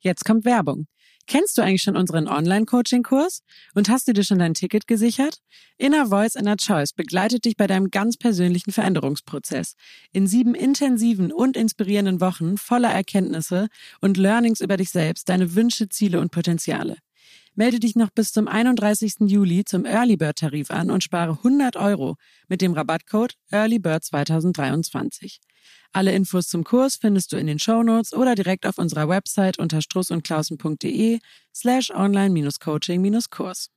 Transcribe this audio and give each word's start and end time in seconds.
Jetzt 0.00 0.24
kommt 0.24 0.44
Werbung. 0.44 0.86
Kennst 1.26 1.58
du 1.58 1.62
eigentlich 1.62 1.82
schon 1.82 1.96
unseren 1.96 2.26
Online-Coaching-Kurs? 2.26 3.42
Und 3.74 3.90
hast 3.90 4.08
du 4.08 4.14
dir 4.14 4.24
schon 4.24 4.38
dein 4.38 4.54
Ticket 4.54 4.86
gesichert? 4.86 5.40
Inner 5.76 6.06
Voice, 6.06 6.36
Inner 6.36 6.56
Choice 6.56 6.94
begleitet 6.94 7.44
dich 7.44 7.56
bei 7.56 7.66
deinem 7.66 7.90
ganz 7.90 8.16
persönlichen 8.16 8.72
Veränderungsprozess. 8.72 9.74
In 10.12 10.26
sieben 10.26 10.54
intensiven 10.54 11.30
und 11.30 11.56
inspirierenden 11.56 12.22
Wochen 12.22 12.56
voller 12.56 12.90
Erkenntnisse 12.90 13.68
und 14.00 14.16
Learnings 14.16 14.62
über 14.62 14.78
dich 14.78 14.88
selbst, 14.88 15.28
deine 15.28 15.54
Wünsche, 15.54 15.90
Ziele 15.90 16.18
und 16.18 16.30
Potenziale. 16.30 16.96
Melde 17.58 17.80
dich 17.80 17.96
noch 17.96 18.10
bis 18.10 18.30
zum 18.30 18.46
31. 18.46 19.14
Juli 19.26 19.64
zum 19.64 19.84
Early 19.84 20.16
Bird 20.16 20.38
Tarif 20.38 20.70
an 20.70 20.92
und 20.92 21.02
spare 21.02 21.32
100 21.32 21.74
Euro 21.74 22.14
mit 22.46 22.60
dem 22.60 22.72
Rabattcode 22.72 23.34
EarlyBird 23.50 24.04
2023. 24.04 25.40
Alle 25.92 26.12
Infos 26.12 26.46
zum 26.46 26.62
Kurs 26.62 26.94
findest 26.94 27.32
du 27.32 27.36
in 27.36 27.48
den 27.48 27.58
Show 27.58 27.82
Notes 27.82 28.12
oder 28.12 28.36
direkt 28.36 28.64
auf 28.64 28.78
unserer 28.78 29.08
Website 29.08 29.58
unter 29.58 29.82
strussundklausen.de 29.82 31.18
slash 31.52 31.90
online-coaching-kurs. 31.90 33.70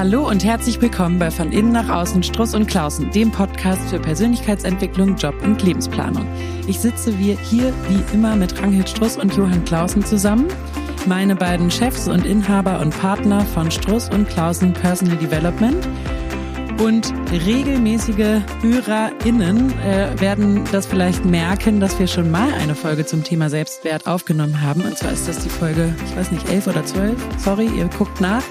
Hallo 0.00 0.26
und 0.26 0.42
herzlich 0.42 0.80
willkommen 0.80 1.18
bei 1.18 1.30
Von 1.30 1.52
Innen 1.52 1.72
nach 1.72 1.90
Außen 1.90 2.22
Struss 2.22 2.54
und 2.54 2.66
Klausen, 2.66 3.10
dem 3.10 3.30
Podcast 3.30 3.82
für 3.90 3.98
Persönlichkeitsentwicklung, 3.98 5.14
Job 5.16 5.34
und 5.42 5.62
Lebensplanung. 5.62 6.26
Ich 6.66 6.80
sitze 6.80 7.14
hier 7.14 7.74
wie 7.86 8.14
immer 8.14 8.34
mit 8.34 8.58
Ranghild 8.62 8.88
Struss 8.88 9.18
und 9.18 9.36
Johann 9.36 9.62
Klausen 9.66 10.02
zusammen 10.02 10.46
meine 11.04 11.36
beiden 11.36 11.70
Chefs 11.70 12.08
und 12.08 12.24
Inhaber 12.24 12.80
und 12.80 12.98
Partner 12.98 13.42
von 13.44 13.70
Struss 13.70 14.08
und 14.08 14.26
Klausen 14.26 14.72
Personal 14.72 15.18
Development. 15.18 15.86
Und 16.80 17.12
regelmäßige 17.30 18.40
HörerInnen 18.62 19.78
äh, 19.80 20.18
werden 20.18 20.64
das 20.72 20.86
vielleicht 20.86 21.26
merken, 21.26 21.78
dass 21.78 21.98
wir 21.98 22.06
schon 22.06 22.30
mal 22.30 22.50
eine 22.54 22.74
Folge 22.74 23.04
zum 23.04 23.22
Thema 23.22 23.50
Selbstwert 23.50 24.06
aufgenommen 24.06 24.62
haben. 24.62 24.80
Und 24.80 24.96
zwar 24.96 25.12
ist 25.12 25.28
das 25.28 25.40
die 25.40 25.50
Folge, 25.50 25.94
ich 26.06 26.16
weiß 26.16 26.30
nicht, 26.32 26.48
elf 26.48 26.66
oder 26.68 26.86
zwölf. 26.86 27.18
Sorry, 27.36 27.66
ihr 27.66 27.90
guckt 27.98 28.22
nach. 28.22 28.42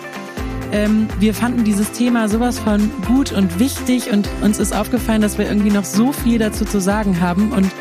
Ähm, 0.72 1.08
wir 1.20 1.34
fanden 1.34 1.64
dieses 1.64 1.92
Thema 1.92 2.30
sowas 2.30 2.60
von 2.60 2.92
gut 3.08 3.32
und 3.32 3.60
wichtig 3.60 4.12
und 4.12 4.30
uns 4.42 4.60
ist 4.60 4.76
aufgefallen, 4.76 5.22
dass 5.22 5.38
wir 5.38 5.48
irgendwie 5.48 5.72
noch 5.72 5.86
so 5.86 6.12
viel 6.12 6.38
dazu 6.38 6.66
zu 6.66 6.80
sagen 6.80 7.22
haben 7.22 7.52
und 7.52 7.72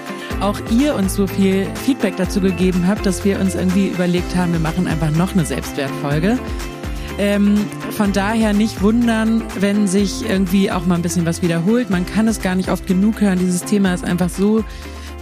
auch 0.41 0.58
ihr 0.70 0.94
uns 0.94 1.14
so 1.14 1.27
viel 1.27 1.66
Feedback 1.84 2.16
dazu 2.16 2.41
gegeben 2.41 2.86
habt, 2.86 3.05
dass 3.05 3.25
wir 3.25 3.41
uns 3.41 3.55
irgendwie 3.55 3.89
überlegt 3.89 4.36
haben, 4.36 4.53
wir 4.53 4.61
machen 4.61 4.86
einfach 4.86 5.11
noch 5.11 5.33
eine 5.33 5.44
Selbstwertfolge. 5.44 6.39
Ähm, 7.19 7.56
von 7.91 8.12
daher 8.12 8.53
nicht 8.53 8.81
wundern, 8.81 9.42
wenn 9.59 9.89
sich 9.89 10.28
irgendwie 10.28 10.70
auch 10.70 10.86
mal 10.86 10.94
ein 10.94 11.03
bisschen 11.03 11.27
was 11.27 11.42
wiederholt. 11.42 11.91
Man 11.91 12.06
kann 12.06 12.28
es 12.28 12.41
gar 12.41 12.55
nicht 12.55 12.70
oft 12.70 12.86
genug 12.86 13.20
hören. 13.20 13.41
Dieses 13.41 13.64
Thema 13.64 13.92
ist 13.92 14.05
einfach 14.05 14.28
so 14.28 14.64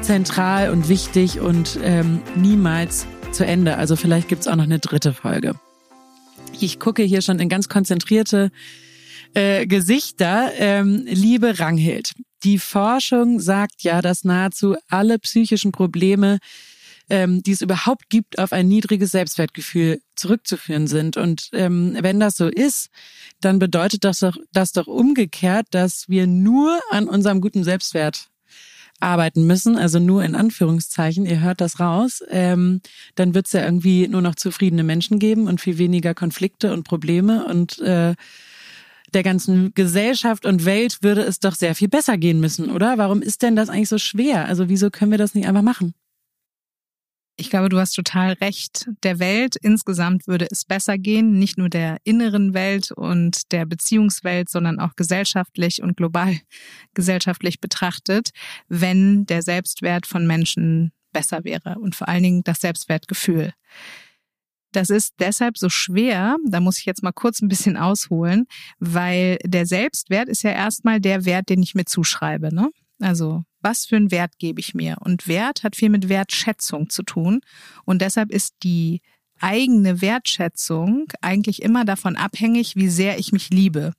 zentral 0.03 0.70
und 0.70 0.91
wichtig 0.91 1.41
und 1.41 1.78
ähm, 1.83 2.20
niemals 2.34 3.06
zu 3.33 3.47
Ende. 3.47 3.78
Also 3.78 3.97
vielleicht 3.97 4.28
gibt's 4.28 4.47
auch 4.47 4.56
noch 4.56 4.64
eine 4.64 4.78
dritte 4.78 5.14
Folge. 5.14 5.55
Ich 6.61 6.81
gucke 6.81 7.03
hier 7.03 7.21
schon 7.21 7.39
in 7.39 7.49
ganz 7.49 7.69
konzentrierte 7.69 8.51
äh, 9.35 9.67
Gesichter. 9.67 10.53
Ähm, 10.57 11.03
liebe 11.07 11.59
Ranghild, 11.59 12.12
die 12.45 12.59
Forschung 12.59 13.41
sagt 13.41 13.83
ja, 13.83 14.01
dass 14.01 14.25
nahezu 14.25 14.77
alle 14.89 15.19
psychischen 15.19 15.73
Probleme, 15.73 16.39
ähm, 17.11 17.43
die 17.43 17.53
es 17.53 17.61
überhaupt 17.61 18.09
gibt, 18.09 18.39
auf 18.39 18.53
ein 18.53 18.69
niedriges 18.69 19.11
Selbstwertgefühl 19.11 20.01
zurückzuführen 20.15 20.87
sind. 20.87 21.17
Und 21.17 21.51
ähm, 21.53 21.97
wenn 22.01 22.21
das 22.21 22.37
so 22.37 22.49
ist, 22.49 22.89
dann 23.41 23.59
bedeutet 23.59 24.05
das 24.05 24.21
doch, 24.21 24.37
das 24.53 24.73
doch 24.73 24.87
umgekehrt, 24.87 25.67
dass 25.73 26.09
wir 26.09 26.27
nur 26.27 26.81
an 26.91 27.09
unserem 27.09 27.41
guten 27.43 27.65
Selbstwert 27.65 28.29
arbeiten 29.00 29.47
müssen, 29.47 29.77
also 29.77 29.98
nur 29.98 30.25
in 30.25 30.34
Anführungszeichen, 30.34 31.27
ihr 31.27 31.41
hört 31.41 31.61
das 31.61 31.80
raus, 31.80 32.22
ähm, 32.31 32.81
dann 33.15 33.34
wird 33.34 33.47
es 33.47 33.53
ja 33.53 33.65
irgendwie 33.65 34.09
nur 34.09 34.22
noch 34.22 34.34
zufriedene 34.34 34.84
Menschen 34.84 35.19
geben 35.19 35.48
und 35.48 35.60
viel 35.60 35.78
weniger 35.78 36.15
Konflikte 36.15 36.72
und 36.72 36.84
Probleme 36.84 37.44
und 37.47 37.78
äh, 37.81 38.15
der 39.12 39.22
ganzen 39.22 39.72
Gesellschaft 39.75 40.47
und 40.47 40.65
Welt 40.65 40.98
würde 41.03 41.22
es 41.22 41.41
doch 41.41 41.54
sehr 41.54 41.75
viel 41.75 41.88
besser 41.88 42.19
gehen 42.19 42.41
müssen, 42.41 42.71
oder? 42.71 42.98
Warum 42.98 43.22
ist 43.22 43.43
denn 43.43 43.56
das 43.56 43.69
eigentlich 43.69 43.88
so 43.88 43.98
schwer? 43.98 44.47
Also 44.47 44.69
wieso 44.69 44.91
können 44.91 45.10
wir 45.10 45.19
das 45.19 45.34
nicht 45.34 45.47
einfach 45.47 45.62
machen? 45.62 45.94
Ich 47.38 47.50
glaube, 47.50 47.69
du 47.69 47.78
hast 47.78 47.92
total 47.92 48.32
recht. 48.32 48.88
Der 49.02 49.19
Welt 49.19 49.56
insgesamt 49.56 50.26
würde 50.26 50.48
es 50.50 50.64
besser 50.64 50.97
gehen, 50.97 51.38
nicht 51.38 51.58
nur 51.58 51.69
der 51.69 51.98
inneren 52.02 52.54
Welt 52.54 52.92
und 52.92 53.52
der 53.52 53.66
Beziehungswelt, 53.66 54.48
sondern 54.48 54.80
auch 54.80 54.97
gesellschaftlich 54.97 55.82
und 55.82 55.98
global 55.98 56.34
gesellschaftlich 56.94 57.60
betrachtet, 57.60 58.30
wenn 58.69 59.26
der 59.26 59.42
Selbstwert 59.42 60.06
von 60.06 60.26
Menschen 60.26 60.92
besser 61.12 61.44
wäre 61.44 61.78
und 61.78 61.94
vor 61.94 62.08
allen 62.08 62.22
Dingen 62.22 62.42
das 62.44 62.60
Selbstwertgefühl. 62.60 63.53
Das 64.72 64.91
ist 64.91 65.14
deshalb 65.20 65.58
so 65.58 65.68
schwer, 65.68 66.36
da 66.47 66.60
muss 66.60 66.78
ich 66.78 66.86
jetzt 66.86 67.03
mal 67.03 67.12
kurz 67.12 67.41
ein 67.41 67.48
bisschen 67.48 67.76
ausholen, 67.76 68.47
weil 68.78 69.38
der 69.44 69.66
Selbstwert 69.66 70.28
ist 70.28 70.42
ja 70.42 70.50
erstmal 70.50 71.00
der 71.00 71.24
Wert, 71.24 71.48
den 71.48 71.62
ich 71.62 71.74
mir 71.74 71.84
zuschreibe. 71.84 72.54
Ne? 72.54 72.70
Also 73.01 73.45
was 73.61 73.87
für 73.87 73.97
einen 73.97 74.11
Wert 74.11 74.39
gebe 74.39 74.61
ich 74.61 74.75
mir? 74.75 74.97
Und 75.01 75.27
Wert 75.27 75.62
hat 75.62 75.77
viel 75.77 75.91
mit 75.91 76.09
Wertschätzung 76.09 76.89
zu 76.89 77.03
tun. 77.03 77.41
Und 77.84 78.01
deshalb 78.01 78.31
ist 78.31 78.55
die 78.62 79.01
eigene 79.41 80.01
Wertschätzung 80.01 81.07
eigentlich 81.21 81.62
immer 81.62 81.84
davon 81.84 82.17
abhängig, 82.17 82.77
wie 82.77 82.89
sehr 82.89 83.19
ich 83.19 83.33
mich 83.33 83.51
liebe. 83.51 83.93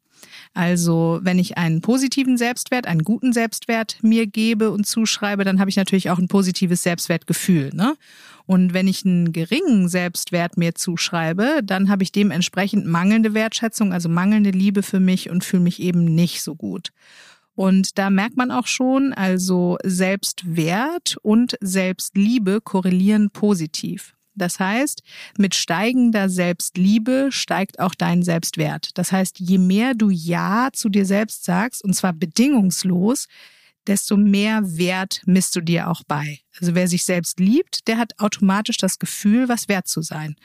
Also 0.54 1.20
wenn 1.22 1.38
ich 1.38 1.58
einen 1.58 1.82
positiven 1.82 2.38
Selbstwert, 2.38 2.88
einen 2.88 3.04
guten 3.04 3.34
Selbstwert 3.34 3.98
mir 4.02 4.26
gebe 4.26 4.72
und 4.72 4.88
zuschreibe, 4.88 5.44
dann 5.44 5.60
habe 5.60 5.70
ich 5.70 5.76
natürlich 5.76 6.10
auch 6.10 6.18
ein 6.18 6.28
positives 6.28 6.82
Selbstwertgefühl. 6.82 7.72
Ne? 7.74 7.96
Und 8.46 8.74
wenn 8.74 8.88
ich 8.88 9.06
einen 9.06 9.34
geringen 9.34 9.90
Selbstwert 9.90 10.58
mir 10.58 10.74
zuschreibe, 10.74 11.60
dann 11.64 11.90
habe 11.90 12.04
ich 12.04 12.12
dementsprechend 12.12 12.86
mangelnde 12.88 13.34
Wertschätzung, 13.34 13.94
also 13.94 14.10
mangelnde 14.10 14.52
Liebe 14.52 14.82
für 14.82 15.00
mich 15.00 15.30
und 15.30 15.44
fühle 15.44 15.64
mich 15.64 15.82
eben 15.82 16.06
nicht 16.06 16.42
so 16.42 16.56
gut. 16.56 16.92
Und 17.58 17.98
da 17.98 18.12
merkt 18.12 18.38
man 18.38 18.52
auch 18.52 18.68
schon, 18.68 19.14
also 19.14 19.80
Selbstwert 19.84 21.18
und 21.24 21.58
Selbstliebe 21.60 22.62
korrelieren 22.62 23.32
positiv. 23.32 24.14
Das 24.36 24.60
heißt, 24.60 25.02
mit 25.40 25.56
steigender 25.56 26.30
Selbstliebe 26.30 27.30
steigt 27.32 27.80
auch 27.80 27.96
dein 27.96 28.22
Selbstwert. 28.22 28.92
Das 28.94 29.12
heißt, 29.12 29.40
je 29.40 29.58
mehr 29.58 29.96
du 29.96 30.12
Ja 30.12 30.70
zu 30.72 30.90
dir 30.90 31.08
selbst 31.08 31.46
sagst, 31.46 31.84
und 31.84 31.96
zwar 31.96 32.14
bedingungslos, 32.14 33.28
desto 33.88 34.18
mehr 34.18 34.62
Wert 34.78 35.22
misst 35.26 35.56
du 35.56 35.62
dir 35.62 35.90
auch 35.90 36.04
bei. 36.08 36.42
Also 36.60 36.76
wer 36.76 36.88
sich 36.88 37.06
selbst 37.06 37.40
liebt, 37.40 37.88
der 37.88 37.98
hat 37.98 38.20
automatisch 38.20 38.78
das 38.78 39.00
Gefühl, 39.00 39.50
was 39.50 39.68
wert 39.68 39.88
zu 39.88 40.04
sein. 40.04 40.36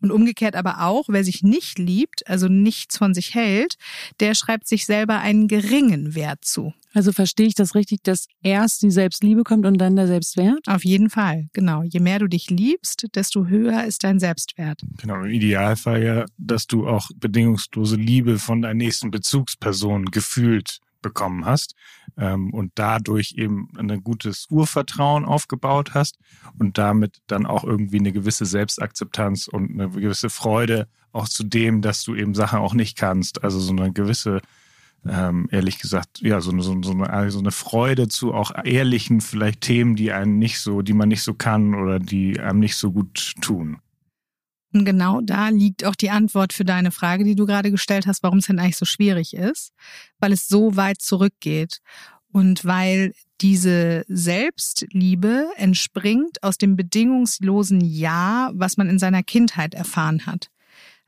Und 0.00 0.10
umgekehrt 0.10 0.54
aber 0.54 0.82
auch, 0.82 1.06
wer 1.08 1.24
sich 1.24 1.42
nicht 1.42 1.78
liebt, 1.78 2.26
also 2.28 2.48
nichts 2.48 2.98
von 2.98 3.14
sich 3.14 3.34
hält, 3.34 3.76
der 4.20 4.34
schreibt 4.34 4.68
sich 4.68 4.86
selber 4.86 5.18
einen 5.18 5.48
geringen 5.48 6.14
Wert 6.14 6.44
zu. 6.44 6.72
Also 6.94 7.12
verstehe 7.12 7.46
ich 7.46 7.54
das 7.54 7.74
richtig, 7.74 8.02
dass 8.02 8.26
erst 8.42 8.82
die 8.82 8.90
Selbstliebe 8.90 9.44
kommt 9.44 9.66
und 9.66 9.78
dann 9.78 9.96
der 9.96 10.06
Selbstwert? 10.06 10.66
Auf 10.66 10.84
jeden 10.84 11.10
Fall, 11.10 11.48
genau. 11.52 11.82
Je 11.82 12.00
mehr 12.00 12.18
du 12.18 12.28
dich 12.28 12.50
liebst, 12.50 13.06
desto 13.14 13.46
höher 13.46 13.84
ist 13.84 14.04
dein 14.04 14.18
Selbstwert. 14.18 14.80
Genau, 15.00 15.16
im 15.22 15.30
Idealfall 15.30 16.02
ja, 16.02 16.24
dass 16.38 16.66
du 16.66 16.88
auch 16.88 17.10
bedingungslose 17.16 17.96
Liebe 17.96 18.38
von 18.38 18.62
deiner 18.62 18.74
nächsten 18.74 19.10
Bezugsperson 19.10 20.06
gefühlt 20.06 20.78
bekommen 21.02 21.44
hast 21.44 21.74
ähm, 22.16 22.52
und 22.52 22.72
dadurch 22.74 23.34
eben 23.36 23.68
ein 23.76 24.02
gutes 24.02 24.46
Urvertrauen 24.50 25.24
aufgebaut 25.24 25.94
hast 25.94 26.18
und 26.58 26.78
damit 26.78 27.18
dann 27.26 27.46
auch 27.46 27.64
irgendwie 27.64 27.98
eine 27.98 28.12
gewisse 28.12 28.46
Selbstakzeptanz 28.46 29.48
und 29.48 29.70
eine 29.70 29.90
gewisse 29.90 30.30
Freude 30.30 30.88
auch 31.12 31.28
zu 31.28 31.44
dem, 31.44 31.82
dass 31.82 32.02
du 32.04 32.14
eben 32.14 32.34
Sachen 32.34 32.58
auch 32.58 32.74
nicht 32.74 32.96
kannst. 32.96 33.42
Also 33.42 33.58
so 33.58 33.72
eine 33.72 33.92
gewisse, 33.92 34.40
ähm, 35.06 35.48
ehrlich 35.50 35.78
gesagt, 35.78 36.20
ja, 36.20 36.40
so, 36.40 36.50
so, 36.60 36.80
so, 36.82 36.92
eine, 36.92 37.30
so 37.30 37.38
eine 37.38 37.50
Freude 37.50 38.08
zu 38.08 38.34
auch 38.34 38.52
ehrlichen 38.64 39.20
vielleicht 39.20 39.62
Themen, 39.62 39.96
die 39.96 40.12
einen 40.12 40.38
nicht 40.38 40.60
so, 40.60 40.82
die 40.82 40.92
man 40.92 41.08
nicht 41.08 41.22
so 41.22 41.34
kann 41.34 41.74
oder 41.74 41.98
die 41.98 42.40
einem 42.40 42.60
nicht 42.60 42.76
so 42.76 42.92
gut 42.92 43.34
tun. 43.40 43.78
Und 44.72 44.84
genau 44.84 45.20
da 45.22 45.48
liegt 45.48 45.84
auch 45.84 45.94
die 45.94 46.10
Antwort 46.10 46.52
für 46.52 46.64
deine 46.64 46.90
Frage, 46.90 47.24
die 47.24 47.34
du 47.34 47.46
gerade 47.46 47.70
gestellt 47.70 48.06
hast, 48.06 48.22
warum 48.22 48.38
es 48.38 48.46
denn 48.46 48.58
eigentlich 48.58 48.76
so 48.76 48.84
schwierig 48.84 49.34
ist, 49.34 49.72
weil 50.18 50.32
es 50.32 50.46
so 50.46 50.76
weit 50.76 51.00
zurückgeht 51.00 51.80
und 52.32 52.64
weil 52.64 53.14
diese 53.40 54.04
Selbstliebe 54.08 55.46
entspringt 55.56 56.42
aus 56.42 56.58
dem 56.58 56.76
bedingungslosen 56.76 57.80
Ja, 57.80 58.50
was 58.52 58.76
man 58.76 58.88
in 58.88 58.98
seiner 58.98 59.22
Kindheit 59.22 59.74
erfahren 59.74 60.26
hat. 60.26 60.50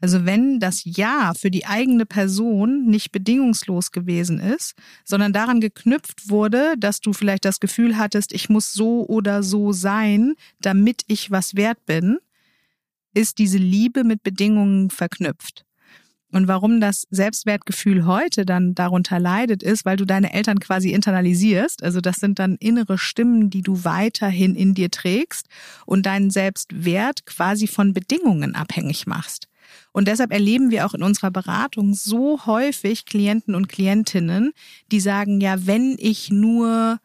Also 0.01 0.25
wenn 0.25 0.61
das 0.61 0.83
Ja 0.85 1.35
für 1.39 1.51
die 1.51 1.67
eigene 1.67 2.07
Person 2.07 2.87
nicht 2.87 3.13
bedingungslos 3.13 3.93
gewesen 3.93 4.41
ist, 4.41 4.75
sondern 5.05 5.33
daran 5.33 5.61
geknüpft 5.61 6.31
wurde, 6.31 6.75
dass 6.79 7.01
du 7.01 7.13
vielleicht 7.13 7.45
das 7.45 7.61
Gefühl 7.61 7.99
hattest, 7.99 8.33
ich 8.33 8.49
muss 8.49 8.73
so 8.73 9.07
oder 9.07 9.43
so 9.43 9.73
sein, 9.73 10.35
damit 10.61 11.03
ich 11.07 11.31
was 11.31 11.55
wert 11.55 11.85
bin, 11.85 12.19
ist 13.15 13.39
diese 13.39 13.59
Liebe 13.59 14.05
mit 14.05 14.23
Bedingungen 14.23 14.91
verknüpft. 14.91 15.65
Und 16.33 16.47
warum 16.47 16.81
das 16.81 17.07
Selbstwertgefühl 17.11 18.07
heute 18.07 18.47
dann 18.47 18.75
darunter 18.75 19.19
leidet, 19.19 19.63
ist, 19.63 19.85
weil 19.85 19.97
du 19.97 20.05
deine 20.05 20.33
Eltern 20.33 20.61
quasi 20.61 20.91
internalisierst. 20.91 21.83
Also 21.83 22.01
das 22.01 22.17
sind 22.17 22.39
dann 22.39 22.57
innere 22.57 22.99
Stimmen, 22.99 23.51
die 23.51 23.63
du 23.63 23.85
weiterhin 23.85 24.55
in 24.55 24.75
dir 24.75 24.91
trägst 24.91 25.47
und 25.87 26.07
deinen 26.07 26.31
Selbstwert 26.31 27.27
quasi 27.27 27.67
von 27.67 27.93
Bedingungen 27.93 28.55
abhängig 28.55 29.07
machst. 29.07 29.49
Und 29.93 30.07
deshalb 30.09 30.33
erleben 30.33 30.71
wir 30.71 30.87
auch 30.87 30.95
in 30.95 31.03
unserer 31.03 31.31
Beratung 31.31 31.95
so 31.95 32.47
häufig 32.47 33.07
Klienten 33.07 33.55
und 33.55 33.69
Klientinnen, 33.69 34.53
die 34.93 35.01
sagen, 35.01 35.41
ja, 35.41 35.67
wenn 35.67 35.97
ich 35.99 36.31
nur 36.31 36.99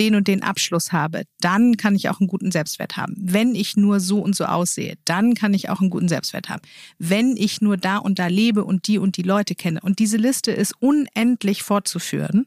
den 0.00 0.14
und 0.14 0.26
den 0.26 0.42
Abschluss 0.42 0.92
habe, 0.92 1.24
dann 1.40 1.76
kann 1.76 1.94
ich 1.94 2.08
auch 2.08 2.20
einen 2.20 2.26
guten 2.26 2.50
Selbstwert 2.50 2.96
haben. 2.96 3.14
Wenn 3.18 3.54
ich 3.54 3.76
nur 3.76 4.00
so 4.00 4.20
und 4.20 4.34
so 4.34 4.46
aussehe, 4.46 4.96
dann 5.04 5.34
kann 5.34 5.52
ich 5.52 5.68
auch 5.68 5.80
einen 5.80 5.90
guten 5.90 6.08
Selbstwert 6.08 6.48
haben. 6.48 6.62
Wenn 6.98 7.36
ich 7.36 7.60
nur 7.60 7.76
da 7.76 7.98
und 7.98 8.18
da 8.18 8.26
lebe 8.26 8.64
und 8.64 8.86
die 8.86 8.98
und 8.98 9.18
die 9.18 9.22
Leute 9.22 9.54
kenne. 9.54 9.80
Und 9.82 9.98
diese 9.98 10.16
Liste 10.16 10.52
ist 10.52 10.74
unendlich 10.80 11.62
fortzuführen. 11.62 12.46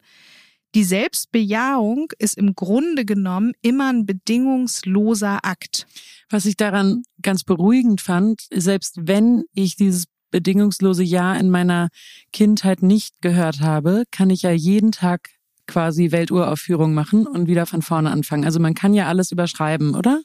Die 0.73 0.83
Selbstbejahung 0.83 2.11
ist 2.17 2.35
im 2.35 2.55
Grunde 2.55 3.05
genommen 3.05 3.53
immer 3.61 3.93
ein 3.93 4.07
bedingungsloser 4.07 5.45
Akt. 5.45 5.85
Was 6.31 6.47
ich 6.47 6.57
daran 6.57 7.03
ganz 7.21 7.43
beruhigend 7.43 8.01
fand, 8.01 8.47
selbst 8.51 8.97
wenn 9.01 9.43
ich 9.53 9.75
dieses 9.75 10.05
bedingungslose 10.31 11.03
Ja 11.03 11.35
in 11.35 11.51
meiner 11.51 11.89
Kindheit 12.31 12.81
nicht 12.81 13.21
gehört 13.21 13.59
habe, 13.59 14.05
kann 14.09 14.31
ich 14.31 14.41
ja 14.41 14.51
jeden 14.51 14.91
Tag 14.91 15.29
quasi 15.67 16.11
Welturaufführung 16.11 16.93
machen 16.93 17.27
und 17.27 17.47
wieder 17.47 17.65
von 17.65 17.81
vorne 17.81 18.11
anfangen. 18.11 18.45
Also 18.45 18.59
man 18.59 18.73
kann 18.73 18.93
ja 18.93 19.07
alles 19.07 19.31
überschreiben, 19.31 19.95
oder? 19.95 20.21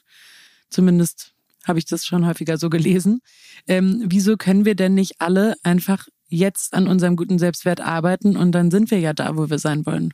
Zumindest 0.69 1.33
habe 1.65 1.79
ich 1.79 1.85
das 1.85 2.05
schon 2.05 2.25
häufiger 2.25 2.57
so 2.57 2.69
gelesen. 2.69 3.21
Ähm, 3.67 4.03
wieso 4.05 4.37
können 4.37 4.65
wir 4.65 4.75
denn 4.75 4.93
nicht 4.93 5.15
alle 5.19 5.55
einfach 5.63 6.07
jetzt 6.29 6.73
an 6.73 6.87
unserem 6.87 7.15
guten 7.15 7.39
Selbstwert 7.39 7.81
arbeiten 7.81 8.37
und 8.37 8.51
dann 8.51 8.71
sind 8.71 8.91
wir 8.91 8.99
ja 8.99 9.13
da, 9.13 9.35
wo 9.35 9.49
wir 9.49 9.59
sein 9.59 9.85
wollen? 9.85 10.13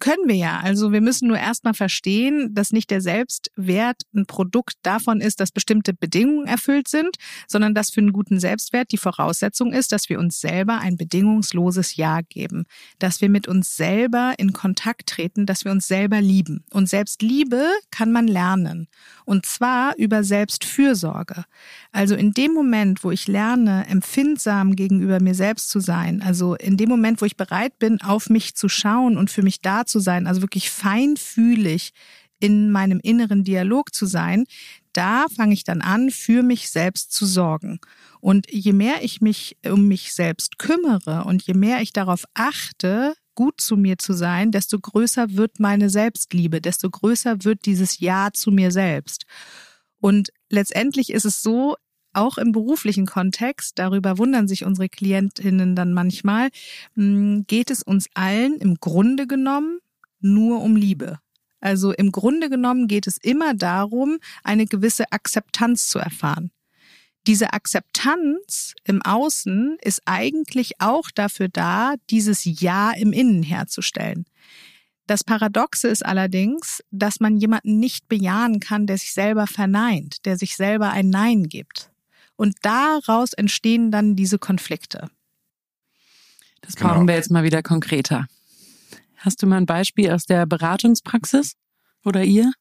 Können 0.00 0.26
wir 0.26 0.36
ja. 0.36 0.60
Also 0.60 0.92
wir 0.92 1.00
müssen 1.00 1.28
nur 1.28 1.38
erstmal 1.38 1.74
verstehen, 1.74 2.54
dass 2.54 2.72
nicht 2.72 2.90
der 2.90 3.00
Selbstwert 3.00 4.02
ein 4.14 4.26
Produkt 4.26 4.74
davon 4.82 5.20
ist, 5.20 5.40
dass 5.40 5.52
bestimmte 5.52 5.92
Bedingungen 5.92 6.46
erfüllt 6.46 6.88
sind, 6.88 7.16
sondern 7.46 7.74
dass 7.74 7.90
für 7.90 8.00
einen 8.00 8.12
guten 8.12 8.40
Selbstwert 8.40 8.92
die 8.92 8.98
Voraussetzung 8.98 9.72
ist, 9.72 9.92
dass 9.92 10.08
wir 10.08 10.18
uns 10.18 10.40
selber 10.40 10.78
ein 10.78 10.96
bedingungsloses 10.96 11.96
Ja 11.96 12.20
geben, 12.22 12.64
dass 12.98 13.20
wir 13.20 13.28
mit 13.28 13.48
uns 13.48 13.76
selber 13.76 14.34
in 14.38 14.52
Kontakt 14.52 15.08
treten, 15.08 15.46
dass 15.46 15.64
wir 15.64 15.72
uns 15.72 15.86
selber 15.86 16.20
lieben. 16.20 16.64
Und 16.70 16.88
Selbstliebe 16.88 17.68
kann 17.90 18.12
man 18.12 18.26
lernen. 18.26 18.88
Und 19.24 19.46
zwar 19.46 19.96
über 19.96 20.22
Selbstfürsorge. 20.24 21.44
Also 21.92 22.14
in 22.14 22.32
dem 22.32 22.52
Moment, 22.52 23.04
wo 23.04 23.10
ich 23.10 23.26
lerne, 23.26 23.86
empfindsam 23.88 24.76
gegenüber 24.76 25.20
mir 25.20 25.34
selbst 25.34 25.70
zu 25.70 25.80
sein, 25.80 26.22
also 26.22 26.54
in 26.54 26.76
dem 26.76 26.88
Moment, 26.88 27.20
wo 27.20 27.26
ich 27.26 27.36
bereit 27.36 27.78
bin, 27.78 28.00
auf 28.02 28.28
mich 28.30 28.54
zu 28.54 28.68
schauen 28.68 29.16
und 29.16 29.30
für 29.30 29.42
mich 29.42 29.60
da 29.60 29.86
zu 29.86 29.98
sein, 29.98 30.26
also 30.26 30.42
wirklich 30.42 30.70
feinfühlig 30.70 31.92
in 32.40 32.70
meinem 32.70 33.00
inneren 33.02 33.44
Dialog 33.44 33.94
zu 33.94 34.06
sein, 34.06 34.44
da 34.92 35.26
fange 35.34 35.54
ich 35.54 35.64
dann 35.64 35.80
an, 35.80 36.10
für 36.10 36.42
mich 36.42 36.70
selbst 36.70 37.12
zu 37.12 37.26
sorgen. 37.26 37.80
Und 38.20 38.50
je 38.50 38.72
mehr 38.72 39.02
ich 39.02 39.20
mich 39.20 39.56
um 39.64 39.88
mich 39.88 40.12
selbst 40.12 40.58
kümmere 40.58 41.24
und 41.24 41.42
je 41.42 41.54
mehr 41.54 41.80
ich 41.80 41.92
darauf 41.92 42.24
achte, 42.34 43.14
gut 43.34 43.60
zu 43.60 43.76
mir 43.76 43.98
zu 43.98 44.12
sein, 44.12 44.50
desto 44.50 44.78
größer 44.78 45.32
wird 45.32 45.60
meine 45.60 45.90
Selbstliebe, 45.90 46.60
desto 46.60 46.90
größer 46.90 47.44
wird 47.44 47.66
dieses 47.66 48.00
Ja 48.00 48.30
zu 48.32 48.50
mir 48.50 48.70
selbst. 48.70 49.24
Und 50.00 50.30
letztendlich 50.50 51.10
ist 51.10 51.24
es 51.24 51.42
so, 51.42 51.76
auch 52.12 52.38
im 52.38 52.52
beruflichen 52.52 53.06
Kontext, 53.06 53.78
darüber 53.78 54.18
wundern 54.18 54.46
sich 54.46 54.64
unsere 54.64 54.88
Klientinnen 54.88 55.74
dann 55.74 55.92
manchmal, 55.92 56.50
hm, 56.94 57.44
geht 57.46 57.70
es 57.70 57.82
uns 57.82 58.08
allen 58.14 58.56
im 58.58 58.76
Grunde 58.76 59.26
genommen 59.26 59.80
nur 60.20 60.62
um 60.62 60.76
Liebe. 60.76 61.18
Also 61.60 61.92
im 61.92 62.12
Grunde 62.12 62.50
genommen 62.50 62.88
geht 62.88 63.06
es 63.06 63.18
immer 63.18 63.54
darum, 63.54 64.18
eine 64.42 64.66
gewisse 64.66 65.10
Akzeptanz 65.12 65.88
zu 65.88 65.98
erfahren. 65.98 66.50
Diese 67.26 67.52
Akzeptanz 67.52 68.74
im 68.84 69.00
Außen 69.02 69.78
ist 69.80 70.02
eigentlich 70.04 70.80
auch 70.80 71.10
dafür 71.10 71.48
da, 71.48 71.94
dieses 72.10 72.42
Ja 72.44 72.92
im 72.92 73.12
Innen 73.12 73.42
herzustellen. 73.42 74.26
Das 75.06 75.24
Paradoxe 75.24 75.88
ist 75.88 76.04
allerdings, 76.04 76.82
dass 76.90 77.20
man 77.20 77.36
jemanden 77.36 77.78
nicht 77.78 78.08
bejahen 78.08 78.60
kann, 78.60 78.86
der 78.86 78.98
sich 78.98 79.12
selber 79.12 79.46
verneint, 79.46 80.24
der 80.24 80.38
sich 80.38 80.56
selber 80.56 80.90
ein 80.90 81.10
Nein 81.10 81.48
gibt. 81.48 81.90
Und 82.36 82.56
daraus 82.62 83.32
entstehen 83.32 83.90
dann 83.90 84.16
diese 84.16 84.38
Konflikte. 84.38 85.10
Das 86.62 86.76
brauchen 86.76 87.00
genau. 87.00 87.08
wir 87.08 87.14
jetzt 87.16 87.30
mal 87.30 87.44
wieder 87.44 87.62
konkreter. 87.62 88.26
Hast 89.16 89.42
du 89.42 89.46
mal 89.46 89.58
ein 89.58 89.66
Beispiel 89.66 90.10
aus 90.10 90.24
der 90.24 90.46
Beratungspraxis 90.46 91.54
oder 92.04 92.24
ihr? 92.24 92.52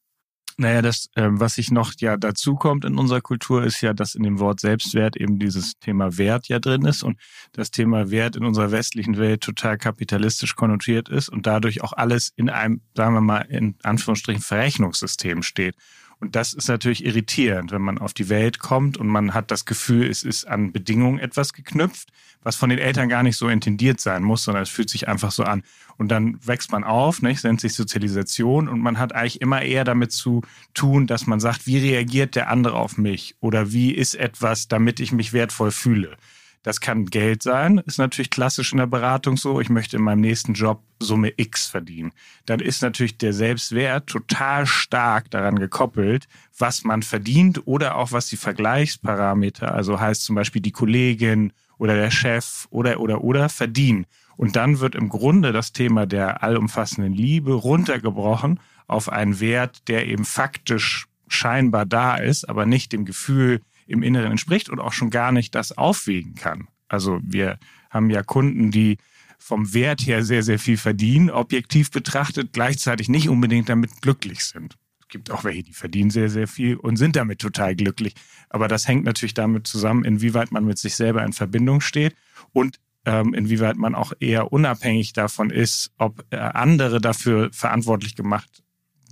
Naja, 0.57 0.81
das, 0.81 1.09
äh, 1.15 1.27
was 1.29 1.55
sich 1.55 1.71
noch 1.71 1.93
ja 1.99 2.17
dazu 2.17 2.55
kommt 2.55 2.85
in 2.85 2.97
unserer 2.97 3.21
Kultur, 3.21 3.63
ist 3.63 3.81
ja, 3.81 3.93
dass 3.93 4.15
in 4.15 4.23
dem 4.23 4.39
Wort 4.39 4.59
Selbstwert 4.59 5.15
eben 5.17 5.39
dieses 5.39 5.79
Thema 5.79 6.17
Wert 6.17 6.47
ja 6.47 6.59
drin 6.59 6.85
ist 6.85 7.03
und 7.03 7.19
das 7.53 7.71
Thema 7.71 8.11
Wert 8.11 8.35
in 8.35 8.45
unserer 8.45 8.71
westlichen 8.71 9.17
Welt 9.17 9.41
total 9.41 9.77
kapitalistisch 9.77 10.55
konnotiert 10.55 11.09
ist 11.09 11.29
und 11.29 11.47
dadurch 11.47 11.81
auch 11.81 11.93
alles 11.93 12.31
in 12.35 12.49
einem, 12.49 12.81
sagen 12.95 13.15
wir 13.15 13.21
mal, 13.21 13.41
in 13.41 13.75
Anführungsstrichen 13.83 14.41
Verrechnungssystem 14.41 15.43
steht. 15.43 15.75
Und 16.23 16.37
das 16.37 16.53
ist 16.53 16.69
natürlich 16.69 17.03
irritierend, 17.03 17.73
wenn 17.73 17.81
man 17.81 17.97
auf 17.97 18.13
die 18.13 18.29
Welt 18.29 18.59
kommt 18.59 18.95
und 18.95 19.07
man 19.07 19.33
hat 19.33 19.51
das 19.51 19.65
Gefühl, 19.65 20.09
es 20.09 20.23
ist 20.23 20.45
an 20.45 20.71
Bedingungen 20.71 21.19
etwas 21.19 21.51
geknüpft, 21.51 22.13
was 22.43 22.55
von 22.55 22.69
den 22.69 22.79
Eltern 22.79 23.09
gar 23.09 23.23
nicht 23.23 23.35
so 23.35 23.49
intendiert 23.49 23.99
sein 23.99 24.23
muss, 24.23 24.45
sondern 24.45 24.63
es 24.63 24.69
fühlt 24.69 24.89
sich 24.89 25.09
einfach 25.09 25.33
so 25.33 25.43
an. 25.43 25.63
Und 25.97 26.07
dann 26.07 26.39
wächst 26.47 26.71
man 26.71 26.85
auf, 26.85 27.21
nicht, 27.21 27.43
nennt 27.43 27.59
sich 27.59 27.73
Sozialisation 27.73 28.69
und 28.69 28.79
man 28.79 28.99
hat 28.99 29.13
eigentlich 29.13 29.41
immer 29.41 29.63
eher 29.63 29.83
damit 29.83 30.13
zu 30.13 30.43
tun, 30.73 31.07
dass 31.07 31.27
man 31.27 31.41
sagt, 31.41 31.67
wie 31.67 31.79
reagiert 31.79 32.37
der 32.37 32.49
andere 32.49 32.75
auf 32.75 32.97
mich 32.97 33.35
oder 33.41 33.73
wie 33.73 33.91
ist 33.91 34.15
etwas, 34.15 34.69
damit 34.69 35.01
ich 35.01 35.11
mich 35.11 35.33
wertvoll 35.33 35.71
fühle. 35.71 36.15
Das 36.63 36.79
kann 36.79 37.05
Geld 37.07 37.43
sein, 37.43 37.79
ist 37.79 37.99
natürlich 37.99 38.29
klassisch 38.29 38.71
in 38.71 38.77
der 38.77 38.87
Beratung 38.87 39.35
so. 39.35 39.59
Ich 39.59 39.69
möchte 39.69 39.97
in 39.97 40.03
meinem 40.03 40.21
nächsten 40.21 40.53
Job 40.53 40.81
Summe 40.99 41.33
X 41.35 41.67
verdienen. 41.67 42.13
Dann 42.45 42.61
ist 42.61 42.81
natürlich 42.81 43.17
der 43.17 43.33
Selbstwert 43.33 44.07
total 44.07 44.65
stark 44.65 45.29
daran 45.29 45.59
gekoppelt, 45.59 46.29
was 46.57 46.85
man 46.85 47.03
verdient 47.03 47.67
oder 47.67 47.97
auch 47.97 48.13
was 48.13 48.27
die 48.27 48.37
Vergleichsparameter, 48.37 49.75
also 49.75 49.99
heißt 49.99 50.23
zum 50.23 50.35
Beispiel 50.35 50.61
die 50.61 50.71
Kollegin 50.71 51.51
oder 51.77 51.95
der 51.95 52.11
Chef 52.11 52.65
oder 52.69 53.01
oder 53.01 53.25
oder 53.25 53.49
verdienen. 53.49 54.05
Und 54.37 54.55
dann 54.55 54.79
wird 54.79 54.95
im 54.95 55.09
Grunde 55.09 55.51
das 55.51 55.73
Thema 55.73 56.05
der 56.05 56.43
allumfassenden 56.43 57.13
Liebe 57.13 57.53
runtergebrochen 57.53 58.61
auf 58.87 59.09
einen 59.09 59.41
Wert, 59.41 59.89
der 59.89 60.07
eben 60.07 60.23
faktisch 60.23 61.07
scheinbar 61.27 61.85
da 61.85 62.15
ist, 62.15 62.47
aber 62.47 62.65
nicht 62.65 62.93
dem 62.93 63.03
Gefühl 63.03 63.61
im 63.87 64.03
Inneren 64.03 64.31
entspricht 64.31 64.69
und 64.69 64.79
auch 64.79 64.93
schon 64.93 65.09
gar 65.09 65.31
nicht 65.31 65.55
das 65.55 65.77
aufwägen 65.77 66.35
kann. 66.35 66.67
Also 66.87 67.19
wir 67.23 67.57
haben 67.89 68.09
ja 68.09 68.23
Kunden, 68.23 68.71
die 68.71 68.97
vom 69.37 69.73
Wert 69.73 70.01
her 70.01 70.23
sehr, 70.23 70.41
sehr 70.41 70.59
viel 70.59 70.77
verdienen, 70.77 71.29
objektiv 71.29 71.91
betrachtet, 71.91 72.53
gleichzeitig 72.53 73.09
nicht 73.09 73.27
unbedingt 73.27 73.67
damit 73.67 74.01
glücklich 74.01 74.45
sind. 74.45 74.77
Es 75.01 75.09
gibt 75.09 75.31
auch 75.31 75.43
welche, 75.43 75.63
die 75.63 75.73
verdienen 75.73 76.11
sehr, 76.11 76.29
sehr 76.29 76.47
viel 76.47 76.77
und 76.77 76.95
sind 76.95 77.15
damit 77.15 77.39
total 77.39 77.75
glücklich. 77.75 78.15
Aber 78.49 78.67
das 78.67 78.87
hängt 78.87 79.03
natürlich 79.03 79.33
damit 79.33 79.67
zusammen, 79.67 80.05
inwieweit 80.05 80.51
man 80.51 80.65
mit 80.65 80.77
sich 80.77 80.95
selber 80.95 81.23
in 81.25 81.33
Verbindung 81.33 81.81
steht 81.81 82.15
und 82.53 82.79
ähm, 83.05 83.33
inwieweit 83.33 83.75
man 83.75 83.95
auch 83.95 84.13
eher 84.19 84.53
unabhängig 84.53 85.13
davon 85.13 85.49
ist, 85.49 85.91
ob 85.97 86.25
äh, 86.29 86.37
andere 86.37 87.01
dafür 87.01 87.49
verantwortlich 87.51 88.15
gemacht 88.15 88.63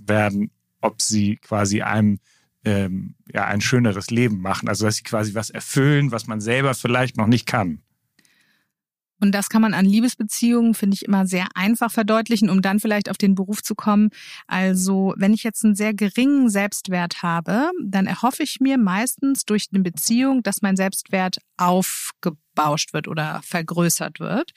werden, 0.04 0.50
ob 0.80 1.02
sie 1.02 1.36
quasi 1.36 1.82
einem 1.82 2.18
ähm, 2.64 3.14
ja, 3.32 3.44
ein 3.46 3.60
schöneres 3.60 4.10
Leben 4.10 4.40
machen. 4.40 4.68
Also 4.68 4.84
dass 4.84 4.96
sie 4.96 5.02
quasi 5.02 5.34
was 5.34 5.50
erfüllen, 5.50 6.12
was 6.12 6.26
man 6.26 6.40
selber 6.40 6.74
vielleicht 6.74 7.16
noch 7.16 7.26
nicht 7.26 7.46
kann. 7.46 7.82
Und 9.22 9.30
das 9.30 9.48
kann 9.48 9.62
man 9.62 9.72
an 9.72 9.84
Liebesbeziehungen, 9.84 10.74
finde 10.74 10.96
ich, 10.96 11.04
immer 11.04 11.28
sehr 11.28 11.46
einfach 11.54 11.92
verdeutlichen, 11.92 12.50
um 12.50 12.60
dann 12.60 12.80
vielleicht 12.80 13.08
auf 13.08 13.16
den 13.16 13.36
Beruf 13.36 13.62
zu 13.62 13.76
kommen. 13.76 14.10
Also, 14.48 15.14
wenn 15.16 15.32
ich 15.32 15.44
jetzt 15.44 15.64
einen 15.64 15.76
sehr 15.76 15.94
geringen 15.94 16.50
Selbstwert 16.50 17.22
habe, 17.22 17.70
dann 17.80 18.06
erhoffe 18.06 18.42
ich 18.42 18.58
mir 18.58 18.78
meistens 18.78 19.44
durch 19.44 19.68
eine 19.72 19.84
Beziehung, 19.84 20.42
dass 20.42 20.60
mein 20.60 20.74
Selbstwert 20.74 21.38
aufgebauscht 21.56 22.92
wird 22.94 23.06
oder 23.06 23.40
vergrößert 23.44 24.18
wird. 24.18 24.50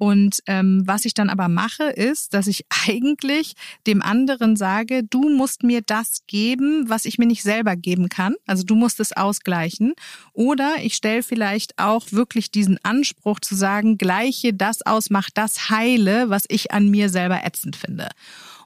Und 0.00 0.42
ähm, 0.46 0.82
was 0.86 1.04
ich 1.04 1.12
dann 1.12 1.28
aber 1.28 1.48
mache, 1.48 1.84
ist, 1.84 2.32
dass 2.32 2.46
ich 2.46 2.64
eigentlich 2.88 3.52
dem 3.86 4.00
anderen 4.00 4.56
sage, 4.56 5.04
du 5.04 5.28
musst 5.28 5.62
mir 5.62 5.82
das 5.82 6.22
geben, 6.26 6.88
was 6.88 7.04
ich 7.04 7.18
mir 7.18 7.26
nicht 7.26 7.42
selber 7.42 7.76
geben 7.76 8.08
kann. 8.08 8.34
Also 8.46 8.64
du 8.64 8.76
musst 8.76 8.98
es 8.98 9.14
ausgleichen. 9.14 9.92
Oder 10.32 10.76
ich 10.82 10.94
stelle 10.94 11.22
vielleicht 11.22 11.78
auch 11.78 12.12
wirklich 12.12 12.50
diesen 12.50 12.82
Anspruch 12.82 13.40
zu 13.40 13.54
sagen, 13.54 13.98
gleiche 13.98 14.54
das 14.54 14.80
aus, 14.86 15.10
mach 15.10 15.28
das 15.28 15.68
heile, 15.68 16.30
was 16.30 16.44
ich 16.48 16.72
an 16.72 16.88
mir 16.88 17.10
selber 17.10 17.44
ätzend 17.44 17.76
finde. 17.76 18.08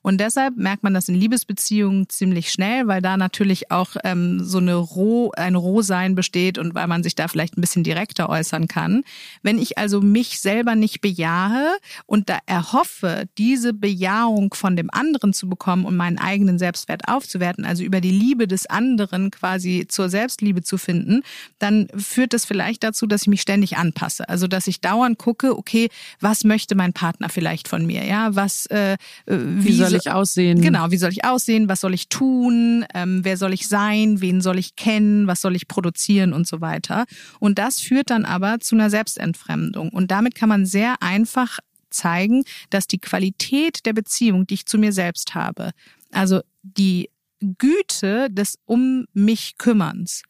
Und 0.05 0.19
deshalb 0.19 0.59
merkt 0.59 0.83
man 0.83 0.93
das 0.93 1.09
in 1.09 1.15
Liebesbeziehungen 1.15 2.11
ziemlich 2.11 2.53
schnell, 2.53 2.87
weil 2.87 3.01
da 3.01 3.17
natürlich 3.17 3.71
auch 3.71 3.97
ähm, 4.05 4.45
so 4.45 4.59
eine 4.59 4.75
Roh, 4.75 5.33
ein 5.35 5.55
Rohsein 5.55 6.15
besteht 6.15 6.59
und 6.59 6.75
weil 6.75 6.87
man 6.89 7.03
sich 7.03 7.15
da 7.15 7.27
vielleicht 7.27 7.57
ein 7.57 7.63
bisschen 7.63 7.85
direkter 7.85 8.29
äußern 8.29 8.69
kann. 8.69 9.03
Wenn 9.43 9.59
ich 9.59 9.79
also 9.79 10.03
mich 10.03 10.41
selber 10.41 10.75
nicht 10.75 11.01
bejahe 11.01 11.79
und 12.05 12.29
da 12.29 12.39
erhoffe, 12.45 13.25
diese 13.39 13.73
Bejahung 13.73 14.53
von 14.53 14.77
dem 14.77 14.91
anderen 14.93 15.33
zu 15.33 15.49
bekommen 15.49 15.87
und 15.87 15.97
meinen 15.97 16.19
eigenen 16.19 16.59
Selbstwert 16.59 17.09
aufzuwerten, 17.09 17.65
also 17.65 17.83
über 17.83 18.03
die 18.03 18.11
Liebe 18.11 18.47
des 18.47 18.67
anderen 18.67 19.31
quasi 19.31 19.87
zur 19.89 20.11
Selbstliebe 20.11 20.63
zu 20.63 20.77
finden, 20.77 21.23
dann 21.59 21.89
führt 21.97 22.35
das 22.35 22.45
vielleicht 22.45 22.85
dazu, 22.85 23.07
dass 23.07 23.23
ich 23.23 23.29
mich 23.29 23.41
ständig 23.41 23.79
anpasse. 23.79 24.29
Also 24.29 24.49
dass 24.49 24.67
ich 24.67 24.83
dauernd 24.83 25.17
gucke, 25.17 25.57
okay, 25.57 25.89
was 26.21 26.45
möchte 26.45 26.75
mein 26.75 26.93
Partner 26.93 27.31
vielleicht 27.31 27.69
von 27.69 27.87
mir? 27.87 28.05
Ja, 28.05 28.37
was 28.37 28.67
äh, 28.67 28.99
wie, 29.25 29.65
wie 29.65 29.73
soll 29.73 29.94
ich 29.95 30.11
aussehen? 30.11 30.61
Genau, 30.61 30.91
wie 30.91 30.97
soll 30.97 31.11
ich 31.11 31.25
aussehen? 31.25 31.69
Was 31.69 31.81
soll 31.81 31.95
ich 31.95 32.09
tun? 32.09 32.85
Ähm, 32.95 33.25
wer 33.25 33.37
soll 33.37 33.53
ich 33.53 33.69
sein? 33.69 34.21
Wen 34.21 34.41
soll 34.41 34.59
ich 34.59 34.77
kennen? 34.77 35.27
Was 35.27 35.41
soll 35.41 35.57
ich 35.57 35.69
produzieren 35.69 36.33
und 36.33 36.47
so 36.47 36.61
weiter? 36.61 37.05
Und 37.41 37.59
das 37.59 37.81
führt 37.81 38.11
dann 38.11 38.25
aber 38.25 38.61
zu 38.61 38.75
einer 38.75 38.91
Selbstentfremdung. 38.91 39.91
Und 39.91 40.11
damit 40.11 40.35
kann 40.35 40.49
man 40.49 40.67
sehr 40.67 41.03
einfach 41.03 41.59
zeigen, 41.91 42.45
dass 42.71 42.87
die 42.87 42.99
Qualität 42.99 43.87
der 43.87 43.93
Beziehung, 43.93 44.47
die 44.47 44.55
ich 44.55 44.67
zu 44.67 44.79
mir 44.79 44.93
selbst 44.93 45.35
habe, 45.35 45.71
also 46.13 46.41
die 46.63 47.11
Güte 47.41 48.29
des 48.31 48.59
um 48.65 49.07
mich 49.13 49.57
kümmerns, 49.59 50.23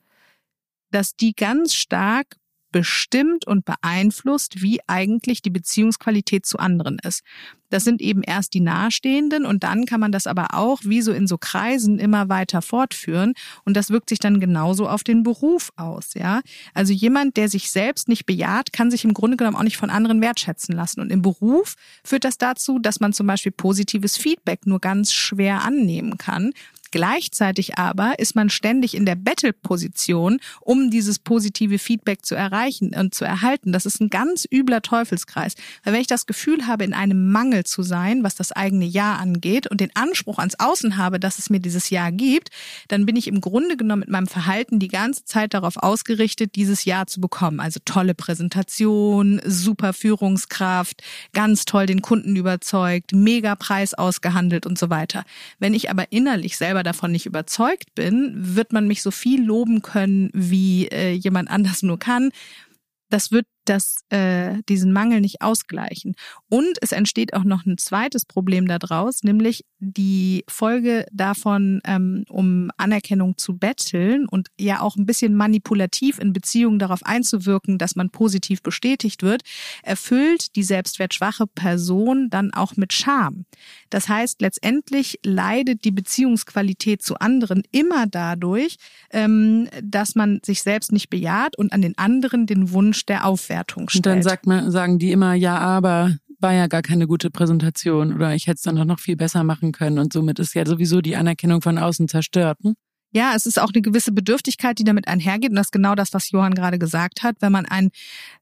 dass 0.90 1.16
die 1.16 1.34
ganz 1.34 1.74
stark 1.74 2.36
bestimmt 2.74 3.46
und 3.46 3.64
beeinflusst, 3.64 4.60
wie 4.60 4.80
eigentlich 4.88 5.42
die 5.42 5.50
Beziehungsqualität 5.50 6.44
zu 6.44 6.58
anderen 6.58 6.98
ist. 6.98 7.22
Das 7.70 7.84
sind 7.84 8.02
eben 8.02 8.22
erst 8.24 8.52
die 8.52 8.60
Nahestehenden 8.60 9.46
und 9.46 9.62
dann 9.62 9.86
kann 9.86 10.00
man 10.00 10.10
das 10.10 10.26
aber 10.26 10.54
auch 10.54 10.80
wie 10.84 11.00
so 11.00 11.12
in 11.12 11.28
so 11.28 11.38
Kreisen 11.38 12.00
immer 12.00 12.28
weiter 12.28 12.62
fortführen 12.62 13.34
und 13.64 13.76
das 13.76 13.90
wirkt 13.90 14.08
sich 14.08 14.18
dann 14.18 14.40
genauso 14.40 14.88
auf 14.88 15.04
den 15.04 15.22
Beruf 15.22 15.70
aus, 15.76 16.14
ja? 16.14 16.40
Also 16.72 16.92
jemand, 16.92 17.36
der 17.36 17.48
sich 17.48 17.70
selbst 17.70 18.08
nicht 18.08 18.26
bejaht, 18.26 18.72
kann 18.72 18.90
sich 18.90 19.04
im 19.04 19.14
Grunde 19.14 19.36
genommen 19.36 19.56
auch 19.56 19.62
nicht 19.62 19.76
von 19.76 19.90
anderen 19.90 20.20
wertschätzen 20.20 20.74
lassen 20.74 21.00
und 21.00 21.12
im 21.12 21.22
Beruf 21.22 21.74
führt 22.02 22.24
das 22.24 22.38
dazu, 22.38 22.80
dass 22.80 22.98
man 22.98 23.12
zum 23.12 23.28
Beispiel 23.28 23.52
positives 23.52 24.16
Feedback 24.16 24.66
nur 24.66 24.80
ganz 24.80 25.12
schwer 25.12 25.62
annehmen 25.62 26.18
kann, 26.18 26.52
Gleichzeitig 26.94 27.76
aber 27.76 28.20
ist 28.20 28.36
man 28.36 28.50
ständig 28.50 28.94
in 28.94 29.04
der 29.04 29.16
Battle-Position, 29.16 30.38
um 30.60 30.92
dieses 30.92 31.18
positive 31.18 31.80
Feedback 31.80 32.24
zu 32.24 32.36
erreichen 32.36 32.94
und 32.94 33.16
zu 33.16 33.24
erhalten. 33.24 33.72
Das 33.72 33.84
ist 33.84 34.00
ein 34.00 34.10
ganz 34.10 34.46
übler 34.48 34.80
Teufelskreis. 34.80 35.54
Weil 35.82 35.94
wenn 35.94 36.00
ich 36.00 36.06
das 36.06 36.26
Gefühl 36.26 36.68
habe, 36.68 36.84
in 36.84 36.94
einem 36.94 37.32
Mangel 37.32 37.64
zu 37.64 37.82
sein, 37.82 38.22
was 38.22 38.36
das 38.36 38.52
eigene 38.52 38.84
Ja 38.84 39.16
angeht 39.16 39.66
und 39.66 39.80
den 39.80 39.90
Anspruch 39.96 40.38
ans 40.38 40.54
Außen 40.60 40.96
habe, 40.96 41.18
dass 41.18 41.40
es 41.40 41.50
mir 41.50 41.58
dieses 41.58 41.90
Ja 41.90 42.10
gibt, 42.10 42.50
dann 42.86 43.06
bin 43.06 43.16
ich 43.16 43.26
im 43.26 43.40
Grunde 43.40 43.76
genommen 43.76 44.02
mit 44.02 44.10
meinem 44.10 44.28
Verhalten 44.28 44.78
die 44.78 44.86
ganze 44.86 45.24
Zeit 45.24 45.52
darauf 45.52 45.76
ausgerichtet, 45.78 46.54
dieses 46.54 46.84
Ja 46.84 47.06
zu 47.06 47.20
bekommen. 47.20 47.58
Also 47.58 47.80
tolle 47.84 48.14
Präsentation, 48.14 49.40
super 49.44 49.94
Führungskraft, 49.94 51.02
ganz 51.32 51.64
toll 51.64 51.86
den 51.86 52.02
Kunden 52.02 52.36
überzeugt, 52.36 53.10
mega 53.12 53.56
Preis 53.56 53.94
ausgehandelt 53.94 54.64
und 54.64 54.78
so 54.78 54.90
weiter. 54.90 55.24
Wenn 55.58 55.74
ich 55.74 55.90
aber 55.90 56.12
innerlich 56.12 56.56
selber 56.56 56.83
davon 56.84 57.10
nicht 57.10 57.26
überzeugt 57.26 57.94
bin, 57.94 58.32
wird 58.36 58.72
man 58.72 58.86
mich 58.86 59.02
so 59.02 59.10
viel 59.10 59.44
loben 59.44 59.82
können, 59.82 60.30
wie 60.32 60.86
äh, 60.88 61.12
jemand 61.12 61.50
anders 61.50 61.82
nur 61.82 61.98
kann. 61.98 62.30
Das 63.10 63.32
wird 63.32 63.46
das, 63.64 64.04
äh, 64.10 64.62
diesen 64.68 64.92
Mangel 64.92 65.20
nicht 65.20 65.42
ausgleichen. 65.42 66.14
Und 66.48 66.78
es 66.80 66.92
entsteht 66.92 67.34
auch 67.34 67.44
noch 67.44 67.66
ein 67.66 67.78
zweites 67.78 68.24
Problem 68.24 68.68
daraus, 68.68 69.22
nämlich 69.22 69.64
die 69.78 70.44
Folge 70.48 71.06
davon, 71.12 71.80
ähm, 71.84 72.24
um 72.28 72.70
Anerkennung 72.76 73.36
zu 73.38 73.56
betteln 73.56 74.26
und 74.26 74.48
ja 74.58 74.80
auch 74.80 74.96
ein 74.96 75.06
bisschen 75.06 75.34
manipulativ 75.34 76.18
in 76.18 76.32
Beziehungen 76.32 76.78
darauf 76.78 77.04
einzuwirken, 77.04 77.78
dass 77.78 77.96
man 77.96 78.10
positiv 78.10 78.62
bestätigt 78.62 79.22
wird, 79.22 79.42
erfüllt 79.82 80.56
die 80.56 80.62
selbstwertschwache 80.62 81.46
Person 81.46 82.28
dann 82.30 82.52
auch 82.52 82.76
mit 82.76 82.92
Scham. 82.92 83.44
Das 83.90 84.08
heißt, 84.08 84.40
letztendlich 84.40 85.18
leidet 85.24 85.84
die 85.84 85.90
Beziehungsqualität 85.90 87.02
zu 87.02 87.16
anderen 87.18 87.62
immer 87.70 88.06
dadurch, 88.06 88.76
ähm, 89.10 89.68
dass 89.82 90.14
man 90.14 90.40
sich 90.44 90.62
selbst 90.62 90.92
nicht 90.92 91.10
bejaht 91.10 91.56
und 91.56 91.72
an 91.72 91.82
den 91.82 91.96
anderen 91.98 92.46
den 92.46 92.72
Wunsch 92.72 93.06
der 93.06 93.24
Aufwertung 93.26 93.53
Bewertung 93.54 93.88
stellt. 93.88 94.06
Und 94.06 94.12
dann 94.12 94.22
sagt 94.22 94.46
man, 94.46 94.70
sagen 94.70 94.98
die 94.98 95.12
immer, 95.12 95.34
ja, 95.34 95.58
aber 95.58 96.16
war 96.40 96.52
ja 96.52 96.66
gar 96.66 96.82
keine 96.82 97.06
gute 97.06 97.30
Präsentation 97.30 98.14
oder 98.14 98.34
ich 98.34 98.46
hätte 98.46 98.56
es 98.56 98.62
dann 98.62 98.76
doch 98.76 98.84
noch 98.84 99.00
viel 99.00 99.16
besser 99.16 99.44
machen 99.44 99.72
können 99.72 99.98
und 99.98 100.12
somit 100.12 100.38
ist 100.38 100.54
ja 100.54 100.66
sowieso 100.66 101.00
die 101.00 101.16
Anerkennung 101.16 101.62
von 101.62 101.78
außen 101.78 102.08
zerstört. 102.08 102.62
Ne? 102.62 102.74
Ja, 103.12 103.32
es 103.34 103.46
ist 103.46 103.58
auch 103.58 103.70
eine 103.72 103.80
gewisse 103.80 104.12
Bedürftigkeit, 104.12 104.78
die 104.78 104.84
damit 104.84 105.06
einhergeht. 105.06 105.50
Und 105.50 105.56
das 105.56 105.68
ist 105.68 105.72
genau 105.72 105.94
das, 105.94 106.12
was 106.12 106.30
Johann 106.30 106.54
gerade 106.54 106.78
gesagt 106.78 107.22
hat. 107.22 107.36
Wenn 107.40 107.52
man 107.52 107.64
einen 107.64 107.90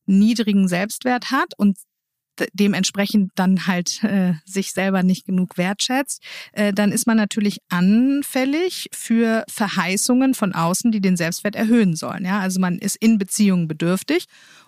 niedrigen 0.07 0.66
Selbstwert 0.66 1.31
hat 1.31 1.52
und 1.59 1.76
dementsprechend 2.52 3.31
dann 3.35 3.66
halt 3.66 4.02
äh, 4.02 4.35
sich 4.45 4.73
selber 4.73 5.02
nicht 5.02 5.26
genug 5.26 5.59
wertschätzt, 5.59 6.23
äh, 6.52 6.73
dann 6.73 6.92
ist 6.92 7.07
man 7.07 7.16
natürlich 7.16 7.59
anfällig 7.69 8.88
für 8.92 9.45
Verheißungen 9.49 10.35
von 10.35 10.54
außen, 10.54 10.90
die 10.92 11.00
den 11.00 11.16
Selbstwert 11.16 11.57
erhöhen 11.57 11.95
sollen. 11.95 12.25
Ja, 12.25 12.40
also 12.40 12.61
man 12.61 12.78
ist 12.78 12.97
in 12.97 13.19
Beziehungen 13.19 13.69
bedürftig 13.69 14.26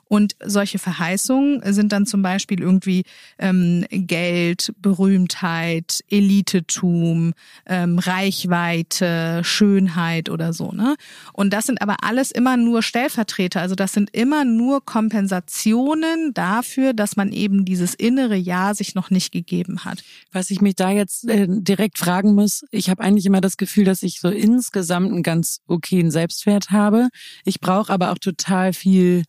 und 0.08 0.36
solche 0.44 0.78
Verheißungen 0.78 1.60
sind 1.72 1.92
dann 1.92 2.06
zum 2.06 2.22
Beispiel 2.22 2.60
irgendwie 2.60 3.04
ähm, 3.38 3.84
Geld, 3.90 4.72
Berühmtheit, 4.78 6.00
Elitetum, 6.10 7.32
ähm, 7.66 7.98
Reichweite, 7.98 9.42
Schönheit 9.44 10.28
oder 10.28 10.52
so. 10.52 10.72
Ne? 10.72 10.96
Und 11.32 11.52
das 11.52 11.66
sind 11.66 11.82
aber 11.82 11.96
alles 12.02 12.30
immer 12.30 12.56
nur 12.56 12.82
Stellvertreter. 12.82 13.60
Also 13.60 13.74
das 13.74 13.92
sind 13.92 14.10
immer 14.12 14.44
nur 14.44 14.84
Kompensationen 14.84 16.32
dafür, 16.34 16.92
dass 16.92 17.16
man 17.16 17.32
eben 17.32 17.64
dieses 17.64 17.94
innere 17.94 18.36
Ja 18.36 18.74
sich 18.74 18.94
noch 18.94 19.10
nicht 19.10 19.32
gegeben 19.32 19.84
hat. 19.84 20.02
Was 20.32 20.50
ich 20.50 20.60
mich 20.60 20.74
da 20.74 20.90
jetzt 20.90 21.28
äh, 21.28 21.46
direkt 21.48 21.98
fragen 21.98 22.34
muss, 22.34 22.64
ich 22.70 22.90
habe 22.90 23.02
eigentlich 23.02 23.26
immer 23.26 23.40
das 23.40 23.56
Gefühl, 23.56 23.84
dass 23.84 24.02
ich 24.02 24.20
so 24.20 24.28
insgesamt 24.28 25.12
einen 25.12 25.22
ganz 25.22 25.60
okayen 25.66 26.10
Selbstwert 26.10 26.70
habe. 26.70 27.08
Ich 27.44 27.60
brauche 27.60 27.92
aber 27.92 28.12
auch 28.12 28.18
total 28.18 28.72
viel 28.72 29.24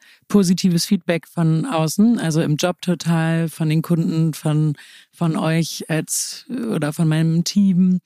positives 0.65 0.85
Feedback 0.85 1.27
von 1.27 1.65
außen, 1.65 2.17
also 2.19 2.41
im 2.41 2.55
Job 2.55 2.81
total, 2.81 3.49
von 3.49 3.69
den 3.69 3.81
Kunden, 3.81 4.33
von, 4.33 4.73
von 5.11 5.37
euch 5.37 5.85
als 5.89 6.45
oder 6.73 6.91
von 6.91 7.07
meinem 7.07 7.43
Team. 7.43 7.99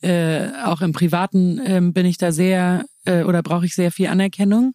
Äh, 0.00 0.48
auch 0.64 0.80
im 0.80 0.92
Privaten 0.92 1.58
äh, 1.58 1.80
bin 1.82 2.06
ich 2.06 2.16
da 2.16 2.32
sehr 2.32 2.86
äh, 3.04 3.22
oder 3.22 3.42
brauche 3.42 3.66
ich 3.66 3.74
sehr 3.74 3.92
viel 3.92 4.06
Anerkennung. 4.06 4.74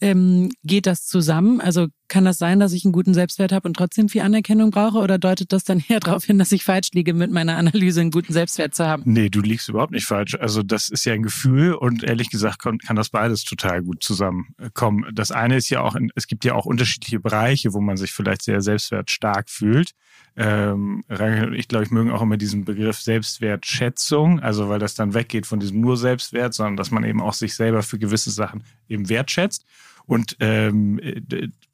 Ähm, 0.00 0.50
geht 0.64 0.86
das 0.86 1.06
zusammen? 1.06 1.62
Also 1.62 1.86
kann 2.08 2.24
das 2.24 2.38
sein, 2.38 2.60
dass 2.60 2.72
ich 2.72 2.84
einen 2.84 2.92
guten 2.92 3.14
Selbstwert 3.14 3.52
habe 3.52 3.68
und 3.68 3.74
trotzdem 3.74 4.08
viel 4.08 4.22
Anerkennung 4.22 4.70
brauche? 4.70 4.98
Oder 4.98 5.18
deutet 5.18 5.52
das 5.52 5.64
dann 5.64 5.82
eher 5.88 6.00
darauf 6.00 6.24
hin, 6.24 6.38
dass 6.38 6.52
ich 6.52 6.64
falsch 6.64 6.90
liege, 6.92 7.14
mit 7.14 7.30
meiner 7.30 7.56
Analyse 7.56 8.00
einen 8.00 8.10
guten 8.10 8.32
Selbstwert 8.32 8.74
zu 8.74 8.86
haben? 8.86 9.02
Nee, 9.04 9.28
du 9.28 9.40
liegst 9.40 9.68
überhaupt 9.68 9.92
nicht 9.92 10.06
falsch. 10.06 10.34
Also 10.34 10.62
das 10.62 10.88
ist 10.88 11.04
ja 11.04 11.14
ein 11.14 11.22
Gefühl 11.22 11.74
und 11.74 12.02
ehrlich 12.02 12.30
gesagt 12.30 12.62
kann, 12.62 12.78
kann 12.78 12.96
das 12.96 13.10
beides 13.10 13.44
total 13.44 13.82
gut 13.82 14.02
zusammenkommen. 14.02 15.06
Das 15.12 15.32
eine 15.32 15.56
ist 15.56 15.70
ja 15.70 15.80
auch, 15.82 15.96
es 16.14 16.26
gibt 16.26 16.44
ja 16.44 16.54
auch 16.54 16.66
unterschiedliche 16.66 17.20
Bereiche, 17.20 17.72
wo 17.72 17.80
man 17.80 17.96
sich 17.96 18.12
vielleicht 18.12 18.42
sehr 18.42 18.60
selbstwertstark 18.60 19.50
fühlt. 19.50 19.92
Ähm, 20.36 21.02
ich 21.54 21.68
glaube, 21.68 21.84
ich 21.84 21.90
mögen 21.90 22.10
auch 22.10 22.20
immer 22.20 22.36
diesen 22.36 22.64
Begriff 22.64 23.00
Selbstwertschätzung, 23.00 24.40
also 24.40 24.68
weil 24.68 24.78
das 24.78 24.94
dann 24.94 25.14
weggeht 25.14 25.46
von 25.46 25.60
diesem 25.60 25.80
nur 25.80 25.96
Selbstwert, 25.96 26.52
sondern 26.52 26.76
dass 26.76 26.90
man 26.90 27.04
eben 27.04 27.22
auch 27.22 27.32
sich 27.32 27.54
selber 27.54 27.82
für 27.82 27.98
gewisse 27.98 28.30
Sachen 28.30 28.62
eben 28.88 29.08
wertschätzt. 29.08 29.64
Und 30.06 30.36
ähm, 30.40 31.00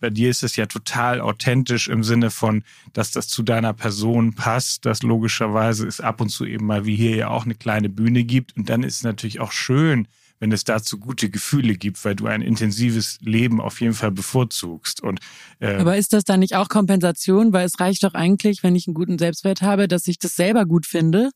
bei 0.01 0.11
dir 0.11 0.31
ist 0.31 0.43
es 0.43 0.57
ja 0.57 0.67
total 0.67 1.21
authentisch 1.21 1.89
im 1.89 2.03
Sinne 2.03 2.31
von, 2.31 2.65
dass 2.93 3.13
das 3.13 3.29
zu 3.29 3.43
deiner 3.43 3.75
Person 3.75 4.35
passt, 4.35 4.87
dass 4.87 5.03
logischerweise 5.03 5.87
es 5.87 6.01
ab 6.01 6.21
und 6.21 6.31
zu 6.31 6.45
eben 6.45 6.67
mal 6.67 6.87
wie 6.87 6.97
hier 6.97 7.17
ja 7.17 7.29
auch 7.29 7.45
eine 7.45 7.55
kleine 7.55 7.89
Bühne 7.89 8.25
gibt. 8.25 8.57
Und 8.57 8.69
dann 8.69 8.83
ist 8.83 8.97
es 8.97 9.03
natürlich 9.03 9.41
auch 9.41 9.53
schön, 9.53 10.09
wenn 10.43 10.51
es 10.51 10.65
dazu 10.65 10.99
gute 10.99 11.31
Gefühle 11.31 11.77
gibt, 11.77 12.05
weil 12.05 12.17
du 12.17 12.27
ein 12.27 12.43
intensives 12.43 13.21
Leben 13.21 13.61
auf 13.61 13.81
jeden 13.81 13.95
Fall 13.95 14.11
bevorzugst. 14.11 15.01
Und, 15.01 15.21
äh, 15.61 15.77
Aber 15.77 15.97
ist 15.97 16.13
das 16.13 16.25
dann 16.25 16.41
nicht 16.41 16.57
auch 16.57 16.69
Kompensation? 16.69 17.53
Weil 17.53 17.65
es 17.65 17.79
reicht 17.79 18.03
doch 18.03 18.15
eigentlich, 18.15 18.65
wenn 18.65 18.75
ich 18.75 18.89
einen 18.89 18.95
guten 18.95 19.21
Selbstwert 19.21 19.63
habe, 19.63 19.87
dass 19.87 20.09
ich 20.09 20.19
das 20.19 20.35
selber 20.35 20.67
gut 20.67 20.85
finde. 20.85 21.31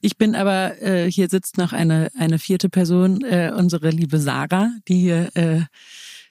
Ich 0.00 0.16
bin 0.16 0.34
aber, 0.34 0.82
äh, 0.82 1.08
hier 1.08 1.28
sitzt 1.28 1.56
noch 1.56 1.72
eine, 1.72 2.10
eine 2.18 2.40
vierte 2.40 2.68
Person, 2.68 3.22
äh, 3.22 3.52
unsere 3.56 3.90
liebe 3.90 4.18
Sarah, 4.18 4.72
die 4.88 4.98
hier 4.98 5.30
äh, 5.36 5.60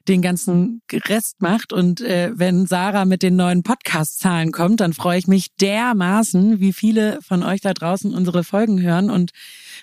den 0.07 0.21
ganzen 0.21 0.81
Rest 0.91 1.41
macht. 1.41 1.73
Und 1.73 2.01
äh, 2.01 2.31
wenn 2.33 2.65
Sarah 2.65 3.05
mit 3.05 3.23
den 3.23 3.35
neuen 3.35 3.63
Podcast-Zahlen 3.63 4.51
kommt, 4.51 4.79
dann 4.79 4.93
freue 4.93 5.19
ich 5.19 5.27
mich 5.27 5.55
dermaßen, 5.55 6.59
wie 6.59 6.73
viele 6.73 7.19
von 7.21 7.43
euch 7.43 7.61
da 7.61 7.73
draußen 7.73 8.13
unsere 8.13 8.43
Folgen 8.43 8.81
hören 8.81 9.09
und 9.09 9.31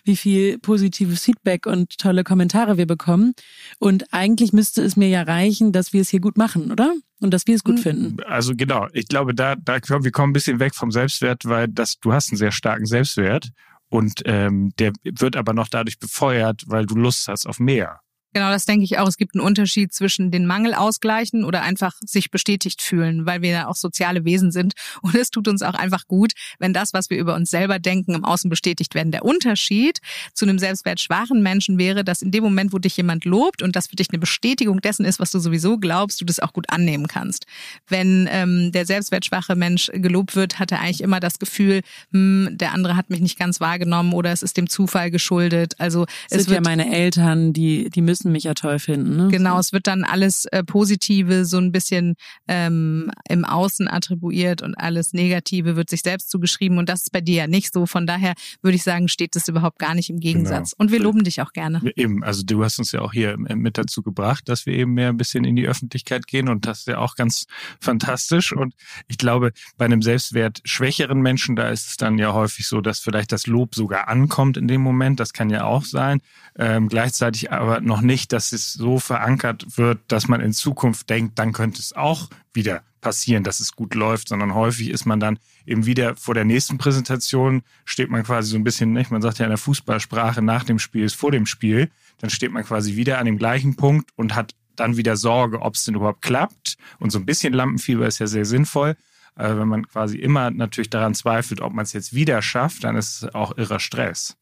wie 0.04 0.16
viel 0.16 0.58
positives 0.58 1.22
Feedback 1.22 1.66
und 1.66 1.98
tolle 1.98 2.24
Kommentare 2.24 2.76
wir 2.76 2.86
bekommen. 2.86 3.34
Und 3.78 4.12
eigentlich 4.12 4.52
müsste 4.52 4.82
es 4.82 4.96
mir 4.96 5.08
ja 5.08 5.22
reichen, 5.22 5.72
dass 5.72 5.92
wir 5.92 6.00
es 6.00 6.08
hier 6.08 6.20
gut 6.20 6.36
machen, 6.36 6.70
oder? 6.70 6.94
Und 7.20 7.32
dass 7.32 7.46
wir 7.46 7.54
es 7.54 7.64
gut 7.64 7.76
hm. 7.76 7.82
finden. 7.82 8.16
Also 8.24 8.54
genau, 8.56 8.88
ich 8.92 9.08
glaube, 9.08 9.34
da, 9.34 9.56
da 9.56 9.78
wir 9.80 10.10
kommen 10.10 10.30
ein 10.30 10.34
bisschen 10.34 10.60
weg 10.60 10.74
vom 10.74 10.90
Selbstwert, 10.90 11.44
weil 11.44 11.68
das, 11.68 11.98
du 12.00 12.12
hast 12.12 12.30
einen 12.30 12.38
sehr 12.38 12.52
starken 12.52 12.86
Selbstwert 12.86 13.50
und 13.88 14.22
ähm, 14.24 14.72
der 14.78 14.92
wird 15.04 15.36
aber 15.36 15.54
noch 15.54 15.68
dadurch 15.68 15.98
befeuert, 15.98 16.64
weil 16.66 16.86
du 16.86 16.96
Lust 16.96 17.28
hast 17.28 17.46
auf 17.46 17.60
mehr. 17.60 18.00
Genau, 18.34 18.50
das 18.50 18.66
denke 18.66 18.84
ich 18.84 18.98
auch. 18.98 19.06
Es 19.06 19.16
gibt 19.16 19.36
einen 19.36 19.44
Unterschied 19.44 19.94
zwischen 19.94 20.32
den 20.32 20.44
Mangel 20.44 20.74
ausgleichen 20.74 21.44
oder 21.44 21.62
einfach 21.62 21.94
sich 22.04 22.32
bestätigt 22.32 22.82
fühlen, 22.82 23.26
weil 23.26 23.42
wir 23.42 23.50
ja 23.50 23.68
auch 23.68 23.76
soziale 23.76 24.24
Wesen 24.24 24.50
sind. 24.50 24.74
Und 25.02 25.14
es 25.14 25.30
tut 25.30 25.46
uns 25.46 25.62
auch 25.62 25.74
einfach 25.74 26.08
gut, 26.08 26.32
wenn 26.58 26.72
das, 26.72 26.92
was 26.92 27.10
wir 27.10 27.16
über 27.16 27.36
uns 27.36 27.50
selber 27.50 27.78
denken, 27.78 28.12
im 28.12 28.24
Außen 28.24 28.50
bestätigt 28.50 28.96
werden. 28.96 29.12
Der 29.12 29.24
Unterschied 29.24 30.00
zu 30.32 30.44
einem 30.44 30.58
selbstwertschwachen 30.58 31.42
Menschen 31.42 31.78
wäre, 31.78 32.04
dass 32.04 32.22
in 32.22 32.32
dem 32.32 32.42
Moment, 32.42 32.72
wo 32.72 32.78
dich 32.78 32.96
jemand 32.96 33.24
lobt 33.24 33.62
und 33.62 33.76
das 33.76 33.86
für 33.86 33.96
dich 33.96 34.10
eine 34.10 34.18
Bestätigung 34.18 34.80
dessen 34.80 35.04
ist, 35.04 35.20
was 35.20 35.30
du 35.30 35.38
sowieso 35.38 35.78
glaubst, 35.78 36.20
du 36.20 36.24
das 36.24 36.40
auch 36.40 36.52
gut 36.52 36.68
annehmen 36.70 37.06
kannst. 37.06 37.46
Wenn 37.88 38.28
ähm, 38.32 38.72
der 38.72 38.84
selbstwertschwache 38.84 39.54
Mensch 39.54 39.92
gelobt 39.94 40.34
wird, 40.34 40.58
hat 40.58 40.72
er 40.72 40.80
eigentlich 40.80 41.02
immer 41.02 41.20
das 41.20 41.38
Gefühl, 41.38 41.82
hm, 42.10 42.48
der 42.50 42.72
andere 42.72 42.96
hat 42.96 43.10
mich 43.10 43.20
nicht 43.20 43.38
ganz 43.38 43.60
wahrgenommen 43.60 44.12
oder 44.12 44.32
es 44.32 44.42
ist 44.42 44.56
dem 44.56 44.68
Zufall 44.68 45.12
geschuldet. 45.12 45.74
Also 45.78 46.06
es, 46.28 46.38
es 46.38 46.44
sind 46.46 46.54
ja 46.54 46.60
meine 46.60 46.92
Eltern, 46.92 47.52
die 47.52 47.90
die 47.90 48.02
müssen 48.02 48.23
müssen 48.24 48.32
mich 48.32 48.44
ja 48.44 48.54
toll 48.54 48.78
finden. 48.78 49.16
Ne? 49.16 49.28
Genau, 49.28 49.58
es 49.58 49.72
wird 49.72 49.86
dann 49.86 50.04
alles 50.04 50.46
äh, 50.46 50.64
Positive 50.64 51.44
so 51.44 51.58
ein 51.58 51.72
bisschen 51.72 52.14
ähm, 52.48 53.10
im 53.28 53.44
Außen 53.44 53.88
attribuiert 53.88 54.62
und 54.62 54.74
alles 54.76 55.12
Negative 55.12 55.76
wird 55.76 55.90
sich 55.90 56.02
selbst 56.02 56.30
zugeschrieben 56.30 56.78
und 56.78 56.88
das 56.88 57.02
ist 57.02 57.12
bei 57.12 57.20
dir 57.20 57.36
ja 57.36 57.46
nicht 57.46 57.72
so. 57.72 57.86
Von 57.86 58.06
daher 58.06 58.34
würde 58.62 58.76
ich 58.76 58.82
sagen, 58.82 59.08
steht 59.08 59.36
das 59.36 59.48
überhaupt 59.48 59.78
gar 59.78 59.94
nicht 59.94 60.10
im 60.10 60.20
Gegensatz. 60.20 60.72
Genau. 60.72 60.84
Und 60.84 60.92
wir 60.92 61.00
loben 61.00 61.24
dich 61.24 61.42
auch 61.42 61.52
gerne. 61.52 61.80
Eben, 61.96 62.24
also 62.24 62.42
du 62.44 62.64
hast 62.64 62.78
uns 62.78 62.92
ja 62.92 63.00
auch 63.00 63.12
hier 63.12 63.36
mit 63.36 63.76
dazu 63.76 64.02
gebracht, 64.02 64.48
dass 64.48 64.66
wir 64.66 64.74
eben 64.74 64.94
mehr 64.94 65.10
ein 65.10 65.16
bisschen 65.16 65.44
in 65.44 65.56
die 65.56 65.66
Öffentlichkeit 65.66 66.26
gehen 66.26 66.48
und 66.48 66.66
das 66.66 66.80
ist 66.80 66.88
ja 66.88 66.98
auch 66.98 67.14
ganz 67.16 67.46
fantastisch. 67.80 68.52
Und 68.52 68.74
ich 69.08 69.18
glaube, 69.18 69.52
bei 69.76 69.84
einem 69.84 70.02
Selbstwert 70.02 70.60
schwächeren 70.64 71.20
Menschen, 71.20 71.56
da 71.56 71.68
ist 71.68 71.88
es 71.88 71.96
dann 71.96 72.18
ja 72.18 72.32
häufig 72.32 72.66
so, 72.66 72.80
dass 72.80 73.00
vielleicht 73.00 73.32
das 73.32 73.46
Lob 73.46 73.74
sogar 73.74 74.08
ankommt 74.08 74.56
in 74.56 74.68
dem 74.68 74.80
Moment. 74.80 75.20
Das 75.20 75.32
kann 75.32 75.50
ja 75.50 75.64
auch 75.64 75.84
sein. 75.84 76.20
Ähm, 76.56 76.88
gleichzeitig 76.88 77.50
aber 77.52 77.80
noch 77.80 78.00
nicht 78.00 78.13
nicht, 78.14 78.32
dass 78.32 78.52
es 78.52 78.72
so 78.72 79.00
verankert 79.00 79.76
wird, 79.76 79.98
dass 80.06 80.28
man 80.28 80.40
in 80.40 80.52
Zukunft 80.52 81.10
denkt, 81.10 81.36
dann 81.36 81.52
könnte 81.52 81.80
es 81.80 81.94
auch 81.94 82.30
wieder 82.52 82.84
passieren, 83.00 83.42
dass 83.42 83.58
es 83.58 83.72
gut 83.72 83.96
läuft, 83.96 84.28
sondern 84.28 84.54
häufig 84.54 84.90
ist 84.90 85.04
man 85.04 85.18
dann 85.18 85.40
eben 85.66 85.84
wieder 85.84 86.14
vor 86.14 86.32
der 86.32 86.44
nächsten 86.44 86.78
Präsentation, 86.78 87.62
steht 87.84 88.10
man 88.10 88.22
quasi 88.22 88.50
so 88.50 88.56
ein 88.56 88.62
bisschen, 88.62 88.92
nicht? 88.92 89.10
man 89.10 89.20
sagt 89.20 89.40
ja 89.40 89.46
in 89.46 89.50
der 89.50 89.58
Fußballsprache, 89.58 90.42
nach 90.42 90.62
dem 90.62 90.78
Spiel 90.78 91.02
ist 91.02 91.16
vor 91.16 91.32
dem 91.32 91.44
Spiel, 91.44 91.90
dann 92.18 92.30
steht 92.30 92.52
man 92.52 92.62
quasi 92.62 92.94
wieder 92.94 93.18
an 93.18 93.26
dem 93.26 93.36
gleichen 93.36 93.74
Punkt 93.74 94.10
und 94.14 94.36
hat 94.36 94.54
dann 94.76 94.96
wieder 94.96 95.16
Sorge, 95.16 95.60
ob 95.60 95.74
es 95.74 95.84
denn 95.84 95.96
überhaupt 95.96 96.22
klappt. 96.22 96.76
Und 97.00 97.10
so 97.10 97.18
ein 97.18 97.26
bisschen 97.26 97.52
Lampenfieber 97.52 98.06
ist 98.06 98.20
ja 98.20 98.28
sehr 98.28 98.44
sinnvoll. 98.44 98.96
Aber 99.34 99.58
wenn 99.58 99.68
man 99.68 99.88
quasi 99.88 100.18
immer 100.18 100.52
natürlich 100.52 100.90
daran 100.90 101.14
zweifelt, 101.14 101.60
ob 101.60 101.72
man 101.72 101.82
es 101.82 101.92
jetzt 101.92 102.14
wieder 102.14 102.42
schafft, 102.42 102.84
dann 102.84 102.94
ist 102.94 103.22
es 103.24 103.34
auch 103.34 103.58
irrer 103.58 103.80
Stress. 103.80 104.36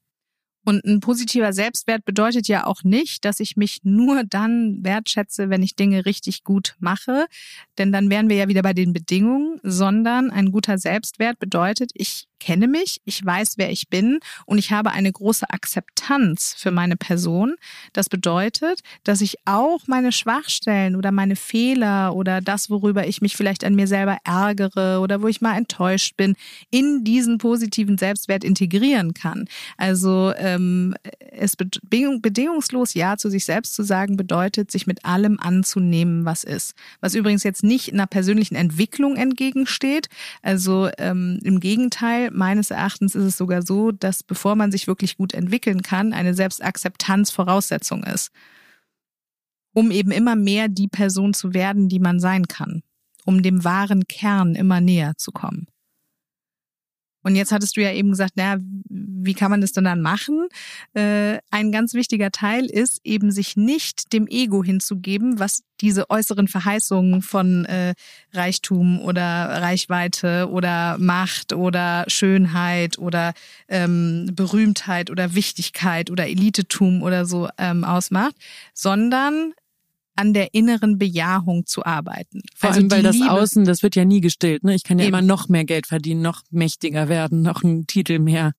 Und 0.64 0.84
ein 0.84 1.00
positiver 1.00 1.52
Selbstwert 1.52 2.04
bedeutet 2.04 2.46
ja 2.48 2.66
auch 2.66 2.84
nicht, 2.84 3.24
dass 3.24 3.40
ich 3.40 3.56
mich 3.56 3.80
nur 3.82 4.22
dann 4.24 4.78
wertschätze, 4.82 5.50
wenn 5.50 5.62
ich 5.62 5.74
Dinge 5.74 6.06
richtig 6.06 6.44
gut 6.44 6.76
mache. 6.78 7.26
Denn 7.78 7.90
dann 7.90 8.10
wären 8.10 8.28
wir 8.28 8.36
ja 8.36 8.48
wieder 8.48 8.62
bei 8.62 8.72
den 8.72 8.92
Bedingungen, 8.92 9.58
sondern 9.62 10.30
ein 10.30 10.52
guter 10.52 10.78
Selbstwert 10.78 11.38
bedeutet, 11.38 11.90
ich 11.94 12.28
kenne 12.42 12.66
mich, 12.66 13.00
ich 13.04 13.24
weiß, 13.24 13.54
wer 13.56 13.70
ich 13.70 13.88
bin 13.88 14.18
und 14.46 14.58
ich 14.58 14.72
habe 14.72 14.90
eine 14.90 15.12
große 15.12 15.48
Akzeptanz 15.48 16.54
für 16.58 16.72
meine 16.72 16.96
Person. 16.96 17.54
Das 17.92 18.08
bedeutet, 18.08 18.80
dass 19.04 19.20
ich 19.20 19.36
auch 19.44 19.86
meine 19.86 20.10
Schwachstellen 20.10 20.96
oder 20.96 21.12
meine 21.12 21.36
Fehler 21.36 22.14
oder 22.16 22.40
das, 22.40 22.68
worüber 22.68 23.06
ich 23.06 23.22
mich 23.22 23.36
vielleicht 23.36 23.64
an 23.64 23.76
mir 23.76 23.86
selber 23.86 24.18
ärgere 24.24 25.00
oder 25.00 25.22
wo 25.22 25.28
ich 25.28 25.40
mal 25.40 25.56
enttäuscht 25.56 26.16
bin, 26.16 26.34
in 26.70 27.04
diesen 27.04 27.38
positiven 27.38 27.96
Selbstwert 27.96 28.42
integrieren 28.42 29.14
kann. 29.14 29.46
Also 29.76 30.32
ähm, 30.36 30.94
es 31.30 31.56
bedingungslos 31.56 32.94
Ja 32.94 33.16
zu 33.16 33.30
sich 33.30 33.44
selbst 33.44 33.74
zu 33.74 33.84
sagen, 33.84 34.16
bedeutet, 34.16 34.72
sich 34.72 34.88
mit 34.88 35.04
allem 35.04 35.38
anzunehmen, 35.38 36.24
was 36.24 36.42
ist. 36.42 36.74
Was 37.00 37.14
übrigens 37.14 37.44
jetzt 37.44 37.62
nicht 37.62 37.92
einer 37.92 38.06
persönlichen 38.08 38.56
Entwicklung 38.56 39.14
entgegensteht. 39.16 40.08
Also 40.42 40.88
ähm, 40.98 41.38
im 41.44 41.60
Gegenteil, 41.60 42.31
meines 42.32 42.70
Erachtens 42.70 43.14
ist 43.14 43.24
es 43.24 43.36
sogar 43.36 43.62
so, 43.62 43.92
dass 43.92 44.22
bevor 44.22 44.56
man 44.56 44.72
sich 44.72 44.86
wirklich 44.86 45.16
gut 45.16 45.34
entwickeln 45.34 45.82
kann, 45.82 46.12
eine 46.12 46.34
Selbstakzeptanz 46.34 47.30
Voraussetzung 47.30 48.04
ist, 48.04 48.30
um 49.74 49.90
eben 49.90 50.10
immer 50.10 50.36
mehr 50.36 50.68
die 50.68 50.88
Person 50.88 51.34
zu 51.34 51.54
werden, 51.54 51.88
die 51.88 52.00
man 52.00 52.20
sein 52.20 52.46
kann, 52.46 52.82
um 53.24 53.42
dem 53.42 53.64
wahren 53.64 54.06
Kern 54.06 54.54
immer 54.54 54.80
näher 54.80 55.14
zu 55.16 55.32
kommen. 55.32 55.66
Und 57.22 57.36
jetzt 57.36 57.52
hattest 57.52 57.76
du 57.76 57.82
ja 57.82 57.92
eben 57.92 58.10
gesagt, 58.10 58.36
naja, 58.36 58.58
wie 58.88 59.34
kann 59.34 59.50
man 59.50 59.60
das 59.60 59.72
denn 59.72 59.84
dann 59.84 60.02
machen? 60.02 60.48
Äh, 60.94 61.38
ein 61.50 61.72
ganz 61.72 61.94
wichtiger 61.94 62.30
Teil 62.30 62.66
ist 62.66 63.00
eben 63.04 63.30
sich 63.30 63.56
nicht 63.56 64.12
dem 64.12 64.26
Ego 64.26 64.64
hinzugeben, 64.64 65.38
was 65.38 65.62
diese 65.80 66.10
äußeren 66.10 66.48
Verheißungen 66.48 67.22
von 67.22 67.64
äh, 67.64 67.94
Reichtum 68.32 69.00
oder 69.00 69.22
Reichweite 69.22 70.48
oder 70.50 70.96
Macht 70.98 71.52
oder 71.52 72.04
Schönheit 72.08 72.98
oder 72.98 73.34
ähm, 73.68 74.30
Berühmtheit 74.32 75.10
oder 75.10 75.34
Wichtigkeit 75.34 76.10
oder 76.10 76.28
Elitetum 76.28 77.02
oder 77.02 77.24
so 77.24 77.48
ähm, 77.58 77.84
ausmacht, 77.84 78.34
sondern 78.74 79.54
an 80.14 80.34
der 80.34 80.54
inneren 80.54 80.98
Bejahung 80.98 81.66
zu 81.66 81.84
arbeiten. 81.84 82.42
Vor 82.54 82.70
also 82.70 82.80
allem, 82.80 82.90
weil 82.90 83.02
das 83.02 83.16
Liebe, 83.16 83.30
Außen, 83.30 83.64
das 83.64 83.82
wird 83.82 83.96
ja 83.96 84.04
nie 84.04 84.20
gestillt. 84.20 84.64
Ne? 84.64 84.74
Ich 84.74 84.84
kann 84.84 84.98
ja 84.98 85.06
eben. 85.06 85.14
immer 85.14 85.22
noch 85.22 85.48
mehr 85.48 85.64
Geld 85.64 85.86
verdienen, 85.86 86.22
noch 86.22 86.42
mächtiger 86.50 87.08
werden, 87.08 87.42
noch 87.42 87.62
einen 87.62 87.86
Titel 87.86 88.18
mehr. 88.18 88.52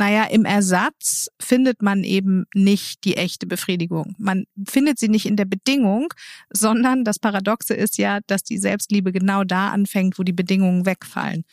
Naja, 0.00 0.24
im 0.24 0.44
Ersatz 0.44 1.26
findet 1.40 1.82
man 1.82 2.04
eben 2.04 2.44
nicht 2.54 3.02
die 3.04 3.16
echte 3.16 3.48
Befriedigung. 3.48 4.14
Man 4.16 4.44
findet 4.64 5.00
sie 5.00 5.08
nicht 5.08 5.26
in 5.26 5.34
der 5.34 5.44
Bedingung, 5.44 6.14
sondern 6.50 7.04
das 7.04 7.18
Paradoxe 7.18 7.74
ist 7.74 7.98
ja, 7.98 8.20
dass 8.28 8.44
die 8.44 8.58
Selbstliebe 8.58 9.10
genau 9.10 9.42
da 9.42 9.70
anfängt, 9.70 10.16
wo 10.16 10.22
die 10.22 10.32
Bedingungen 10.32 10.86
wegfallen. 10.86 11.44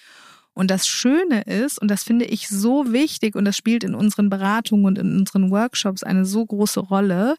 Und 0.53 0.69
das 0.69 0.87
Schöne 0.87 1.41
ist, 1.41 1.81
und 1.81 1.89
das 1.89 2.03
finde 2.03 2.25
ich 2.25 2.47
so 2.47 2.93
wichtig, 2.93 3.35
und 3.35 3.45
das 3.45 3.57
spielt 3.57 3.83
in 3.83 3.95
unseren 3.95 4.29
Beratungen 4.29 4.85
und 4.85 4.99
in 4.99 5.17
unseren 5.17 5.49
Workshops 5.49 6.03
eine 6.03 6.23
so 6.23 6.45
große 6.45 6.81
Rolle, 6.81 7.35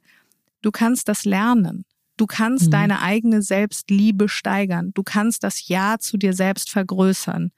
du 0.60 0.72
kannst 0.72 1.08
das 1.08 1.24
lernen. 1.24 1.84
Du 2.16 2.26
kannst 2.26 2.66
mhm. 2.66 2.70
deine 2.70 3.02
eigene 3.02 3.42
Selbstliebe 3.42 4.28
steigern. 4.28 4.92
Du 4.94 5.02
kannst 5.02 5.44
das 5.44 5.68
Ja 5.68 5.96
zu 5.98 6.16
dir 6.16 6.32
selbst 6.32 6.70
vergrößern. 6.70 7.50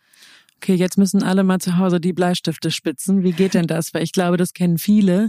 Okay, 0.57 0.75
jetzt 0.75 0.99
müssen 0.99 1.23
alle 1.23 1.45
mal 1.45 1.61
zu 1.61 1.79
Hause 1.79 2.01
die 2.01 2.13
Bleistifte 2.13 2.71
spitzen. 2.71 3.23
Wie 3.23 3.33
geht 3.33 3.55
denn 3.55 3.69
das? 3.69 3.95
Weil 3.95 4.03
ich 4.03 4.13
glaube, 4.13 4.37
das 4.37 4.53
kennen 4.53 4.79
viele. 4.79 5.29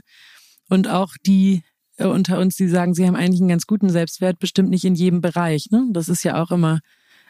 Und 0.70 0.88
auch 0.88 1.14
die 1.26 1.64
äh, 2.00 2.06
unter 2.06 2.40
uns, 2.40 2.56
die 2.56 2.68
sagen, 2.68 2.94
sie 2.94 3.06
haben 3.06 3.16
eigentlich 3.16 3.42
einen 3.42 3.50
ganz 3.50 3.68
guten 3.68 3.90
Selbstwert, 3.90 4.40
bestimmt 4.40 4.70
nicht 4.70 4.86
in 4.86 4.96
jedem 4.96 5.22
Bereich. 5.22 5.70
Ne? 5.70 5.88
Das 5.92 6.10
ist 6.10 6.24
ja 6.24 6.42
auch 6.42 6.52
immer 6.52 6.80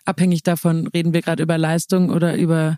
abhängig 0.05 0.43
davon, 0.43 0.87
reden 0.87 1.13
wir 1.13 1.21
gerade 1.21 1.43
über 1.43 1.57
Leistung 1.57 2.09
oder 2.09 2.37
über 2.37 2.77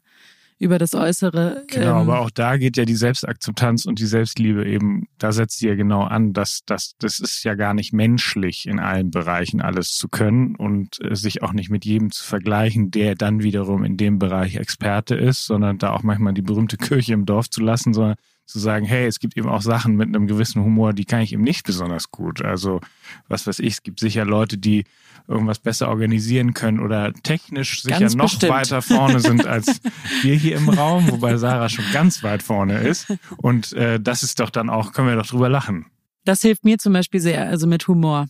über 0.62 0.78
das 0.78 0.93
Äußere. 0.93 1.63
Genau, 1.67 2.02
ähm, 2.02 2.10
aber 2.10 2.19
auch 2.19 2.30
da 2.30 2.58
geht 2.58 2.78
ja 2.78 2.86
die 2.86 2.95
Selbstakzeptanz 2.95 3.86
und 3.86 3.97
die 3.97 4.06
Selbstliebe 4.06 4.63
eben, 4.63 5.08
da 5.17 5.32
setzt 5.32 5.58
sie 5.58 5.67
ja 5.67 5.74
genau 5.74 6.04
an, 6.04 6.34
dass 6.34 6.60
das, 6.67 6.93
das 7.00 7.19
ist 7.19 7.43
ja 7.43 7.56
gar 7.56 7.74
nicht 7.74 7.93
menschlich, 7.93 8.67
in 8.67 8.80
allen 8.80 9.10
Bereichen 9.10 9.60
alles 9.60 9.97
zu 9.97 10.08
können 10.08 10.56
und 10.56 11.04
äh, 11.04 11.15
sich 11.15 11.41
auch 11.41 11.54
nicht 11.54 11.71
mit 11.71 11.84
jedem 11.84 12.12
zu 12.12 12.24
vergleichen, 12.24 12.91
der 12.91 13.15
dann 13.15 13.41
wiederum 13.41 13.84
in 13.84 13.97
dem 13.97 14.19
Bereich 14.19 14.56
Experte 14.56 15.15
ist, 15.15 15.45
sondern 15.45 15.80
da 15.80 15.93
auch 15.93 16.04
manchmal 16.04 16.36
die 16.36 16.43
berühmte 16.43 16.78
Kirche 16.78 17.13
im 17.13 17.26
Dorf 17.26 17.50
zu 17.50 17.62
lassen, 17.62 17.95
sondern 17.95 18.17
zu 18.51 18.59
sagen, 18.59 18.85
hey, 18.85 19.05
es 19.07 19.19
gibt 19.19 19.37
eben 19.37 19.49
auch 19.49 19.61
Sachen 19.61 19.95
mit 19.95 20.07
einem 20.09 20.27
gewissen 20.27 20.63
Humor, 20.63 20.93
die 20.93 21.05
kann 21.05 21.21
ich 21.21 21.33
eben 21.33 21.43
nicht 21.43 21.65
besonders 21.65 22.11
gut. 22.11 22.43
Also, 22.43 22.81
was 23.27 23.47
weiß 23.47 23.59
ich, 23.59 23.73
es 23.73 23.83
gibt 23.83 23.99
sicher 23.99 24.25
Leute, 24.25 24.57
die 24.57 24.83
irgendwas 25.27 25.59
besser 25.59 25.89
organisieren 25.89 26.53
können 26.53 26.79
oder 26.79 27.13
technisch 27.13 27.83
sicher 27.83 27.99
ganz 27.99 28.15
noch 28.15 28.25
bestimmt. 28.25 28.51
weiter 28.51 28.81
vorne 28.81 29.19
sind 29.19 29.45
als 29.45 29.81
wir 30.21 30.35
hier 30.35 30.57
im 30.57 30.69
Raum, 30.69 31.09
wobei 31.09 31.37
Sarah 31.37 31.69
schon 31.69 31.85
ganz 31.93 32.23
weit 32.23 32.43
vorne 32.43 32.79
ist. 32.79 33.13
Und 33.37 33.73
äh, 33.73 33.99
das 33.99 34.23
ist 34.23 34.39
doch 34.39 34.49
dann 34.49 34.69
auch, 34.69 34.91
können 34.93 35.07
wir 35.07 35.15
doch 35.15 35.27
drüber 35.27 35.49
lachen. 35.49 35.85
Das 36.25 36.41
hilft 36.41 36.65
mir 36.65 36.77
zum 36.77 36.93
Beispiel 36.93 37.19
sehr, 37.19 37.47
also 37.47 37.67
mit 37.67 37.87
Humor 37.87 38.27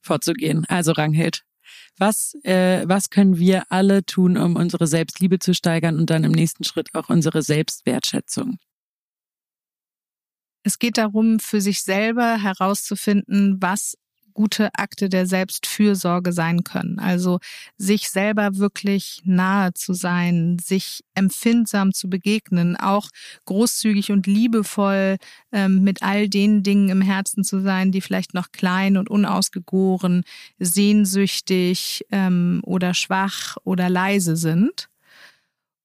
vorzugehen. 0.00 0.64
Also 0.68 0.92
Ranghild, 0.92 1.42
was, 1.98 2.34
äh, 2.44 2.84
was 2.86 3.10
können 3.10 3.38
wir 3.38 3.64
alle 3.70 4.04
tun, 4.04 4.36
um 4.36 4.56
unsere 4.56 4.86
Selbstliebe 4.86 5.38
zu 5.38 5.54
steigern 5.54 5.98
und 5.98 6.10
dann 6.10 6.24
im 6.24 6.32
nächsten 6.32 6.64
Schritt 6.64 6.94
auch 6.94 7.08
unsere 7.08 7.42
Selbstwertschätzung? 7.42 8.58
Es 10.66 10.80
geht 10.80 10.98
darum, 10.98 11.38
für 11.38 11.60
sich 11.60 11.84
selber 11.84 12.42
herauszufinden, 12.42 13.58
was 13.60 13.96
gute 14.34 14.74
Akte 14.74 15.08
der 15.08 15.24
Selbstfürsorge 15.24 16.32
sein 16.32 16.64
können. 16.64 16.98
Also 16.98 17.38
sich 17.78 18.10
selber 18.10 18.56
wirklich 18.56 19.22
nahe 19.24 19.74
zu 19.74 19.94
sein, 19.94 20.58
sich 20.58 21.04
empfindsam 21.14 21.92
zu 21.92 22.10
begegnen, 22.10 22.76
auch 22.76 23.10
großzügig 23.44 24.10
und 24.10 24.26
liebevoll 24.26 25.18
ähm, 25.52 25.84
mit 25.84 26.02
all 26.02 26.28
den 26.28 26.64
Dingen 26.64 26.88
im 26.88 27.00
Herzen 27.00 27.44
zu 27.44 27.60
sein, 27.60 27.92
die 27.92 28.00
vielleicht 28.00 28.34
noch 28.34 28.50
klein 28.50 28.96
und 28.96 29.08
unausgegoren, 29.08 30.24
sehnsüchtig 30.58 32.04
ähm, 32.10 32.60
oder 32.64 32.92
schwach 32.92 33.56
oder 33.62 33.88
leise 33.88 34.34
sind. 34.34 34.88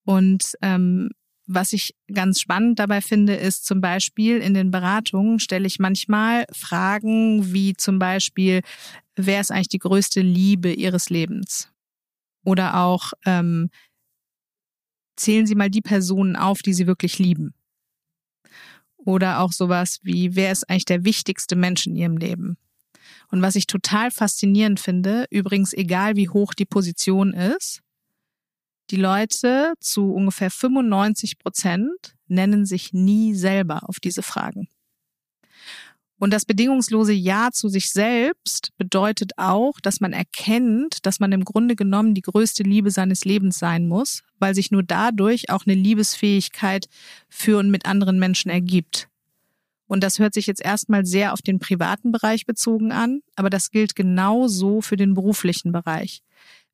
Und 0.05 0.55
ähm, 0.63 1.11
was 1.47 1.73
ich 1.73 1.95
ganz 2.13 2.39
spannend 2.39 2.79
dabei 2.79 3.01
finde, 3.01 3.33
ist 3.35 3.65
zum 3.65 3.81
Beispiel 3.81 4.37
in 4.37 4.53
den 4.53 4.71
Beratungen 4.71 5.39
stelle 5.39 5.67
ich 5.67 5.79
manchmal 5.79 6.45
Fragen 6.51 7.53
wie 7.53 7.73
zum 7.75 7.99
Beispiel, 7.99 8.61
wer 9.15 9.41
ist 9.41 9.51
eigentlich 9.51 9.69
die 9.69 9.79
größte 9.79 10.21
Liebe 10.21 10.71
Ihres 10.71 11.09
Lebens? 11.09 11.69
Oder 12.43 12.81
auch, 12.81 13.13
ähm, 13.25 13.69
zählen 15.15 15.45
Sie 15.45 15.55
mal 15.55 15.69
die 15.69 15.81
Personen 15.81 16.35
auf, 16.35 16.61
die 16.61 16.73
Sie 16.73 16.87
wirklich 16.87 17.19
lieben. 17.19 17.53
Oder 18.97 19.39
auch 19.39 19.51
sowas 19.51 19.99
wie, 20.03 20.35
wer 20.35 20.51
ist 20.51 20.69
eigentlich 20.69 20.85
der 20.85 21.03
wichtigste 21.05 21.55
Mensch 21.55 21.87
in 21.87 21.95
Ihrem 21.95 22.17
Leben? 22.17 22.57
Und 23.29 23.41
was 23.41 23.55
ich 23.55 23.67
total 23.67 24.11
faszinierend 24.11 24.79
finde, 24.79 25.25
übrigens 25.29 25.73
egal 25.73 26.15
wie 26.15 26.29
hoch 26.29 26.53
die 26.53 26.65
Position 26.65 27.33
ist, 27.33 27.81
die 28.91 28.97
Leute 28.97 29.73
zu 29.79 30.13
ungefähr 30.13 30.51
95 30.51 31.39
Prozent 31.39 32.15
nennen 32.27 32.65
sich 32.65 32.93
nie 32.93 33.33
selber 33.33 33.87
auf 33.89 33.99
diese 33.99 34.21
Fragen. 34.21 34.67
Und 36.19 36.31
das 36.31 36.45
bedingungslose 36.45 37.13
Ja 37.13 37.49
zu 37.51 37.67
sich 37.67 37.89
selbst 37.89 38.73
bedeutet 38.77 39.31
auch, 39.37 39.79
dass 39.79 40.01
man 40.01 40.13
erkennt, 40.13 41.03
dass 41.07 41.19
man 41.19 41.31
im 41.31 41.43
Grunde 41.43 41.75
genommen 41.75 42.13
die 42.13 42.21
größte 42.21 42.61
Liebe 42.61 42.91
seines 42.91 43.25
Lebens 43.25 43.57
sein 43.57 43.87
muss, 43.87 44.21
weil 44.37 44.53
sich 44.53 44.69
nur 44.69 44.83
dadurch 44.83 45.49
auch 45.49 45.65
eine 45.65 45.73
Liebesfähigkeit 45.73 46.89
für 47.27 47.57
und 47.57 47.71
mit 47.71 47.87
anderen 47.87 48.19
Menschen 48.19 48.51
ergibt. 48.51 49.07
Und 49.87 50.03
das 50.03 50.19
hört 50.19 50.35
sich 50.35 50.45
jetzt 50.45 50.63
erstmal 50.63 51.07
sehr 51.07 51.33
auf 51.33 51.41
den 51.41 51.57
privaten 51.57 52.11
Bereich 52.11 52.45
bezogen 52.45 52.91
an, 52.91 53.21
aber 53.35 53.49
das 53.49 53.71
gilt 53.71 53.95
genauso 53.95 54.81
für 54.81 54.97
den 54.97 55.15
beruflichen 55.15 55.71
Bereich 55.71 56.21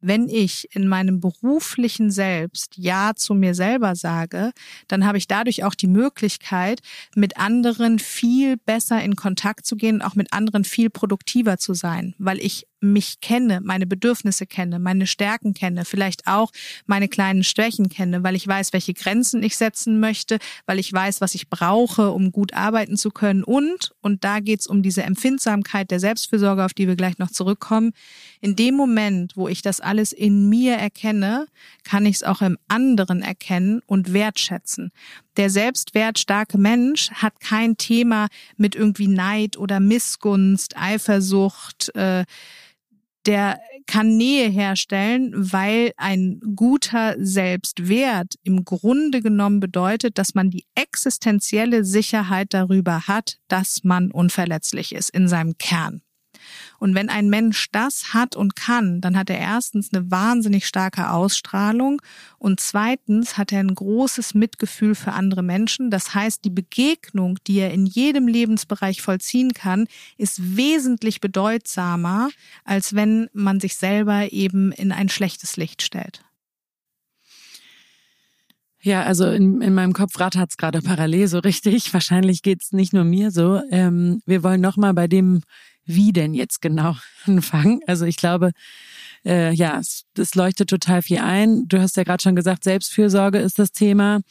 wenn 0.02 0.30
ich 0.30 0.68
in 0.76 0.88
meinem 0.88 1.20
beruflichen 1.20 2.12
Selbst 2.12 2.78
Ja 2.78 3.14
zu 3.16 3.34
mir 3.34 3.54
selber 3.54 3.96
sage, 3.96 4.52
dann 4.88 5.06
habe 5.06 5.18
ich 5.18 5.28
dadurch 5.28 5.64
auch 5.64 5.76
die 5.76 5.88
Möglichkeit, 5.88 6.82
mit 7.16 7.38
anderen 7.38 8.00
viel 8.00 8.58
besser 8.58 9.02
in 9.04 9.16
Kontakt 9.16 9.66
zu 9.66 9.76
gehen 9.76 10.02
auch 10.02 10.16
mit 10.16 10.34
anderen 10.34 10.64
viel 10.64 10.90
produktiver 10.90 11.58
zu 11.58 11.74
sein, 11.74 12.16
weil 12.18 12.40
ich 12.40 12.68
mich 12.80 13.22
kenne, 13.22 13.60
meine 13.62 13.88
Bedürfnisse 13.88 14.46
kenne, 14.46 14.80
meine 14.80 15.08
Stärken 15.08 15.54
kenne, 15.54 15.84
vielleicht 15.84 16.28
auch 16.28 16.52
meine 16.86 17.08
kleinen 17.08 17.44
Schwächen 17.44 17.90
kenne, 17.90 18.24
weil 18.24 18.36
ich 18.36 18.48
weiß, 18.48 18.74
welche 18.74 18.94
Grenzen 18.94 19.42
ich 19.42 19.58
setzen 19.58 20.00
möchte, 20.00 20.38
weil 20.66 20.78
ich 20.78 20.94
weiß, 20.94 21.22
was 21.22 21.34
ich 21.34 21.50
brauche, 21.50 22.12
um 22.12 22.32
gut 22.32 22.54
arbeiten 22.54 22.98
zu 22.98 23.10
können. 23.10 23.44
Und, 23.44 23.94
und 24.02 24.24
da 24.24 24.40
geht's 24.40 24.68
um 24.68 24.84
diese 24.84 25.04
Empfindsamkeit 25.04 25.90
der 25.90 26.00
Selbstfürsorge, 26.00 26.64
auf 26.64 26.74
die 26.74 26.88
wir 26.88 26.96
gleich 26.96 27.18
noch 27.18 27.32
zurückkommen, 27.32 27.94
in 28.42 28.56
dem 28.56 28.76
Moment, 28.76 29.36
wo 29.36 29.48
ich 29.48 29.62
das 29.62 29.82
alles 29.88 30.12
in 30.12 30.50
mir 30.50 30.76
erkenne, 30.76 31.48
kann 31.84 32.06
ich 32.06 32.18
es 32.18 32.24
auch 32.24 32.42
im 32.42 32.58
anderen 32.68 33.22
erkennen 33.22 33.82
und 33.88 34.14
wertschätzen. 34.14 34.92
Der 35.38 35.50
selbstwertstarke 35.50 36.58
Mensch 36.58 37.12
hat 37.12 37.40
kein 37.40 37.78
Thema 37.78 38.28
mit 38.58 38.76
irgendwie 38.76 39.08
Neid 39.08 39.58
oder 39.58 39.80
Missgunst, 39.80 40.78
Eifersucht, 40.78 41.96
äh, 41.96 42.26
der 43.26 43.60
kann 43.88 44.18
Nähe 44.18 44.50
herstellen, 44.50 45.32
weil 45.36 45.92
ein 45.98 46.40
guter 46.56 47.16
Selbstwert 47.18 48.36
im 48.44 48.66
Grunde 48.66 49.22
genommen 49.22 49.60
bedeutet, 49.60 50.18
dass 50.18 50.36
man 50.36 50.50
die 50.50 50.66
existenzielle 50.76 51.84
Sicherheit 51.84 52.54
darüber 52.54 53.08
hat, 53.08 53.40
dass 53.48 53.84
man 53.84 54.12
unverletzlich 54.12 54.94
ist 54.94 55.10
in 55.10 55.28
seinem 55.28 55.58
Kern. 55.58 56.02
Und 56.80 56.96
wenn 56.96 57.10
ein 57.10 57.30
Mensch 57.30 57.68
das 57.72 58.14
hat 58.14 58.36
und 58.36 58.56
kann, 58.56 59.02
dann 59.02 59.18
hat 59.18 59.30
er 59.30 59.40
erstens 59.40 59.94
eine 59.94 60.10
wahnsinnig 60.12 60.68
starke 60.68 61.10
Ausstrahlung 61.10 62.02
und 62.38 62.60
zweitens 62.60 63.38
hat 63.38 63.52
er 63.52 63.60
ein 63.60 63.74
großes 63.74 64.34
Mitgefühl 64.34 64.96
für 64.96 65.14
andere 65.14 65.44
Menschen. 65.44 65.90
Das 65.90 66.14
heißt, 66.14 66.46
die 66.46 66.50
Begegnung, 66.50 67.38
die 67.48 67.60
er 67.60 67.72
in 67.72 67.86
jedem 67.86 68.28
Lebensbereich 68.28 69.02
vollziehen 69.02 69.54
kann, 69.54 69.88
ist 70.18 70.58
wesentlich 70.58 71.22
bedeutsamer, 71.22 72.30
als 72.64 72.96
wenn 72.96 73.30
man 73.34 73.60
sich 73.60 73.76
selber 73.76 74.32
eben 74.32 74.72
in 74.72 74.92
ein 74.92 75.10
schlechtes 75.10 75.58
Licht 75.58 75.82
stellt. 75.82 76.22
Ja, 78.88 79.04
also 79.04 79.26
in, 79.26 79.62
in 79.62 79.74
meinem 79.74 79.94
Kopf 79.94 80.20
rattert 80.20 80.52
es 80.52 80.58
gerade 80.58 80.82
parallel 80.82 81.28
so 81.28 81.40
richtig. 81.40 81.94
Wahrscheinlich 81.94 82.42
geht's 82.42 82.72
nicht 82.72 82.94
nur 82.94 83.04
mir 83.04 83.32
so. 83.32 83.62
Ähm, 83.70 84.22
wir 84.26 84.44
wollen 84.44 84.62
nochmal 84.62 84.94
bei 84.94 85.08
dem 85.08 85.42
wie 85.88 86.14
denn 86.14 86.34
jetzt 86.34 86.62
genau 86.62 86.96
anfangen? 87.26 87.80
Also 87.88 88.06
ich 88.06 88.18
glaube, 88.18 88.52
äh, 89.26 89.54
ja, 89.54 89.80
es, 89.80 90.06
es 90.18 90.36
leuchtet 90.36 90.70
total 90.70 91.02
viel 91.02 91.20
ein. 91.20 91.68
Du 91.68 91.80
hast 91.80 91.98
ja 91.98 92.04
gerade 92.04 92.22
schon 92.22 92.36
gesagt, 92.36 92.64
Selbstfürsorge 92.64 93.40
ist 93.40 93.60
das 93.60 93.72
Thema. 93.72 94.22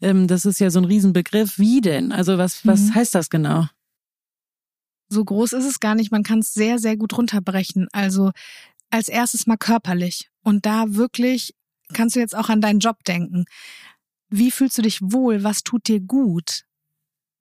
Ähm, 0.00 0.26
das 0.26 0.44
ist 0.44 0.60
ja 0.60 0.70
so 0.70 0.80
ein 0.80 0.84
Riesenbegriff. 0.84 1.58
Wie 1.58 1.80
denn? 1.80 2.12
Also 2.12 2.38
was, 2.38 2.66
was 2.66 2.80
mhm. 2.80 2.94
heißt 2.94 3.14
das 3.14 3.30
genau? 3.30 3.66
So 5.08 5.24
groß 5.24 5.52
ist 5.52 5.66
es 5.66 5.80
gar 5.80 5.94
nicht. 5.94 6.10
Man 6.10 6.22
kann 6.22 6.40
es 6.40 6.54
sehr, 6.54 6.78
sehr 6.78 6.96
gut 6.96 7.16
runterbrechen. 7.16 7.88
Also 7.92 8.32
als 8.90 9.08
erstes 9.08 9.46
mal 9.46 9.56
körperlich. 9.56 10.30
Und 10.42 10.66
da 10.66 10.94
wirklich 10.94 11.54
kannst 11.92 12.16
du 12.16 12.20
jetzt 12.20 12.36
auch 12.36 12.48
an 12.48 12.60
deinen 12.60 12.80
Job 12.80 13.04
denken. 13.04 13.44
Wie 14.28 14.50
fühlst 14.50 14.78
du 14.78 14.82
dich 14.82 15.00
wohl? 15.02 15.44
Was 15.44 15.62
tut 15.62 15.88
dir 15.88 16.00
gut? 16.00 16.64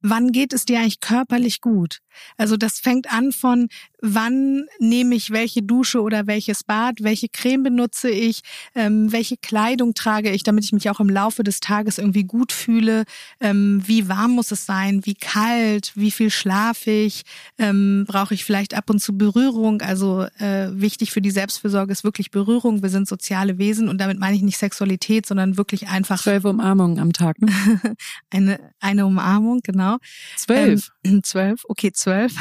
Wann 0.02 0.32
geht 0.32 0.54
es 0.54 0.66
dir 0.66 0.80
eigentlich 0.80 1.00
körperlich 1.00 1.62
gut? 1.62 2.00
Also 2.38 2.58
das 2.58 2.80
fängt 2.80 3.12
an 3.12 3.32
von, 3.32 3.70
wann 4.02 4.66
nehme 4.80 5.16
ich 5.16 5.30
welche 5.30 5.62
Dusche 5.62 6.02
oder 6.02 6.28
welches 6.28 6.64
Bad, 6.64 6.98
welche 7.02 7.30
Creme 7.30 7.64
benutze 7.64 8.10
ich, 8.10 8.42
ähm, 8.76 9.12
welche 9.12 9.38
Kleidung 9.38 9.94
trage 9.94 10.32
ich, 10.32 10.44
damit 10.44 10.64
ich 10.64 10.74
mich 10.74 10.90
auch 10.90 11.00
im 11.00 11.10
Laufe 11.10 11.44
des 11.44 11.60
Tages 11.60 12.00
irgendwie 12.00 12.24
gut 12.24 12.52
fühle, 12.52 13.04
ähm, 13.40 13.82
wie 13.86 14.10
warm 14.10 14.32
muss 14.32 14.52
es 14.52 14.66
sein, 14.66 15.06
wie 15.06 15.14
kalt, 15.14 15.92
wie 15.96 16.12
viel 16.12 16.32
schlafe 16.32 16.90
ich, 16.90 17.24
ähm, 17.60 18.06
brauche 18.08 18.34
ich 18.34 18.44
vielleicht 18.44 18.74
ab 18.74 18.90
und 18.90 19.00
zu 19.00 19.18
Berührung. 19.18 19.82
Also 19.82 20.26
äh, 20.40 20.70
wichtig 20.74 21.12
für 21.12 21.22
die 21.22 21.32
Selbstfürsorge 21.32 21.92
ist 21.92 22.04
wirklich 22.04 22.32
Berührung. 22.32 22.82
Wir 22.82 22.90
sind 22.90 23.08
soziale 23.08 23.60
Wesen 23.60 23.88
und 23.88 24.00
damit 24.00 24.20
meine 24.20 24.36
ich 24.36 24.42
nicht 24.42 24.58
Sexualität, 24.58 25.26
sondern 25.28 25.58
wirklich 25.58 25.90
einfach. 25.90 26.22
Zwölf 26.22 26.46
Umarmungen 26.46 27.00
am 27.00 27.14
Tag. 27.14 27.40
Ne? 27.40 27.52
eine, 28.32 28.60
eine 28.80 29.06
Umarmung, 29.06 29.60
genau. 29.62 29.98
Zwölf. 30.38 30.92
Ähm, 31.04 31.22
zwölf, 31.24 31.62
okay, 31.68 31.92
zwölf. 31.92 32.34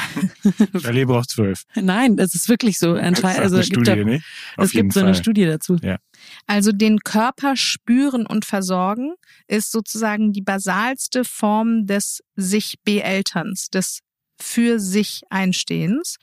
Ich 0.73 0.85
erlebe 0.85 1.15
auch 1.15 1.25
zwölf. 1.25 1.50
Nein, 1.75 2.17
das 2.17 2.35
ist 2.35 2.49
wirklich 2.49 2.79
so. 2.79 2.93
Anscheinend, 2.93 3.39
also 3.39 3.55
eine 3.55 3.63
Studie, 3.63 3.83
gibt 3.83 3.87
da, 3.87 3.95
ne? 3.95 4.21
Es 4.57 4.71
gibt 4.71 4.93
so 4.93 4.99
Fall. 4.99 5.09
eine 5.09 5.15
Studie 5.15 5.45
dazu. 5.45 5.77
Ja. 5.81 5.97
Also 6.47 6.71
den 6.71 6.99
Körper 6.99 7.55
spüren 7.55 8.25
und 8.25 8.45
versorgen 8.45 9.13
ist 9.47 9.71
sozusagen 9.71 10.33
die 10.33 10.41
basalste 10.41 11.23
Form 11.23 11.85
des 11.85 12.21
sich 12.35 12.75
beelterns, 12.83 13.69
des 13.69 13.99
für 14.41 14.79
sich 14.79 15.21
Einstehens. 15.29 16.17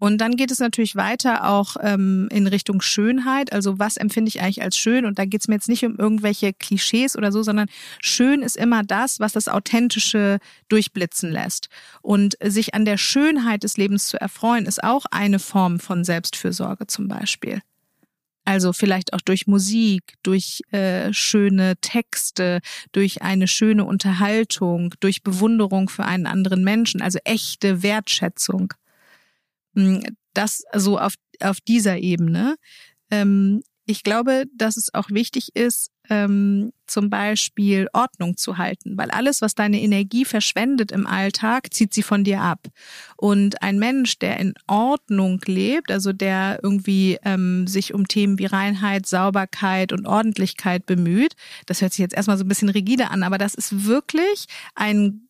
Und 0.00 0.18
dann 0.22 0.36
geht 0.36 0.50
es 0.50 0.58
natürlich 0.58 0.96
weiter 0.96 1.46
auch 1.46 1.76
ähm, 1.82 2.26
in 2.32 2.46
Richtung 2.46 2.80
Schönheit. 2.80 3.52
Also 3.52 3.78
was 3.78 3.98
empfinde 3.98 4.30
ich 4.30 4.40
eigentlich 4.40 4.62
als 4.62 4.78
schön? 4.78 5.04
Und 5.04 5.18
da 5.18 5.26
geht 5.26 5.42
es 5.42 5.48
mir 5.48 5.56
jetzt 5.56 5.68
nicht 5.68 5.84
um 5.84 5.96
irgendwelche 5.96 6.54
Klischees 6.54 7.16
oder 7.16 7.30
so, 7.30 7.42
sondern 7.42 7.68
schön 8.02 8.40
ist 8.40 8.56
immer 8.56 8.82
das, 8.82 9.20
was 9.20 9.34
das 9.34 9.46
Authentische 9.46 10.38
durchblitzen 10.70 11.30
lässt. 11.30 11.68
Und 12.00 12.38
sich 12.42 12.74
an 12.74 12.86
der 12.86 12.96
Schönheit 12.96 13.62
des 13.62 13.76
Lebens 13.76 14.08
zu 14.08 14.18
erfreuen, 14.18 14.64
ist 14.64 14.82
auch 14.82 15.04
eine 15.10 15.38
Form 15.38 15.78
von 15.78 16.02
Selbstfürsorge 16.02 16.86
zum 16.86 17.06
Beispiel. 17.06 17.60
Also 18.46 18.72
vielleicht 18.72 19.12
auch 19.12 19.20
durch 19.20 19.46
Musik, 19.46 20.14
durch 20.22 20.62
äh, 20.72 21.12
schöne 21.12 21.76
Texte, 21.82 22.60
durch 22.92 23.20
eine 23.20 23.46
schöne 23.46 23.84
Unterhaltung, 23.84 24.94
durch 25.00 25.22
Bewunderung 25.22 25.90
für 25.90 26.06
einen 26.06 26.26
anderen 26.26 26.64
Menschen, 26.64 27.02
also 27.02 27.18
echte 27.24 27.82
Wertschätzung. 27.82 28.72
Hm, 29.74 30.02
das 30.34 30.62
so 30.74 30.98
auf, 30.98 31.14
auf 31.40 31.60
dieser 31.60 31.98
Ebene. 31.98 32.56
Ähm, 33.10 33.62
ich 33.86 34.04
glaube, 34.04 34.44
dass 34.54 34.76
es 34.76 34.94
auch 34.94 35.10
wichtig 35.10 35.48
ist, 35.54 35.90
ähm, 36.08 36.72
zum 36.86 37.10
Beispiel 37.10 37.88
Ordnung 37.92 38.36
zu 38.36 38.56
halten, 38.56 38.96
weil 38.96 39.10
alles, 39.10 39.42
was 39.42 39.54
deine 39.54 39.80
Energie 39.80 40.24
verschwendet 40.24 40.92
im 40.92 41.06
Alltag, 41.06 41.72
zieht 41.72 41.92
sie 41.92 42.04
von 42.04 42.22
dir 42.22 42.40
ab. 42.40 42.68
Und 43.16 43.62
ein 43.62 43.78
Mensch, 43.78 44.18
der 44.18 44.38
in 44.38 44.54
Ordnung 44.68 45.40
lebt, 45.44 45.90
also 45.90 46.12
der 46.12 46.60
irgendwie 46.62 47.18
ähm, 47.24 47.66
sich 47.66 47.92
um 47.92 48.06
Themen 48.06 48.38
wie 48.38 48.46
Reinheit, 48.46 49.06
Sauberkeit 49.06 49.92
und 49.92 50.06
Ordentlichkeit 50.06 50.86
bemüht, 50.86 51.34
das 51.66 51.80
hört 51.80 51.92
sich 51.92 52.00
jetzt 52.00 52.14
erstmal 52.14 52.38
so 52.38 52.44
ein 52.44 52.48
bisschen 52.48 52.68
rigide 52.68 53.10
an, 53.10 53.24
aber 53.24 53.38
das 53.38 53.54
ist 53.54 53.86
wirklich 53.86 54.46
ein 54.74 55.28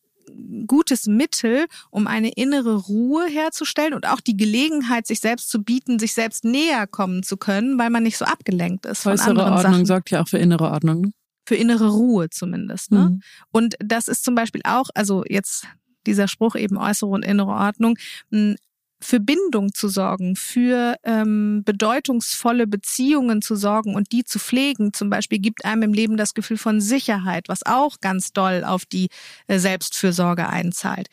gutes 0.67 1.07
Mittel, 1.07 1.67
um 1.91 2.07
eine 2.07 2.31
innere 2.31 2.77
Ruhe 2.77 3.27
herzustellen 3.27 3.95
und 3.95 4.07
auch 4.07 4.21
die 4.21 4.37
Gelegenheit, 4.37 5.07
sich 5.07 5.21
selbst 5.21 5.51
zu 5.51 5.63
bieten, 5.63 5.99
sich 5.99 6.13
selbst 6.13 6.45
näher 6.45 6.87
kommen 6.87 7.23
zu 7.23 7.37
können, 7.37 7.79
weil 7.79 7.91
man 7.91 8.03
nicht 8.03 8.17
so 8.17 8.25
abgelenkt 8.25 8.87
ist. 8.87 9.07
Äußere 9.07 9.39
Ordnung 9.39 9.59
Sachen. 9.59 9.87
sorgt 9.87 10.11
ja 10.11 10.23
auch 10.23 10.29
für 10.29 10.39
innere 10.39 10.71
Ordnung. 10.71 11.13
Für 11.47 11.57
innere 11.57 11.89
Ruhe 11.89 12.31
zumindest. 12.31 12.93
Ne? 12.93 13.11
Mhm. 13.11 13.21
Und 13.51 13.75
das 13.81 14.09
ist 14.09 14.25
zum 14.25 14.35
Beispiel 14.35 14.63
auch, 14.65 14.89
also 14.95 15.25
jetzt 15.29 15.67
dieser 16.07 16.29
Spruch 16.29 16.55
eben 16.55 16.77
äußere 16.77 17.11
und 17.11 17.25
innere 17.25 17.51
Ordnung, 17.51 17.99
hm, 18.31 18.57
für 19.03 19.21
Bindung 19.21 19.73
zu 19.73 19.89
sorgen, 19.89 20.37
für 20.37 20.97
ähm, 21.05 21.63
bedeutungsvolle 21.65 22.67
Beziehungen 22.67 23.43
zu 23.43 23.57
sorgen 23.57 23.95
und 23.95 24.13
die 24.13 24.25
zu 24.25 24.39
pflegen, 24.39 24.93
zum 24.93 25.11
Beispiel, 25.11 25.39
gibt 25.39 25.65
einem 25.65 25.83
im 25.83 25.93
Leben 25.93 26.17
das 26.17 26.35
Gefühl 26.35 26.59
von 26.59 26.81
Sicherheit, 26.81 27.49
was 27.49 27.65
auch 27.65 28.01
ganz 28.01 28.33
doll 28.33 28.63
auf 28.65 28.85
die 28.85 29.09
äh, 29.47 29.59
Selbstfürsorge 29.59 30.49
einzahlt. 30.49 31.09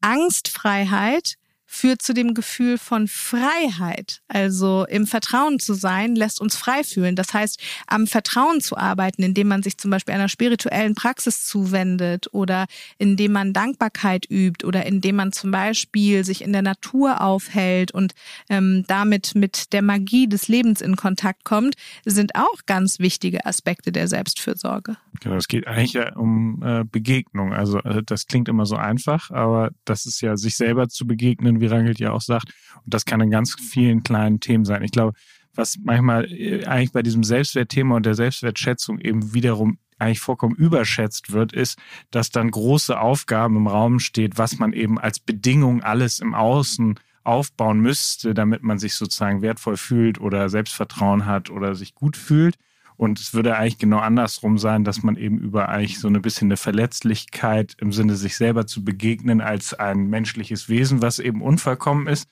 Angstfreiheit 0.00 1.34
führt 1.70 2.00
zu 2.00 2.14
dem 2.14 2.32
Gefühl 2.32 2.78
von 2.78 3.06
Freiheit. 3.08 4.22
Also 4.26 4.86
im 4.88 5.06
Vertrauen 5.06 5.60
zu 5.60 5.74
sein, 5.74 6.16
lässt 6.16 6.40
uns 6.40 6.56
frei 6.56 6.82
fühlen. 6.82 7.14
Das 7.14 7.34
heißt, 7.34 7.60
am 7.86 8.06
Vertrauen 8.06 8.62
zu 8.62 8.78
arbeiten, 8.78 9.22
indem 9.22 9.48
man 9.48 9.62
sich 9.62 9.76
zum 9.76 9.90
Beispiel 9.90 10.14
einer 10.14 10.30
spirituellen 10.30 10.94
Praxis 10.94 11.44
zuwendet 11.44 12.28
oder 12.32 12.64
indem 12.96 13.32
man 13.32 13.52
Dankbarkeit 13.52 14.24
übt 14.30 14.66
oder 14.66 14.86
indem 14.86 15.16
man 15.16 15.30
zum 15.30 15.50
Beispiel 15.50 16.24
sich 16.24 16.42
in 16.42 16.54
der 16.54 16.62
Natur 16.62 17.20
aufhält 17.20 17.92
und 17.92 18.14
ähm, 18.48 18.84
damit 18.88 19.34
mit 19.34 19.74
der 19.74 19.82
Magie 19.82 20.26
des 20.26 20.48
Lebens 20.48 20.80
in 20.80 20.96
Kontakt 20.96 21.44
kommt, 21.44 21.74
sind 22.06 22.34
auch 22.34 22.64
ganz 22.64 22.98
wichtige 22.98 23.44
Aspekte 23.44 23.92
der 23.92 24.08
Selbstfürsorge. 24.08 24.96
Genau, 25.20 25.36
es 25.36 25.48
geht 25.48 25.66
eigentlich 25.66 25.98
um 26.16 26.62
äh, 26.62 26.84
Begegnung. 26.84 27.52
Also 27.52 27.78
äh, 27.80 28.02
das 28.02 28.26
klingt 28.26 28.48
immer 28.48 28.64
so 28.64 28.76
einfach, 28.76 29.30
aber 29.30 29.70
das 29.84 30.06
ist 30.06 30.22
ja 30.22 30.36
sich 30.36 30.56
selber 30.56 30.88
zu 30.88 31.06
begegnen 31.06 31.57
wie 31.60 31.66
Rangelt 31.66 31.98
ja 31.98 32.12
auch 32.12 32.20
sagt. 32.20 32.52
Und 32.84 32.94
das 32.94 33.04
kann 33.04 33.20
in 33.20 33.30
ganz 33.30 33.54
vielen 33.54 34.02
kleinen 34.02 34.40
Themen 34.40 34.64
sein. 34.64 34.82
Ich 34.82 34.92
glaube, 34.92 35.12
was 35.54 35.76
manchmal 35.82 36.30
äh, 36.32 36.64
eigentlich 36.64 36.92
bei 36.92 37.02
diesem 37.02 37.24
Selbstwertthema 37.24 37.96
und 37.96 38.06
der 38.06 38.14
Selbstwertschätzung 38.14 38.98
eben 39.00 39.34
wiederum 39.34 39.78
eigentlich 39.98 40.20
vollkommen 40.20 40.54
überschätzt 40.54 41.32
wird, 41.32 41.52
ist, 41.52 41.78
dass 42.10 42.30
dann 42.30 42.50
große 42.50 42.98
Aufgaben 42.98 43.56
im 43.56 43.66
Raum 43.66 43.98
steht, 43.98 44.38
was 44.38 44.58
man 44.58 44.72
eben 44.72 44.98
als 44.98 45.18
Bedingung 45.18 45.82
alles 45.82 46.20
im 46.20 46.34
Außen 46.34 46.98
aufbauen 47.24 47.80
müsste, 47.80 48.32
damit 48.32 48.62
man 48.62 48.78
sich 48.78 48.94
sozusagen 48.94 49.42
wertvoll 49.42 49.76
fühlt 49.76 50.20
oder 50.20 50.48
Selbstvertrauen 50.48 51.26
hat 51.26 51.50
oder 51.50 51.74
sich 51.74 51.94
gut 51.94 52.16
fühlt. 52.16 52.56
Und 52.98 53.20
es 53.20 53.32
würde 53.32 53.56
eigentlich 53.56 53.78
genau 53.78 53.98
andersrum 53.98 54.58
sein, 54.58 54.82
dass 54.82 55.04
man 55.04 55.16
eben 55.16 55.38
über 55.38 55.68
eigentlich 55.68 56.00
so 56.00 56.08
eine 56.08 56.18
bisschen 56.18 56.48
eine 56.48 56.56
Verletzlichkeit 56.56 57.76
im 57.78 57.92
Sinne 57.92 58.16
sich 58.16 58.36
selber 58.36 58.66
zu 58.66 58.82
begegnen 58.82 59.40
als 59.40 59.72
ein 59.72 60.08
menschliches 60.08 60.68
Wesen, 60.68 61.00
was 61.00 61.20
eben 61.20 61.40
unvollkommen 61.40 62.08
ist. 62.08 62.28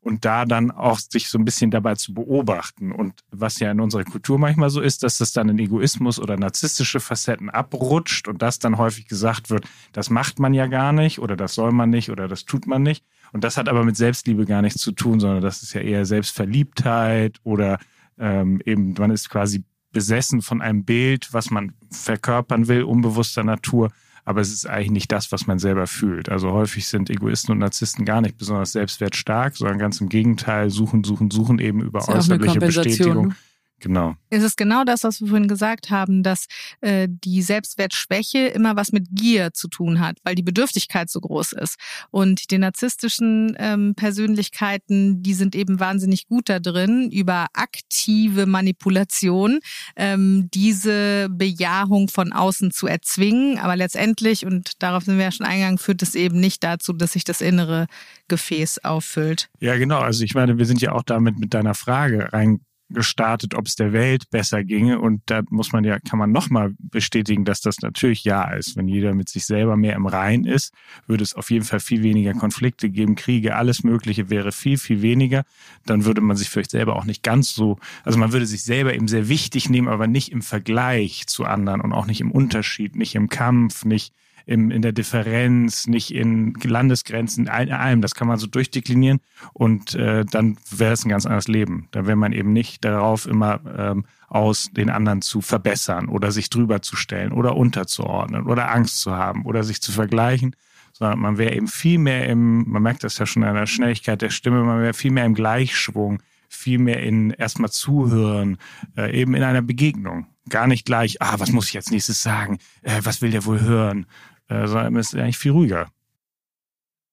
Und 0.00 0.24
da 0.24 0.44
dann 0.44 0.72
auch 0.72 0.98
sich 0.98 1.28
so 1.28 1.38
ein 1.38 1.44
bisschen 1.44 1.70
dabei 1.70 1.94
zu 1.94 2.14
beobachten. 2.14 2.90
Und 2.90 3.20
was 3.30 3.60
ja 3.60 3.70
in 3.70 3.80
unserer 3.80 4.02
Kultur 4.02 4.38
manchmal 4.38 4.70
so 4.70 4.80
ist, 4.80 5.04
dass 5.04 5.18
das 5.18 5.32
dann 5.32 5.50
in 5.50 5.58
Egoismus 5.60 6.18
oder 6.18 6.36
narzisstische 6.36 6.98
Facetten 6.98 7.48
abrutscht 7.48 8.26
und 8.26 8.42
das 8.42 8.58
dann 8.58 8.76
häufig 8.76 9.06
gesagt 9.06 9.50
wird, 9.50 9.66
das 9.92 10.10
macht 10.10 10.40
man 10.40 10.52
ja 10.52 10.66
gar 10.66 10.92
nicht 10.92 11.20
oder 11.20 11.36
das 11.36 11.54
soll 11.54 11.70
man 11.70 11.90
nicht 11.90 12.10
oder 12.10 12.26
das 12.26 12.44
tut 12.44 12.66
man 12.66 12.82
nicht. 12.82 13.04
Und 13.32 13.44
das 13.44 13.56
hat 13.56 13.68
aber 13.68 13.84
mit 13.84 13.96
Selbstliebe 13.96 14.46
gar 14.46 14.62
nichts 14.62 14.80
zu 14.80 14.90
tun, 14.90 15.20
sondern 15.20 15.42
das 15.42 15.62
ist 15.62 15.74
ja 15.74 15.80
eher 15.80 16.04
Selbstverliebtheit 16.06 17.38
oder 17.44 17.78
ähm, 18.18 18.60
eben 18.64 18.94
man 18.98 19.12
ist 19.12 19.30
quasi 19.30 19.62
besessen 19.98 20.42
von 20.42 20.62
einem 20.62 20.84
Bild, 20.84 21.32
was 21.32 21.50
man 21.50 21.72
verkörpern 21.90 22.68
will, 22.68 22.84
unbewusster 22.84 23.42
Natur. 23.42 23.90
Aber 24.24 24.40
es 24.40 24.52
ist 24.52 24.64
eigentlich 24.64 24.92
nicht 24.92 25.10
das, 25.10 25.32
was 25.32 25.48
man 25.48 25.58
selber 25.58 25.88
fühlt. 25.88 26.28
Also 26.28 26.52
häufig 26.52 26.86
sind 26.86 27.10
Egoisten 27.10 27.50
und 27.50 27.58
Narzissten 27.58 28.04
gar 28.04 28.20
nicht 28.20 28.38
besonders 28.38 28.70
selbstwertstark, 28.72 29.56
sondern 29.56 29.78
ganz 29.78 30.00
im 30.00 30.08
Gegenteil, 30.08 30.70
suchen, 30.70 31.02
suchen, 31.02 31.32
suchen 31.32 31.58
eben 31.58 31.80
über 31.80 32.08
äußerliche 32.08 32.60
Bestätigung 32.60 33.34
Genau. 33.80 34.16
Es 34.30 34.42
ist 34.42 34.56
genau 34.56 34.84
das, 34.84 35.04
was 35.04 35.20
wir 35.20 35.28
vorhin 35.28 35.48
gesagt 35.48 35.90
haben, 35.90 36.22
dass 36.22 36.46
äh, 36.80 37.06
die 37.08 37.42
Selbstwertschwäche 37.42 38.48
immer 38.48 38.76
was 38.76 38.92
mit 38.92 39.06
Gier 39.12 39.52
zu 39.52 39.68
tun 39.68 40.00
hat, 40.00 40.18
weil 40.24 40.34
die 40.34 40.42
Bedürftigkeit 40.42 41.08
so 41.08 41.20
groß 41.20 41.52
ist. 41.52 41.76
Und 42.10 42.50
die 42.50 42.58
narzisstischen 42.58 43.56
ähm, 43.58 43.94
Persönlichkeiten, 43.94 45.22
die 45.22 45.34
sind 45.34 45.54
eben 45.54 45.78
wahnsinnig 45.80 46.26
gut 46.26 46.48
da 46.48 46.58
drin, 46.58 47.10
über 47.10 47.46
aktive 47.54 48.46
Manipulation 48.46 49.60
ähm, 49.96 50.48
diese 50.52 51.28
Bejahung 51.30 52.08
von 52.08 52.32
außen 52.32 52.72
zu 52.72 52.86
erzwingen. 52.88 53.58
Aber 53.58 53.76
letztendlich, 53.76 54.44
und 54.44 54.82
darauf 54.82 55.04
sind 55.04 55.18
wir 55.18 55.24
ja 55.24 55.32
schon 55.32 55.46
eingegangen, 55.46 55.78
führt 55.78 56.02
es 56.02 56.14
eben 56.16 56.40
nicht 56.40 56.64
dazu, 56.64 56.92
dass 56.92 57.12
sich 57.12 57.24
das 57.24 57.40
innere 57.40 57.86
Gefäß 58.26 58.84
auffüllt. 58.84 59.48
Ja, 59.60 59.76
genau. 59.76 60.00
Also 60.00 60.24
ich 60.24 60.34
meine, 60.34 60.58
wir 60.58 60.66
sind 60.66 60.80
ja 60.80 60.92
auch 60.92 61.02
damit 61.02 61.38
mit 61.38 61.54
deiner 61.54 61.74
Frage 61.74 62.32
rein 62.32 62.60
gestartet, 62.90 63.54
ob 63.54 63.66
es 63.66 63.76
der 63.76 63.92
Welt 63.92 64.30
besser 64.30 64.64
ginge. 64.64 65.00
Und 65.00 65.22
da 65.26 65.42
muss 65.50 65.72
man 65.72 65.84
ja, 65.84 65.98
kann 65.98 66.18
man 66.18 66.32
nochmal 66.32 66.74
bestätigen, 66.78 67.44
dass 67.44 67.60
das 67.60 67.80
natürlich 67.80 68.24
ja 68.24 68.50
ist. 68.52 68.76
Wenn 68.76 68.88
jeder 68.88 69.14
mit 69.14 69.28
sich 69.28 69.46
selber 69.46 69.76
mehr 69.76 69.94
im 69.94 70.06
Rein 70.06 70.44
ist, 70.44 70.72
würde 71.06 71.22
es 71.22 71.34
auf 71.34 71.50
jeden 71.50 71.64
Fall 71.64 71.80
viel 71.80 72.02
weniger 72.02 72.34
Konflikte 72.34 72.90
geben, 72.90 73.14
Kriege, 73.14 73.56
alles 73.56 73.84
Mögliche 73.84 74.30
wäre 74.30 74.52
viel, 74.52 74.78
viel 74.78 75.02
weniger. 75.02 75.44
Dann 75.86 76.04
würde 76.04 76.20
man 76.20 76.36
sich 76.36 76.48
vielleicht 76.48 76.70
selber 76.70 76.96
auch 76.96 77.04
nicht 77.04 77.22
ganz 77.22 77.54
so, 77.54 77.78
also 78.04 78.18
man 78.18 78.32
würde 78.32 78.46
sich 78.46 78.62
selber 78.62 78.94
eben 78.94 79.08
sehr 79.08 79.28
wichtig 79.28 79.68
nehmen, 79.68 79.88
aber 79.88 80.06
nicht 80.06 80.32
im 80.32 80.42
Vergleich 80.42 81.26
zu 81.26 81.44
anderen 81.44 81.80
und 81.80 81.92
auch 81.92 82.06
nicht 82.06 82.20
im 82.20 82.30
Unterschied, 82.30 82.96
nicht 82.96 83.14
im 83.14 83.28
Kampf, 83.28 83.84
nicht 83.84 84.14
im, 84.48 84.70
in 84.70 84.80
der 84.80 84.92
Differenz, 84.92 85.86
nicht 85.86 86.10
in 86.14 86.54
Landesgrenzen, 86.54 87.46
in 87.46 87.70
allem. 87.70 88.00
Das 88.00 88.14
kann 88.14 88.26
man 88.26 88.38
so 88.38 88.46
durchdeklinieren 88.46 89.20
und 89.52 89.94
äh, 89.94 90.24
dann 90.24 90.56
wäre 90.70 90.94
es 90.94 91.04
ein 91.04 91.10
ganz 91.10 91.26
anderes 91.26 91.48
Leben. 91.48 91.88
Da 91.90 92.06
wäre 92.06 92.16
man 92.16 92.32
eben 92.32 92.54
nicht 92.54 92.82
darauf 92.82 93.26
immer 93.26 93.60
ähm, 93.76 94.06
aus, 94.28 94.70
den 94.72 94.88
anderen 94.88 95.20
zu 95.20 95.42
verbessern 95.42 96.08
oder 96.08 96.32
sich 96.32 96.48
drüber 96.48 96.80
zu 96.80 96.96
stellen 96.96 97.32
oder 97.32 97.56
unterzuordnen 97.56 98.46
oder 98.46 98.70
Angst 98.70 99.00
zu 99.00 99.14
haben 99.14 99.44
oder 99.44 99.64
sich 99.64 99.82
zu 99.82 99.92
vergleichen, 99.92 100.56
sondern 100.92 101.18
man 101.18 101.36
wäre 101.36 101.54
eben 101.54 101.68
viel 101.68 101.98
mehr 101.98 102.26
im, 102.26 102.66
man 102.70 102.82
merkt 102.82 103.04
das 103.04 103.18
ja 103.18 103.26
schon 103.26 103.44
an 103.44 103.54
der 103.54 103.66
Schnelligkeit 103.66 104.22
der 104.22 104.30
Stimme, 104.30 104.64
man 104.64 104.80
wäre 104.80 104.94
viel 104.94 105.10
mehr 105.10 105.26
im 105.26 105.34
Gleichschwung, 105.34 106.22
viel 106.48 106.78
mehr 106.78 107.02
in 107.02 107.30
erstmal 107.32 107.70
zuhören, 107.70 108.56
äh, 108.96 109.14
eben 109.14 109.34
in 109.34 109.42
einer 109.42 109.62
Begegnung. 109.62 110.26
Gar 110.48 110.68
nicht 110.68 110.86
gleich, 110.86 111.20
ah, 111.20 111.34
was 111.36 111.52
muss 111.52 111.66
ich 111.66 111.74
jetzt 111.74 111.90
nächstes 111.90 112.22
sagen? 112.22 112.58
Äh, 112.80 113.00
was 113.04 113.20
will 113.20 113.30
der 113.30 113.44
wohl 113.44 113.60
hören? 113.60 114.06
Äh, 114.48 114.66
sondern 114.66 114.96
ist 114.96 115.14
eigentlich 115.14 115.38
viel 115.38 115.52
ruhiger. 115.52 115.90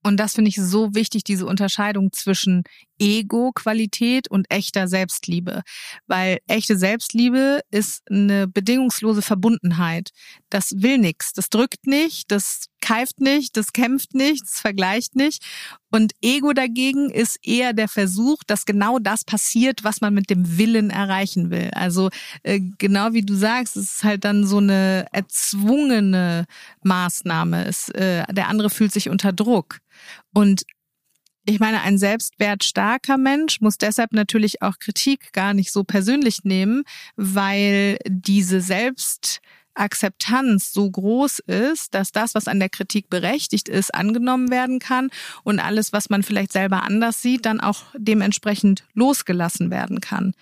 Und 0.06 0.18
das 0.18 0.36
finde 0.36 0.50
ich 0.50 0.58
so 0.58 0.94
wichtig, 0.94 1.24
diese 1.24 1.48
Unterscheidung 1.48 2.12
zwischen 2.12 2.64
Ego-Qualität 3.00 4.30
und 4.30 4.46
echter 4.52 4.88
Selbstliebe. 4.88 5.64
Weil 6.06 6.38
echte 6.46 6.78
Selbstliebe 6.78 7.62
ist 7.72 8.04
eine 8.08 8.48
bedingungslose 8.48 9.24
Verbundenheit. 9.24 10.12
Das 10.52 10.74
will 10.78 11.00
nichts, 11.00 11.34
das 11.34 11.50
drückt 11.50 11.88
nicht, 11.88 12.30
das 12.30 12.68
keift 12.86 13.20
nicht, 13.20 13.58
das 13.58 13.74
kämpft 13.74 14.14
nicht, 14.14 14.44
das 14.44 14.60
vergleicht 14.60 15.16
nicht. 15.16 15.44
Und 15.90 16.14
Ego 16.22 16.54
dagegen 16.54 17.10
ist 17.10 17.40
eher 17.42 17.74
der 17.74 17.88
Versuch, 17.88 18.44
dass 18.46 18.66
genau 18.66 19.00
das 19.00 19.24
passiert, 19.24 19.84
was 19.84 20.02
man 20.02 20.14
mit 20.14 20.30
dem 20.30 20.60
Willen 20.60 20.92
erreichen 20.92 21.50
will. 21.50 21.72
Also 21.74 22.10
äh, 22.44 22.60
genau 22.78 23.14
wie 23.14 23.24
du 23.24 23.34
sagst, 23.34 23.76
es 23.76 23.96
ist 23.96 24.04
halt 24.04 24.24
dann 24.24 24.46
so 24.46 24.58
eine 24.58 25.08
erzwungene 25.12 26.46
Maßnahme. 26.84 27.66
Es, 27.66 27.90
äh, 27.90 28.24
der 28.32 28.50
andere 28.50 28.70
fühlt 28.70 28.92
sich 28.92 29.10
unter 29.10 29.34
Druck. 29.34 29.80
Und 30.32 30.64
ich 31.48 31.60
meine, 31.60 31.82
ein 31.82 31.98
selbstwertstarker 31.98 33.18
Mensch 33.18 33.62
muss 33.62 33.80
deshalb 33.80 34.14
natürlich 34.14 34.62
auch 34.62 34.78
Kritik 34.78 35.34
gar 35.34 35.56
nicht 35.56 35.72
so 35.72 35.84
persönlich 35.84 36.44
nehmen, 36.44 36.84
weil 37.16 37.98
diese 38.08 38.62
Selbstakzeptanz 39.76 40.74
so 40.74 40.90
groß 40.90 41.40
ist, 41.40 41.94
dass 41.94 42.12
das, 42.12 42.36
was 42.36 42.48
an 42.48 42.60
der 42.60 42.70
Kritik 42.70 43.10
berechtigt 43.10 43.70
ist, 43.70 43.94
angenommen 43.94 44.50
werden 44.50 44.80
kann 44.80 45.10
und 45.44 45.60
alles, 45.60 45.94
was 45.94 46.10
man 46.10 46.24
vielleicht 46.24 46.54
selber 46.54 46.84
anders 46.84 47.22
sieht, 47.22 47.46
dann 47.46 47.60
auch 47.60 47.84
dementsprechend 47.98 48.84
losgelassen 48.94 49.72
werden 49.72 50.02
kann. 50.02 50.34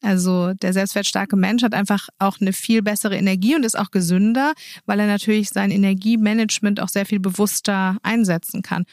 Also 0.00 0.54
der 0.54 0.72
selbstwertstarke 0.72 1.36
Mensch 1.36 1.62
hat 1.62 1.74
einfach 1.74 2.08
auch 2.18 2.40
eine 2.40 2.52
viel 2.52 2.82
bessere 2.82 3.16
Energie 3.16 3.56
und 3.56 3.64
ist 3.64 3.78
auch 3.78 3.90
gesünder, 3.90 4.52
weil 4.86 5.00
er 5.00 5.06
natürlich 5.06 5.50
sein 5.50 5.70
Energiemanagement 5.70 6.80
auch 6.80 6.88
sehr 6.88 7.04
viel 7.04 7.18
bewusster 7.18 7.98
einsetzen 8.02 8.62
kann. 8.62 8.84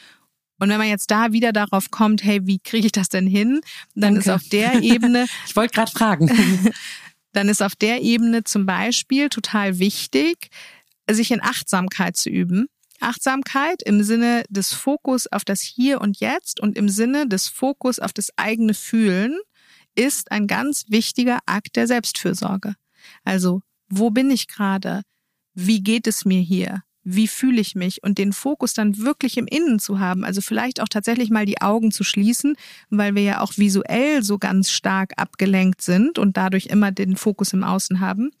Und 0.58 0.70
wenn 0.70 0.78
man 0.78 0.88
jetzt 0.88 1.10
da 1.10 1.32
wieder 1.32 1.52
darauf 1.52 1.90
kommt, 1.90 2.24
hey, 2.24 2.40
wie 2.46 2.58
kriege 2.58 2.86
ich 2.86 2.92
das 2.92 3.08
denn 3.08 3.26
hin? 3.26 3.60
Dann 3.94 4.14
Danke. 4.14 4.20
ist 4.20 4.30
auf 4.30 4.48
der 4.48 4.82
Ebene. 4.82 5.26
ich 5.46 5.54
wollte 5.54 5.74
gerade 5.74 5.92
fragen. 5.92 6.30
dann 7.36 7.48
ist 7.48 7.62
auf 7.62 7.76
der 7.76 8.02
Ebene 8.02 8.44
zum 8.44 8.64
Beispiel 8.66 9.28
total 9.28 9.78
wichtig, 9.78 10.48
sich 11.08 11.30
in 11.30 11.42
Achtsamkeit 11.42 12.16
zu 12.16 12.30
üben. 12.30 12.66
Achtsamkeit 13.00 13.82
im 13.82 14.02
Sinne 14.02 14.44
des 14.48 14.72
Fokus 14.72 15.26
auf 15.30 15.44
das 15.44 15.60
Hier 15.60 16.00
und 16.00 16.18
Jetzt 16.18 16.60
und 16.60 16.78
im 16.78 16.88
Sinne 16.88 17.28
des 17.28 17.48
Fokus 17.48 17.98
auf 17.98 18.14
das 18.14 18.30
eigene 18.36 18.72
Fühlen 18.72 19.38
ist 19.94 20.32
ein 20.32 20.46
ganz 20.46 20.86
wichtiger 20.88 21.40
Akt 21.44 21.76
der 21.76 21.86
Selbstfürsorge. 21.86 22.74
Also, 23.22 23.60
wo 23.88 24.10
bin 24.10 24.30
ich 24.30 24.48
gerade? 24.48 25.02
Wie 25.52 25.82
geht 25.82 26.06
es 26.06 26.24
mir 26.24 26.40
hier? 26.40 26.82
Wie 27.08 27.28
fühle 27.28 27.60
ich 27.60 27.76
mich 27.76 28.02
und 28.02 28.18
den 28.18 28.32
Fokus 28.32 28.74
dann 28.74 28.98
wirklich 28.98 29.36
im 29.36 29.46
Innen 29.46 29.78
zu 29.78 30.00
haben. 30.00 30.24
Also 30.24 30.40
vielleicht 30.40 30.80
auch 30.80 30.88
tatsächlich 30.88 31.30
mal 31.30 31.46
die 31.46 31.60
Augen 31.60 31.92
zu 31.92 32.02
schließen, 32.02 32.56
weil 32.90 33.14
wir 33.14 33.22
ja 33.22 33.40
auch 33.42 33.56
visuell 33.56 34.24
so 34.24 34.38
ganz 34.38 34.72
stark 34.72 35.12
abgelenkt 35.16 35.82
sind 35.82 36.18
und 36.18 36.36
dadurch 36.36 36.66
immer 36.66 36.90
den 36.90 37.14
Fokus 37.14 37.52
im 37.52 37.62
Außen 37.62 38.00
haben. 38.00 38.32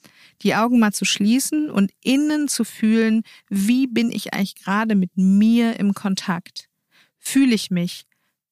Die 0.42 0.56
Augen 0.56 0.80
mal 0.80 0.92
zu 0.92 1.04
schließen 1.04 1.70
und 1.70 1.92
innen 2.02 2.48
zu 2.48 2.64
fühlen, 2.64 3.22
wie 3.48 3.86
bin 3.86 4.10
ich 4.10 4.34
eigentlich 4.34 4.56
gerade 4.56 4.96
mit 4.96 5.16
mir 5.16 5.78
im 5.78 5.94
Kontakt? 5.94 6.68
Fühle 7.20 7.54
ich 7.54 7.70
mich? 7.70 8.04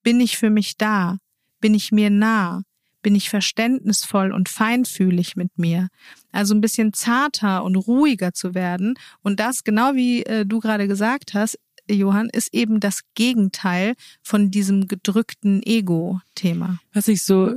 Bin 0.05 0.20
ich 0.20 0.38
für 0.38 0.48
mich 0.48 0.77
da? 0.77 1.18
Bin 1.61 1.74
ich 1.74 1.90
mir 1.90 2.11
nah? 2.11 2.62
Bin 3.04 3.14
ich 3.14 3.30
verständnisvoll 3.30 4.32
und 4.32 4.48
feinfühlig 4.48 5.36
mit 5.36 5.56
mir. 5.56 5.88
Also 6.32 6.54
ein 6.54 6.62
bisschen 6.62 6.92
zarter 6.94 7.62
und 7.62 7.76
ruhiger 7.76 8.32
zu 8.32 8.54
werden. 8.54 8.94
Und 9.22 9.38
das, 9.38 9.62
genau 9.62 9.94
wie 9.94 10.24
äh, 10.24 10.44
du 10.44 10.58
gerade 10.58 10.88
gesagt 10.88 11.34
hast, 11.34 11.58
Johann, 11.88 12.30
ist 12.30 12.52
eben 12.54 12.80
das 12.80 13.00
Gegenteil 13.14 13.94
von 14.22 14.50
diesem 14.50 14.88
gedrückten 14.88 15.62
Ego-Thema. 15.62 16.80
Was 16.94 17.08
ich 17.08 17.22
so 17.22 17.54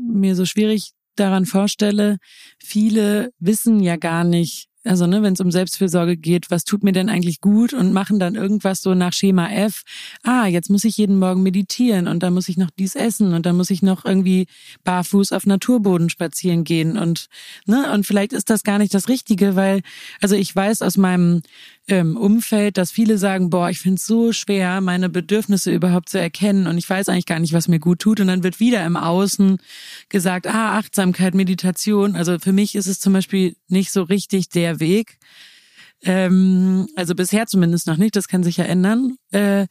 mir 0.00 0.34
so 0.34 0.46
schwierig 0.46 0.92
daran 1.16 1.44
vorstelle, 1.44 2.16
viele 2.58 3.30
wissen 3.38 3.80
ja 3.80 3.96
gar 3.96 4.24
nicht, 4.24 4.68
also 4.88 5.06
ne, 5.06 5.22
wenn 5.22 5.34
es 5.34 5.40
um 5.40 5.50
Selbstfürsorge 5.50 6.16
geht, 6.16 6.50
was 6.50 6.64
tut 6.64 6.82
mir 6.82 6.92
denn 6.92 7.08
eigentlich 7.08 7.40
gut 7.40 7.74
und 7.74 7.92
machen 7.92 8.18
dann 8.18 8.34
irgendwas 8.34 8.82
so 8.82 8.94
nach 8.94 9.12
Schema 9.12 9.50
F. 9.50 9.82
Ah, 10.22 10.46
jetzt 10.46 10.70
muss 10.70 10.84
ich 10.84 10.96
jeden 10.96 11.18
Morgen 11.18 11.42
meditieren 11.42 12.08
und 12.08 12.22
dann 12.22 12.34
muss 12.34 12.48
ich 12.48 12.56
noch 12.56 12.70
dies 12.70 12.94
essen 12.94 13.34
und 13.34 13.46
dann 13.46 13.56
muss 13.56 13.70
ich 13.70 13.82
noch 13.82 14.04
irgendwie 14.04 14.46
barfuß 14.84 15.32
auf 15.32 15.46
Naturboden 15.46 16.10
spazieren 16.10 16.64
gehen 16.64 16.96
und 16.96 17.26
ne 17.66 17.92
und 17.92 18.06
vielleicht 18.06 18.32
ist 18.32 18.50
das 18.50 18.62
gar 18.62 18.78
nicht 18.78 18.94
das 18.94 19.08
Richtige, 19.08 19.56
weil 19.56 19.82
also 20.20 20.34
ich 20.34 20.54
weiß 20.54 20.82
aus 20.82 20.96
meinem 20.96 21.42
ähm, 21.88 22.16
Umfeld, 22.16 22.76
dass 22.76 22.90
viele 22.90 23.18
sagen, 23.18 23.50
boah, 23.50 23.70
ich 23.70 23.80
finde 23.80 23.96
es 23.96 24.06
so 24.06 24.32
schwer, 24.32 24.80
meine 24.80 25.08
Bedürfnisse 25.08 25.72
überhaupt 25.72 26.10
zu 26.10 26.20
erkennen 26.20 26.66
und 26.66 26.78
ich 26.78 26.88
weiß 26.88 27.08
eigentlich 27.08 27.26
gar 27.26 27.38
nicht, 27.38 27.54
was 27.54 27.68
mir 27.68 27.78
gut 27.80 28.00
tut. 28.00 28.20
Und 28.20 28.28
dann 28.28 28.42
wird 28.42 28.60
wieder 28.60 28.84
im 28.84 28.96
Außen 28.96 29.58
gesagt, 30.08 30.46
ah, 30.46 30.78
Achtsamkeit, 30.78 31.34
Meditation. 31.34 32.14
Also 32.14 32.38
für 32.38 32.52
mich 32.52 32.74
ist 32.74 32.86
es 32.86 33.00
zum 33.00 33.14
Beispiel 33.14 33.56
nicht 33.68 33.90
so 33.90 34.02
richtig 34.02 34.50
der 34.50 34.80
Weg. 34.80 35.18
Ähm, 36.02 36.88
also 36.94 37.14
bisher 37.14 37.46
zumindest 37.46 37.86
noch 37.86 37.96
nicht, 37.96 38.14
das 38.14 38.28
kann 38.28 38.44
sich 38.44 38.58
ja 38.58 38.64
ändern. 38.64 39.16
Äh, 39.32 39.66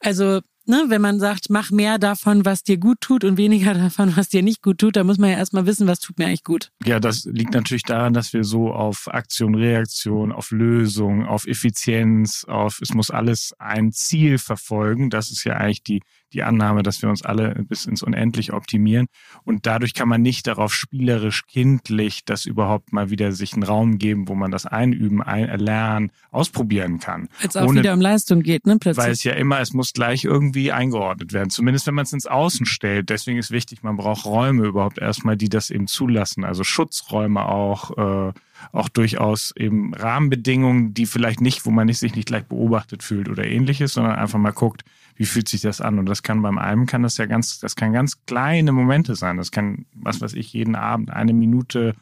also 0.00 0.40
ne, 0.70 0.86
wenn 0.88 1.02
man 1.02 1.20
sagt, 1.20 1.50
mach 1.50 1.70
mehr 1.70 1.98
davon, 1.98 2.46
was 2.46 2.62
dir 2.62 2.78
gut 2.78 3.02
tut 3.02 3.24
und 3.24 3.36
weniger 3.36 3.74
davon, 3.84 4.16
was 4.16 4.30
dir 4.30 4.42
nicht 4.42 4.62
gut 4.62 4.78
tut, 4.78 4.96
da 4.96 5.04
muss 5.04 5.18
man 5.18 5.30
ja 5.30 5.36
erstmal 5.36 5.66
wissen, 5.66 5.86
was 5.86 6.00
tut 6.00 6.18
mir 6.18 6.26
eigentlich 6.26 6.44
gut. 6.44 6.70
Ja, 6.84 6.98
das 6.98 7.24
liegt 7.26 7.52
natürlich 7.52 7.82
daran, 7.82 8.14
dass 8.14 8.32
wir 8.32 8.44
so 8.44 8.72
auf 8.72 9.08
Aktion, 9.12 9.54
Reaktion, 9.54 10.32
auf 10.32 10.50
Lösung, 10.50 11.26
auf 11.26 11.46
Effizienz, 11.46 12.44
auf 12.44 12.80
es 12.80 12.94
muss 12.94 13.10
alles 13.10 13.54
ein 13.58 13.92
Ziel 13.92 14.38
verfolgen. 14.38 15.10
Das 15.10 15.30
ist 15.30 15.44
ja 15.44 15.54
eigentlich 15.54 15.82
die 15.82 16.00
die 16.32 16.42
Annahme, 16.42 16.82
dass 16.82 17.02
wir 17.02 17.08
uns 17.08 17.22
alle 17.22 17.54
bis 17.68 17.86
ins 17.86 18.02
Unendliche 18.02 18.54
optimieren. 18.54 19.06
Und 19.44 19.66
dadurch 19.66 19.94
kann 19.94 20.08
man 20.08 20.22
nicht 20.22 20.46
darauf 20.46 20.74
spielerisch, 20.74 21.46
kindlich 21.46 22.24
das 22.24 22.46
überhaupt 22.46 22.92
mal 22.92 23.10
wieder 23.10 23.32
sich 23.32 23.52
einen 23.52 23.62
Raum 23.62 23.98
geben, 23.98 24.28
wo 24.28 24.34
man 24.34 24.50
das 24.50 24.66
einüben, 24.66 25.22
ein, 25.22 25.48
erlernen, 25.48 26.12
ausprobieren 26.30 27.00
kann. 27.00 27.28
Jetzt 27.42 27.56
auch 27.56 27.68
Ohne, 27.68 27.80
wieder 27.80 27.92
um 27.94 28.00
Leistung 28.00 28.42
geht, 28.42 28.66
ne? 28.66 28.78
Plötzlich. 28.78 29.04
Weil 29.04 29.12
es 29.12 29.24
ja 29.24 29.32
immer, 29.32 29.60
es 29.60 29.72
muss 29.72 29.92
gleich 29.92 30.24
irgendwie 30.24 30.72
eingeordnet 30.72 31.32
werden. 31.32 31.50
Zumindest 31.50 31.86
wenn 31.86 31.94
man 31.94 32.04
es 32.04 32.12
ins 32.12 32.26
Außen 32.26 32.66
stellt. 32.66 33.10
Deswegen 33.10 33.38
ist 33.38 33.50
wichtig, 33.50 33.82
man 33.82 33.96
braucht 33.96 34.24
Räume 34.24 34.66
überhaupt 34.66 34.98
erstmal, 34.98 35.36
die 35.36 35.48
das 35.48 35.70
eben 35.70 35.86
zulassen. 35.86 36.44
Also 36.44 36.64
Schutzräume 36.64 37.46
auch, 37.46 38.28
äh, 38.28 38.32
auch 38.72 38.88
durchaus 38.88 39.52
eben 39.56 39.94
Rahmenbedingungen, 39.94 40.94
die 40.94 41.06
vielleicht 41.06 41.40
nicht, 41.40 41.66
wo 41.66 41.70
man 41.70 41.88
sich 41.92 42.14
nicht 42.14 42.26
gleich 42.26 42.44
beobachtet 42.44 43.02
fühlt 43.02 43.28
oder 43.28 43.44
ähnliches, 43.44 43.94
sondern 43.94 44.16
einfach 44.16 44.38
mal 44.38 44.52
guckt, 44.52 44.84
wie 45.16 45.26
fühlt 45.26 45.48
sich 45.48 45.60
das 45.60 45.80
an? 45.80 45.98
Und 45.98 46.06
das 46.06 46.22
kann 46.22 46.42
beim 46.42 46.58
einem 46.58 46.86
kann 46.86 47.02
das 47.02 47.16
ja 47.18 47.26
ganz, 47.26 47.58
das 47.60 47.76
kann 47.76 47.92
ganz 47.92 48.24
kleine 48.26 48.72
Momente 48.72 49.16
sein. 49.16 49.36
Das 49.36 49.50
kann, 49.50 49.86
was 49.94 50.20
weiß 50.20 50.34
ich, 50.34 50.52
jeden 50.52 50.76
Abend 50.76 51.10
eine 51.10 51.32
Minute 51.32 51.94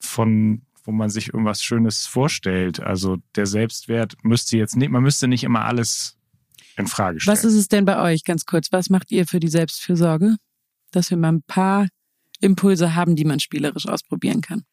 von, 0.00 0.62
wo 0.84 0.92
man 0.92 1.10
sich 1.10 1.28
irgendwas 1.28 1.62
Schönes 1.62 2.06
vorstellt. 2.06 2.80
Also 2.80 3.18
der 3.36 3.46
Selbstwert 3.46 4.16
müsste 4.22 4.56
jetzt 4.56 4.76
nicht, 4.76 4.90
man 4.90 5.02
müsste 5.02 5.28
nicht 5.28 5.44
immer 5.44 5.64
alles 5.66 6.16
in 6.76 6.86
Frage 6.86 7.20
stellen. 7.20 7.36
Was 7.36 7.44
ist 7.44 7.54
es 7.54 7.68
denn 7.68 7.84
bei 7.84 8.00
euch, 8.00 8.24
ganz 8.24 8.44
kurz? 8.44 8.72
Was 8.72 8.90
macht 8.90 9.12
ihr 9.12 9.26
für 9.26 9.40
die 9.40 9.48
Selbstfürsorge? 9.48 10.36
Dass 10.90 11.10
wir 11.10 11.16
mal 11.16 11.32
ein 11.32 11.42
paar 11.42 11.88
Impulse 12.40 12.94
haben, 12.94 13.16
die 13.16 13.24
man 13.24 13.40
spielerisch 13.40 13.86
ausprobieren 13.86 14.40
kann. 14.40 14.64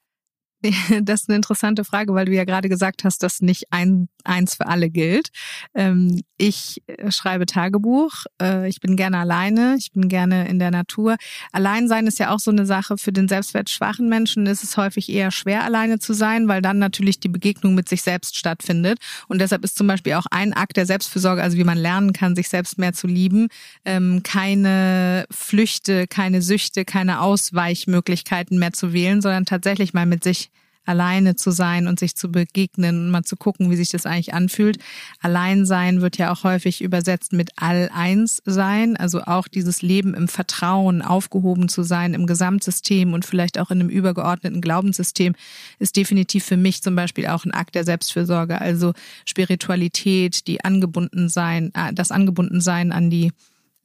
Das 1.02 1.22
ist 1.22 1.30
eine 1.30 1.38
interessante 1.38 1.84
Frage, 1.84 2.14
weil 2.14 2.26
du 2.26 2.34
ja 2.34 2.44
gerade 2.44 2.70
gesagt 2.70 3.04
hast, 3.04 3.24
dass 3.24 3.42
nicht 3.42 3.72
ein, 3.72 4.10
eins 4.24 4.56
für 4.56 4.68
alle 4.68 4.90
gilt. 4.90 5.30
Ähm, 5.74 6.22
ich 6.38 6.82
äh, 6.88 7.12
schreibe 7.12 7.46
Tagebuch. 7.46 8.26
Äh, 8.42 8.68
ich 8.70 8.80
bin 8.80 8.96
gerne 8.96 9.20
alleine. 9.20 9.76
Ich 9.78 9.92
bin 9.92 10.08
gerne 10.08 10.48
in 10.48 10.60
der 10.60 10.72
Natur. 10.72 11.18
Alleinsein 11.52 12.08
ist 12.08 12.20
ja 12.20 12.34
auch 12.34 12.40
so 12.40 12.52
eine 12.52 12.66
Sache. 12.66 12.98
Für 12.98 13.12
den 13.12 13.28
selbstwertschwachen 13.28 14.10
Menschen 14.10 14.46
ist 14.46 14.64
es 14.64 14.78
häufig 14.78 15.10
eher 15.10 15.32
schwer, 15.32 15.64
alleine 15.64 16.00
zu 16.00 16.14
sein, 16.14 16.48
weil 16.48 16.62
dann 16.62 16.80
natürlich 16.80 17.20
die 17.20 17.30
Begegnung 17.30 17.76
mit 17.76 17.90
sich 17.90 18.02
selbst 18.02 18.38
stattfindet. 18.38 19.00
Und 19.28 19.40
deshalb 19.40 19.64
ist 19.64 19.78
zum 19.78 19.88
Beispiel 19.88 20.14
auch 20.14 20.26
ein 20.32 20.54
Akt 20.54 20.78
der 20.78 20.86
Selbstfürsorge, 20.86 21.42
also 21.42 21.58
wie 21.58 21.64
man 21.64 21.78
lernen 21.78 22.14
kann, 22.14 22.36
sich 22.36 22.50
selbst 22.50 22.78
mehr 22.78 22.94
zu 22.94 23.08
lieben, 23.08 23.48
ähm, 23.86 24.22
keine 24.24 25.26
Flüchte, 25.32 26.08
keine 26.08 26.42
Süchte, 26.42 26.86
keine 26.86 27.22
Ausweichmöglichkeiten 27.22 28.60
mehr 28.60 28.74
zu 28.74 28.94
wählen, 28.94 29.22
sondern 29.22 29.46
tatsächlich 29.46 29.94
mal 29.94 30.06
mit 30.06 30.24
sich 30.24 30.50
alleine 30.86 31.36
zu 31.36 31.52
sein 31.52 31.88
und 31.88 32.00
sich 32.00 32.16
zu 32.16 32.32
begegnen 32.32 33.00
und 33.00 33.12
mal 33.12 33.24
zu 33.24 33.36
gucken, 33.36 33.72
wie 33.72 33.76
sich 33.76 33.90
das 33.90 34.06
eigentlich 34.06 34.34
anfühlt. 34.34 34.78
Alleinsein 35.22 36.02
wird 36.02 36.18
ja 36.18 36.32
auch 36.32 36.44
häufig 36.44 36.82
übersetzt 36.82 37.34
mit 37.34 37.52
All-Eins 37.56 38.42
sein, 38.46 38.98
also 38.98 39.22
auch 39.22 39.48
dieses 39.48 39.82
Leben 39.82 40.14
im 40.14 40.28
Vertrauen, 40.28 41.02
aufgehoben 41.02 41.70
zu 41.70 41.84
sein 41.84 42.14
im 42.14 42.28
Gesamtsystem 42.28 43.14
und 43.14 43.26
vielleicht 43.26 43.60
auch 43.60 43.72
in 43.72 43.80
einem 43.80 43.90
übergeordneten 43.90 44.62
Glaubenssystem, 44.62 45.36
ist 45.80 45.96
definitiv 45.96 46.46
für 46.46 46.58
mich 46.58 46.82
zum 46.82 46.96
Beispiel 46.96 47.28
auch 47.28 47.46
ein 47.46 47.54
Akt 47.54 47.76
der 47.76 47.84
Selbstfürsorge. 47.84 48.60
Also 48.62 48.94
Spiritualität, 49.26 50.48
die 50.48 50.64
angebunden 50.64 51.30
sein, 51.30 51.72
äh, 51.74 51.94
das 51.94 52.12
angebunden 52.12 52.62
sein 52.62 52.92
an 52.92 53.10
die 53.10 53.32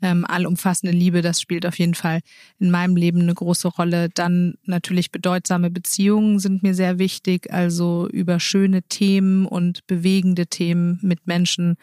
ähm, 0.02 0.24
allumfassende 0.24 0.96
Liebe, 0.96 1.22
das 1.22 1.40
spielt 1.40 1.66
auf 1.66 1.78
jeden 1.78 1.94
Fall 1.94 2.20
in 2.58 2.70
meinem 2.70 2.96
Leben 2.96 3.20
eine 3.20 3.34
große 3.34 3.68
Rolle. 3.68 4.08
Dann 4.08 4.54
natürlich 4.64 5.10
bedeutsame 5.10 5.70
Beziehungen 5.70 6.38
sind 6.38 6.62
mir 6.62 6.74
sehr 6.74 6.98
wichtig, 6.98 7.52
also 7.52 8.08
über 8.08 8.40
schöne 8.40 8.82
Themen 8.82 9.46
und 9.46 9.86
bewegende 9.86 10.46
Themen 10.46 10.98
mit 11.02 11.26
Menschen 11.26 11.76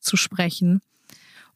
zu 0.00 0.16
sprechen. 0.16 0.80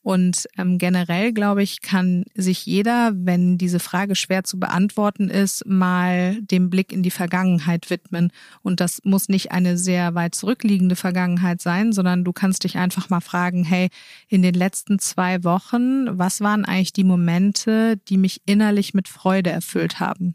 Und 0.09 0.49
ähm, 0.57 0.79
generell, 0.79 1.35
glaube 1.35 1.63
ich, 1.63 1.83
kann 1.83 2.25
sich 2.35 2.65
jeder, 2.65 3.13
wenn 3.15 3.59
diese 3.59 3.79
Frage 3.79 4.15
schwer 4.15 4.43
zu 4.43 4.59
beantworten 4.59 5.29
ist, 5.29 5.67
mal 5.67 6.41
dem 6.41 6.71
Blick 6.71 6.95
in 6.95 7.03
die 7.03 7.11
Vergangenheit 7.11 7.91
widmen. 7.91 8.33
Und 8.63 8.81
das 8.81 9.03
muss 9.05 9.29
nicht 9.29 9.53
eine 9.53 9.77
sehr 9.77 10.15
weit 10.15 10.35
zurückliegende 10.35 10.97
Vergangenheit 10.97 11.61
sein, 11.61 11.93
sondern 11.93 12.25
du 12.25 12.33
kannst 12.33 12.65
dich 12.65 12.79
einfach 12.79 13.11
mal 13.11 13.21
fragen, 13.21 13.65
hey, 13.65 13.91
in 14.29 14.41
den 14.41 14.55
letzten 14.55 14.99
zwei 14.99 15.45
Wochen, 15.45 16.07
was 16.19 16.41
waren 16.41 16.65
eigentlich 16.65 16.95
die 16.95 17.05
Momente, 17.05 17.99
die 18.09 18.17
mich 18.17 18.41
innerlich 18.47 18.95
mit 18.95 19.09
Freude 19.09 19.51
erfüllt 19.51 20.01
haben? 20.01 20.35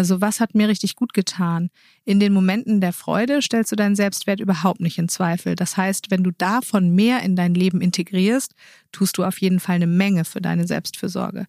Also 0.00 0.22
was 0.22 0.40
hat 0.40 0.54
mir 0.54 0.66
richtig 0.66 0.96
gut 0.96 1.12
getan? 1.12 1.68
In 2.06 2.20
den 2.20 2.32
Momenten 2.32 2.80
der 2.80 2.94
Freude 2.94 3.42
stellst 3.42 3.70
du 3.70 3.76
deinen 3.76 3.96
Selbstwert 3.96 4.40
überhaupt 4.40 4.80
nicht 4.80 4.96
in 4.96 5.10
Zweifel. 5.10 5.56
Das 5.56 5.76
heißt, 5.76 6.10
wenn 6.10 6.24
du 6.24 6.30
davon 6.30 6.94
mehr 6.94 7.22
in 7.22 7.36
dein 7.36 7.52
Leben 7.52 7.82
integrierst, 7.82 8.54
tust 8.92 9.18
du 9.18 9.24
auf 9.24 9.38
jeden 9.42 9.60
Fall 9.60 9.74
eine 9.74 9.86
Menge 9.86 10.24
für 10.24 10.40
deine 10.40 10.66
Selbstfürsorge. 10.66 11.44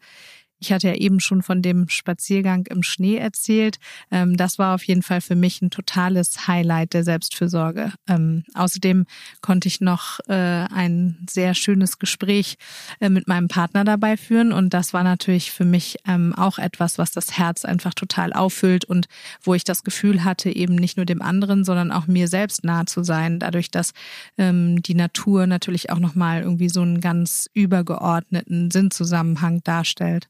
Ich 0.62 0.72
hatte 0.72 0.90
ja 0.90 0.94
eben 0.94 1.20
schon 1.20 1.42
von 1.42 1.64
dem 1.64 1.90
Spaziergang 1.90 2.68
im 2.68 2.84
Schnee 2.84 3.18
erzählt. 3.18 3.80
Ähm, 4.12 4.38
das 4.38 4.60
war 4.60 4.76
auf 4.76 4.84
jeden 4.84 5.02
Fall 5.02 5.20
für 5.20 5.36
mich 5.36 5.60
ein 5.62 5.72
totales 5.72 6.48
Highlight 6.48 6.94
der 6.94 7.04
Selbstfürsorge. 7.04 7.94
Ähm, 8.08 8.44
außerdem 8.54 9.08
konnte 9.42 9.68
ich 9.68 9.82
noch 9.82 10.20
äh, 10.28 10.34
ein 10.34 11.26
sehr 11.28 11.56
schönes 11.56 11.98
Gespräch 11.98 12.58
äh, 13.00 13.10
mit 13.10 13.28
meinem 13.28 13.48
Partner 13.48 13.84
dabei 13.84 14.18
führen 14.18 14.52
und 14.52 14.72
das 14.76 14.94
war 14.94 15.04
natürlich 15.04 15.52
für 15.52 15.66
mich 15.66 15.98
ähm, 16.08 16.36
auch 16.36 16.60
etwas, 16.60 17.00
was 17.00 17.10
das 17.10 17.40
Herz 17.40 17.66
einfach 17.66 17.96
total 17.96 18.32
auffüllt 18.32 18.86
und 18.86 19.08
wo 19.42 19.56
ich 19.56 19.64
das 19.64 19.84
Gefühl 19.84 20.24
hatte, 20.24 20.56
eben 20.56 20.76
nicht 20.76 20.96
nur 20.96 21.08
dem 21.08 21.24
anderen, 21.24 21.66
sondern 21.66 21.92
auch 21.92 22.06
mir 22.06 22.28
selbst 22.28 22.64
nahe 22.64 22.86
zu 22.86 23.04
sein, 23.04 23.40
dadurch, 23.40 23.72
dass 23.72 23.94
die 24.38 24.94
Natur 24.94 25.48
natürlich 25.48 25.90
auch 25.90 26.00
nochmal 26.00 26.42
irgendwie 26.42 26.70
so 26.70 26.82
einen 26.82 27.02
ganz 27.02 27.50
übergeordneten 27.54 28.72
Sinnzusammenhang 28.72 29.62
darstellt. 29.64 30.28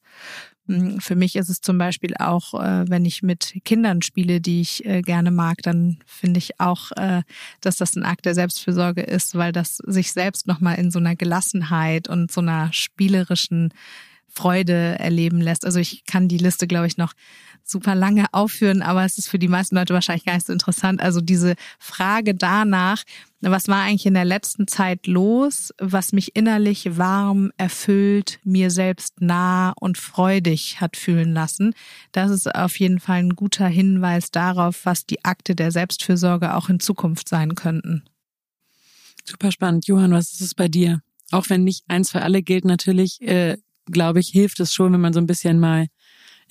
Hm, 0.67 0.99
für 1.01 1.15
mich 1.15 1.35
ist 1.35 1.49
es 1.49 1.61
zum 1.61 1.77
Beispiel 1.77 2.13
auch, 2.17 2.53
äh, 2.53 2.89
wenn 2.89 3.05
ich 3.05 3.23
mit 3.23 3.55
Kindern 3.65 4.01
spiele, 4.01 4.41
die 4.41 4.61
ich 4.61 4.85
äh, 4.85 5.01
gerne 5.01 5.31
mag, 5.31 5.57
dann 5.63 5.99
finde 6.05 6.37
ich 6.37 6.59
auch, 6.59 6.91
äh, 6.93 7.23
dass 7.61 7.77
das 7.77 7.95
ein 7.95 8.03
Akt 8.03 8.25
der 8.25 8.35
Selbstfürsorge 8.35 9.01
ist, 9.01 9.35
weil 9.35 9.51
das 9.51 9.77
sich 9.77 10.13
selbst 10.13 10.47
nochmal 10.47 10.77
in 10.77 10.91
so 10.91 10.99
einer 10.99 11.15
Gelassenheit 11.15 12.07
und 12.07 12.31
so 12.31 12.41
einer 12.41 12.71
spielerischen 12.73 13.73
Freude 14.33 14.99
erleben 14.99 15.41
lässt. 15.41 15.65
Also 15.65 15.79
ich 15.79 16.05
kann 16.05 16.27
die 16.27 16.37
Liste, 16.37 16.67
glaube 16.67 16.87
ich, 16.87 16.97
noch 16.97 17.13
super 17.63 17.95
lange 17.95 18.25
aufführen, 18.31 18.81
aber 18.81 19.05
es 19.05 19.17
ist 19.17 19.27
für 19.27 19.39
die 19.39 19.47
meisten 19.47 19.75
Leute 19.75 19.93
wahrscheinlich 19.93 20.25
gar 20.25 20.33
nicht 20.33 20.47
so 20.47 20.53
interessant. 20.53 21.01
Also 21.01 21.21
diese 21.21 21.55
Frage 21.79 22.35
danach, 22.35 23.03
was 23.39 23.67
war 23.67 23.83
eigentlich 23.83 24.05
in 24.05 24.13
der 24.13 24.25
letzten 24.25 24.67
Zeit 24.67 25.07
los, 25.07 25.73
was 25.79 26.13
mich 26.13 26.35
innerlich 26.35 26.97
warm, 26.97 27.51
erfüllt, 27.57 28.39
mir 28.43 28.69
selbst 28.69 29.21
nah 29.21 29.73
und 29.79 29.97
freudig 29.97 30.79
hat 30.79 30.95
fühlen 30.97 31.33
lassen. 31.33 31.73
Das 32.11 32.29
ist 32.29 32.53
auf 32.53 32.79
jeden 32.79 32.99
Fall 32.99 33.19
ein 33.19 33.35
guter 33.35 33.67
Hinweis 33.67 34.31
darauf, 34.31 34.85
was 34.85 35.05
die 35.05 35.23
Akte 35.25 35.55
der 35.55 35.71
Selbstfürsorge 35.71 36.55
auch 36.55 36.69
in 36.69 36.79
Zukunft 36.79 37.29
sein 37.29 37.55
könnten. 37.55 38.03
Super 39.23 39.51
spannend. 39.51 39.87
Johann, 39.87 40.11
was 40.11 40.33
ist 40.33 40.41
es 40.41 40.55
bei 40.55 40.67
dir? 40.67 41.01
Auch 41.31 41.49
wenn 41.49 41.63
nicht 41.63 41.85
eins 41.87 42.11
für 42.11 42.21
alle 42.21 42.41
gilt, 42.41 42.65
natürlich, 42.65 43.21
äh, 43.21 43.57
glaube 43.85 44.19
ich, 44.19 44.29
hilft 44.29 44.59
es 44.59 44.73
schon, 44.73 44.93
wenn 44.93 45.01
man 45.01 45.13
so 45.13 45.19
ein 45.19 45.27
bisschen 45.27 45.59
mal 45.59 45.87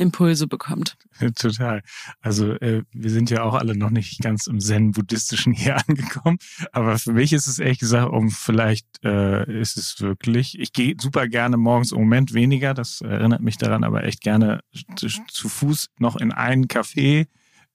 Impulse 0.01 0.47
bekommt. 0.47 0.97
Total. 1.37 1.83
Also 2.21 2.55
äh, 2.55 2.83
wir 2.93 3.11
sind 3.11 3.31
ja 3.31 3.43
auch 3.43 3.55
alle 3.55 3.77
noch 3.77 3.91
nicht 3.91 4.21
ganz 4.21 4.47
im 4.47 4.59
Zen-Buddhistischen 4.59 5.53
hier 5.55 5.77
angekommen. 5.77 6.39
Aber 6.73 6.99
für 6.99 7.13
mich 7.13 7.33
ist 7.33 7.47
es 7.47 7.59
ehrlich 7.59 7.79
gesagt, 7.79 8.11
um 8.11 8.31
vielleicht 8.31 8.87
äh, 9.05 9.61
ist 9.61 9.77
es 9.77 10.01
wirklich, 10.01 10.59
ich 10.59 10.73
gehe 10.73 10.95
super 10.99 11.29
gerne 11.29 11.57
morgens 11.57 11.93
im 11.93 11.99
Moment 11.99 12.33
weniger, 12.33 12.75
das 12.75 13.03
erinnert 13.03 13.43
mich 13.43 13.59
daran, 13.59 13.85
aber 13.85 14.05
echt 14.05 14.23
gerne 14.23 14.61
zu, 14.97 15.09
zu 15.09 15.49
Fuß 15.49 15.91
noch 15.99 16.17
in 16.17 16.33
einen 16.33 16.67
Café 16.67 17.27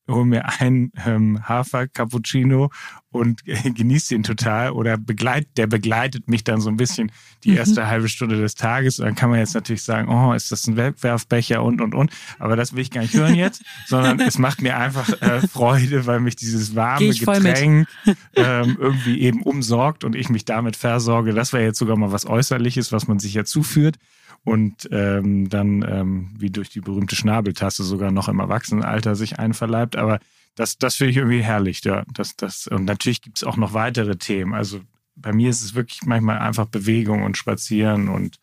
hole 0.08 0.26
mir 0.26 0.60
einen 0.60 0.91
ähm, 1.06 1.47
Hafer 1.47 1.88
Cappuccino 1.88 2.70
und 3.10 3.47
äh, 3.47 3.72
genieße 3.72 4.14
den 4.14 4.24
total 4.24 4.72
oder 4.72 4.97
begleit, 4.97 5.47
der 5.58 5.68
begleitet 5.68 6.28
mich 6.28 6.43
dann 6.43 6.62
so 6.62 6.70
ein 6.70 6.78
bisschen 6.78 7.12
die 7.43 7.51
mhm. 7.51 7.58
erste 7.58 7.82
mhm. 7.82 7.88
halbe 7.88 8.10
Stunde 8.10 8.39
des 8.39 8.56
Tages. 8.56 8.99
Und 8.99 9.06
dann 9.06 9.16
kann 9.16 9.30
man 9.30 9.39
jetzt 9.39 9.56
natürlich 9.56 9.84
sagen, 9.84 10.10
oh, 10.10 10.34
ist 10.34 10.51
das 10.51 10.68
ein 10.68 10.78
Wegwerfbecher 10.78 11.64
und 11.64 11.82
und 11.82 11.95
und. 11.95 12.12
Aber 12.39 12.56
das 12.56 12.74
will 12.74 12.82
ich 12.82 12.91
gar 12.91 13.01
nicht 13.01 13.14
hören 13.14 13.36
jetzt, 13.36 13.64
sondern 13.88 14.20
es 14.20 14.38
macht 14.38 14.62
mir 14.62 14.78
einfach 14.78 15.10
äh, 15.22 15.47
Freude, 15.47 16.06
weil 16.06 16.20
mich 16.20 16.36
dieses 16.36 16.76
warme 16.76 17.10
Getränk 17.14 17.88
ähm, 18.36 18.78
irgendwie 18.80 19.22
eben 19.22 19.41
umsorgt 19.41 20.03
und 20.03 20.16
ich 20.16 20.30
mich 20.30 20.45
damit 20.45 20.76
versorge. 20.76 21.34
Das 21.34 21.53
wäre 21.53 21.64
jetzt 21.64 21.80
sogar 21.80 21.97
mal 21.97 22.12
was 22.12 22.26
Äußerliches, 22.26 22.91
was 22.91 23.08
man 23.08 23.20
sich 23.20 23.34
ja 23.34 23.45
zuführt 23.45 23.97
und 24.45 24.87
ähm, 24.91 25.49
dann 25.49 25.83
ähm, 25.87 26.29
wie 26.37 26.51
durch 26.51 26.69
die 26.69 26.79
berühmte 26.79 27.15
Schnabeltasse 27.15 27.83
sogar 27.83 28.11
noch 28.11 28.29
im 28.29 28.39
Erwachsenenalter 28.39 29.15
sich 29.15 29.39
einverleibt. 29.39 29.97
Aber 29.97 30.19
das, 30.53 30.77
das 30.77 30.95
finde 30.95 31.11
ich 31.11 31.17
irgendwie 31.17 31.43
herrlich. 31.43 31.83
Ja. 31.83 32.03
Das, 32.13 32.37
das, 32.37 32.67
und 32.67 32.85
natürlich 32.85 33.21
gibt 33.21 33.37
es 33.37 33.43
auch 33.43 33.57
noch 33.57 33.73
weitere 33.73 34.15
Themen. 34.15 34.53
Also 34.53 34.79
bei 35.15 35.33
mir 35.33 35.49
ist 35.49 35.63
es 35.63 35.73
wirklich 35.73 36.03
manchmal 36.03 36.37
einfach 36.37 36.67
Bewegung 36.67 37.23
und 37.23 37.37
Spazieren 37.37 38.07
und 38.07 38.39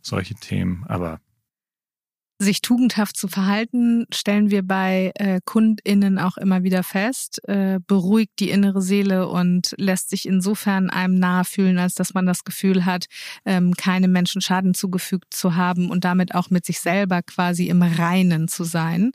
solche 0.00 0.36
Themen. 0.36 0.84
Aber 0.86 1.20
sich 2.42 2.60
tugendhaft 2.60 3.16
zu 3.16 3.28
verhalten, 3.28 4.06
stellen 4.12 4.50
wir 4.50 4.62
bei 4.62 5.12
äh, 5.14 5.40
KundInnen 5.44 6.18
auch 6.18 6.36
immer 6.36 6.62
wieder 6.62 6.82
fest, 6.82 7.40
äh, 7.48 7.78
beruhigt 7.86 8.32
die 8.38 8.50
innere 8.50 8.82
Seele 8.82 9.28
und 9.28 9.74
lässt 9.78 10.10
sich 10.10 10.26
insofern 10.26 10.90
einem 10.90 11.14
nahe 11.18 11.44
fühlen, 11.44 11.78
als 11.78 11.94
dass 11.94 12.14
man 12.14 12.26
das 12.26 12.44
Gefühl 12.44 12.84
hat, 12.84 13.06
ähm, 13.44 13.74
keinem 13.74 14.12
Menschen 14.12 14.42
Schaden 14.42 14.74
zugefügt 14.74 15.32
zu 15.32 15.54
haben 15.54 15.90
und 15.90 16.04
damit 16.04 16.34
auch 16.34 16.50
mit 16.50 16.66
sich 16.66 16.80
selber 16.80 17.22
quasi 17.22 17.68
im 17.68 17.82
Reinen 17.82 18.48
zu 18.48 18.64
sein. 18.64 19.12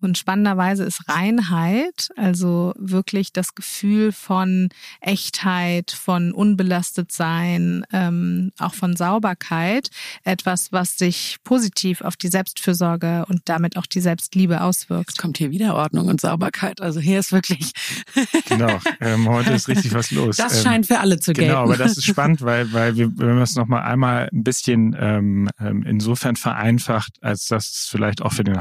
Und 0.00 0.16
spannenderweise 0.16 0.84
ist 0.84 1.08
Reinheit, 1.08 2.08
also 2.16 2.72
wirklich 2.78 3.32
das 3.32 3.54
Gefühl 3.54 4.12
von 4.12 4.70
Echtheit, 5.00 5.90
von 5.90 6.32
unbelastet 6.32 7.12
sein, 7.12 7.84
ähm, 7.92 8.50
auch 8.58 8.74
von 8.74 8.96
Sauberkeit, 8.96 9.90
etwas, 10.24 10.72
was 10.72 10.96
sich 10.96 11.36
positiv 11.44 12.00
auf 12.00 12.16
die 12.16 12.28
Selbstfürsorge 12.28 13.26
und 13.28 13.42
damit 13.44 13.76
auch 13.76 13.86
die 13.86 14.00
Selbstliebe 14.00 14.62
auswirkt. 14.62 15.10
Jetzt 15.10 15.18
kommt 15.18 15.36
hier 15.36 15.50
wieder 15.50 15.74
Ordnung 15.74 16.08
und 16.08 16.20
Sauberkeit. 16.20 16.80
Also 16.80 17.00
hier 17.00 17.18
ist 17.18 17.32
wirklich. 17.32 17.72
genau, 18.48 18.78
ähm, 19.00 19.28
heute 19.28 19.52
ist 19.52 19.68
richtig 19.68 19.92
was 19.92 20.10
los. 20.10 20.36
Das 20.36 20.56
ähm, 20.56 20.62
scheint 20.64 20.86
für 20.86 21.00
alle 21.00 21.20
zu 21.20 21.32
gelten. 21.32 21.50
Genau, 21.50 21.64
aber 21.64 21.76
das 21.76 21.98
ist 21.98 22.04
spannend, 22.06 22.40
weil, 22.40 22.72
weil 22.72 22.96
wir, 22.96 23.10
wenn 23.18 23.36
wir 23.36 23.42
es 23.42 23.54
nochmal 23.54 23.82
einmal 23.82 24.30
ein 24.32 24.44
bisschen 24.44 24.96
ähm, 24.98 25.50
ähm, 25.60 25.84
insofern 25.86 26.36
vereinfacht, 26.36 27.12
als 27.20 27.46
dass 27.46 27.70
es 27.70 27.88
vielleicht 27.88 28.22
auch 28.22 28.32
für 28.32 28.44
den 28.44 28.58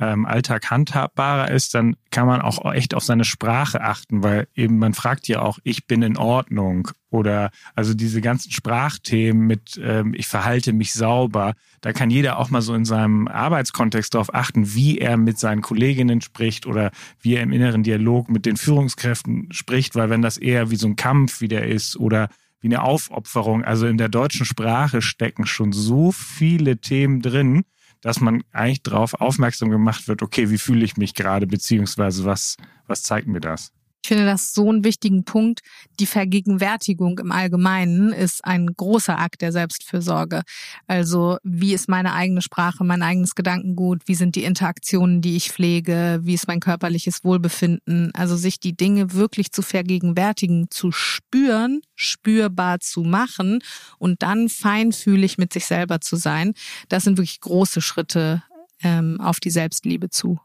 ähm, 0.00 0.26
Alltag 0.26 0.70
handelt 0.70 0.79
handhabbarer 0.80 1.50
ist, 1.50 1.74
dann 1.74 1.96
kann 2.10 2.26
man 2.26 2.40
auch 2.40 2.72
echt 2.72 2.94
auf 2.94 3.04
seine 3.04 3.24
Sprache 3.24 3.80
achten, 3.80 4.22
weil 4.22 4.48
eben 4.54 4.78
man 4.78 4.94
fragt 4.94 5.28
ja 5.28 5.42
auch, 5.42 5.58
ich 5.62 5.86
bin 5.86 6.02
in 6.02 6.16
Ordnung. 6.16 6.88
Oder 7.10 7.50
also 7.74 7.92
diese 7.92 8.20
ganzen 8.20 8.52
Sprachthemen 8.52 9.46
mit 9.46 9.80
ähm, 9.82 10.14
ich 10.16 10.28
verhalte 10.28 10.72
mich 10.72 10.92
sauber, 10.92 11.54
da 11.80 11.92
kann 11.92 12.08
jeder 12.08 12.38
auch 12.38 12.50
mal 12.50 12.62
so 12.62 12.74
in 12.74 12.84
seinem 12.84 13.26
Arbeitskontext 13.26 14.14
darauf 14.14 14.32
achten, 14.32 14.74
wie 14.74 14.98
er 14.98 15.16
mit 15.16 15.38
seinen 15.38 15.60
Kolleginnen 15.60 16.20
spricht 16.20 16.66
oder 16.66 16.92
wie 17.20 17.34
er 17.34 17.42
im 17.42 17.52
inneren 17.52 17.82
Dialog 17.82 18.28
mit 18.28 18.46
den 18.46 18.56
Führungskräften 18.56 19.48
spricht, 19.50 19.96
weil 19.96 20.08
wenn 20.08 20.22
das 20.22 20.38
eher 20.38 20.70
wie 20.70 20.76
so 20.76 20.86
ein 20.86 20.96
Kampf 20.96 21.40
wieder 21.40 21.66
ist 21.66 21.96
oder 21.96 22.28
wie 22.60 22.68
eine 22.68 22.82
Aufopferung, 22.82 23.64
also 23.64 23.86
in 23.86 23.96
der 23.96 24.08
deutschen 24.08 24.46
Sprache 24.46 25.02
stecken 25.02 25.46
schon 25.46 25.72
so 25.72 26.12
viele 26.12 26.76
Themen 26.76 27.22
drin, 27.22 27.64
dass 28.00 28.20
man 28.20 28.42
eigentlich 28.52 28.82
darauf 28.82 29.14
aufmerksam 29.14 29.70
gemacht 29.70 30.08
wird, 30.08 30.22
okay, 30.22 30.50
wie 30.50 30.58
fühle 30.58 30.84
ich 30.84 30.96
mich 30.96 31.14
gerade, 31.14 31.46
beziehungsweise 31.46 32.24
was, 32.24 32.56
was 32.86 33.02
zeigt 33.02 33.26
mir 33.28 33.40
das? 33.40 33.72
Ich 34.02 34.08
finde 34.08 34.24
das 34.24 34.52
so 34.52 34.70
einen 34.70 34.82
wichtigen 34.82 35.24
Punkt. 35.24 35.60
Die 35.98 36.06
Vergegenwärtigung 36.06 37.18
im 37.18 37.32
Allgemeinen 37.32 38.12
ist 38.12 38.44
ein 38.44 38.66
großer 38.66 39.18
Akt 39.18 39.42
der 39.42 39.52
Selbstfürsorge. 39.52 40.42
Also 40.86 41.36
wie 41.42 41.74
ist 41.74 41.88
meine 41.88 42.14
eigene 42.14 42.40
Sprache, 42.40 42.82
mein 42.82 43.02
eigenes 43.02 43.34
Gedankengut, 43.34 44.02
wie 44.06 44.14
sind 44.14 44.36
die 44.36 44.44
Interaktionen, 44.44 45.20
die 45.20 45.36
ich 45.36 45.52
pflege, 45.52 46.20
wie 46.22 46.34
ist 46.34 46.48
mein 46.48 46.60
körperliches 46.60 47.24
Wohlbefinden. 47.24 48.10
Also 48.14 48.36
sich 48.36 48.58
die 48.58 48.76
Dinge 48.76 49.12
wirklich 49.12 49.52
zu 49.52 49.60
vergegenwärtigen, 49.62 50.68
zu 50.70 50.92
spüren, 50.92 51.82
spürbar 51.94 52.80
zu 52.80 53.02
machen 53.02 53.60
und 53.98 54.22
dann 54.22 54.48
feinfühlig 54.48 55.36
mit 55.36 55.52
sich 55.52 55.66
selber 55.66 56.00
zu 56.00 56.16
sein. 56.16 56.54
Das 56.88 57.04
sind 57.04 57.18
wirklich 57.18 57.40
große 57.40 57.82
Schritte 57.82 58.42
ähm, 58.82 59.20
auf 59.20 59.40
die 59.40 59.50
Selbstliebe 59.50 60.08
zu. 60.08 60.40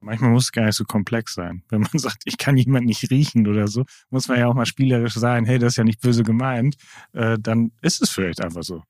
Manchmal 0.00 0.30
muss 0.30 0.44
es 0.44 0.52
gar 0.52 0.64
nicht 0.64 0.76
so 0.76 0.84
komplex 0.84 1.34
sein. 1.34 1.62
Wenn 1.68 1.80
man 1.80 1.90
sagt, 1.94 2.22
ich 2.24 2.38
kann 2.38 2.56
jemanden 2.56 2.86
nicht 2.86 3.10
riechen 3.10 3.46
oder 3.46 3.66
so, 3.66 3.84
muss 4.10 4.28
man 4.28 4.38
ja 4.38 4.46
auch 4.46 4.54
mal 4.54 4.66
spielerisch 4.66 5.14
sein, 5.14 5.44
hey, 5.44 5.58
das 5.58 5.72
ist 5.72 5.76
ja 5.76 5.84
nicht 5.84 6.00
böse 6.00 6.22
gemeint, 6.22 6.76
äh, 7.12 7.36
dann 7.40 7.72
ist 7.82 8.02
es 8.02 8.10
vielleicht 8.10 8.40
einfach 8.40 8.62
so. 8.62 8.82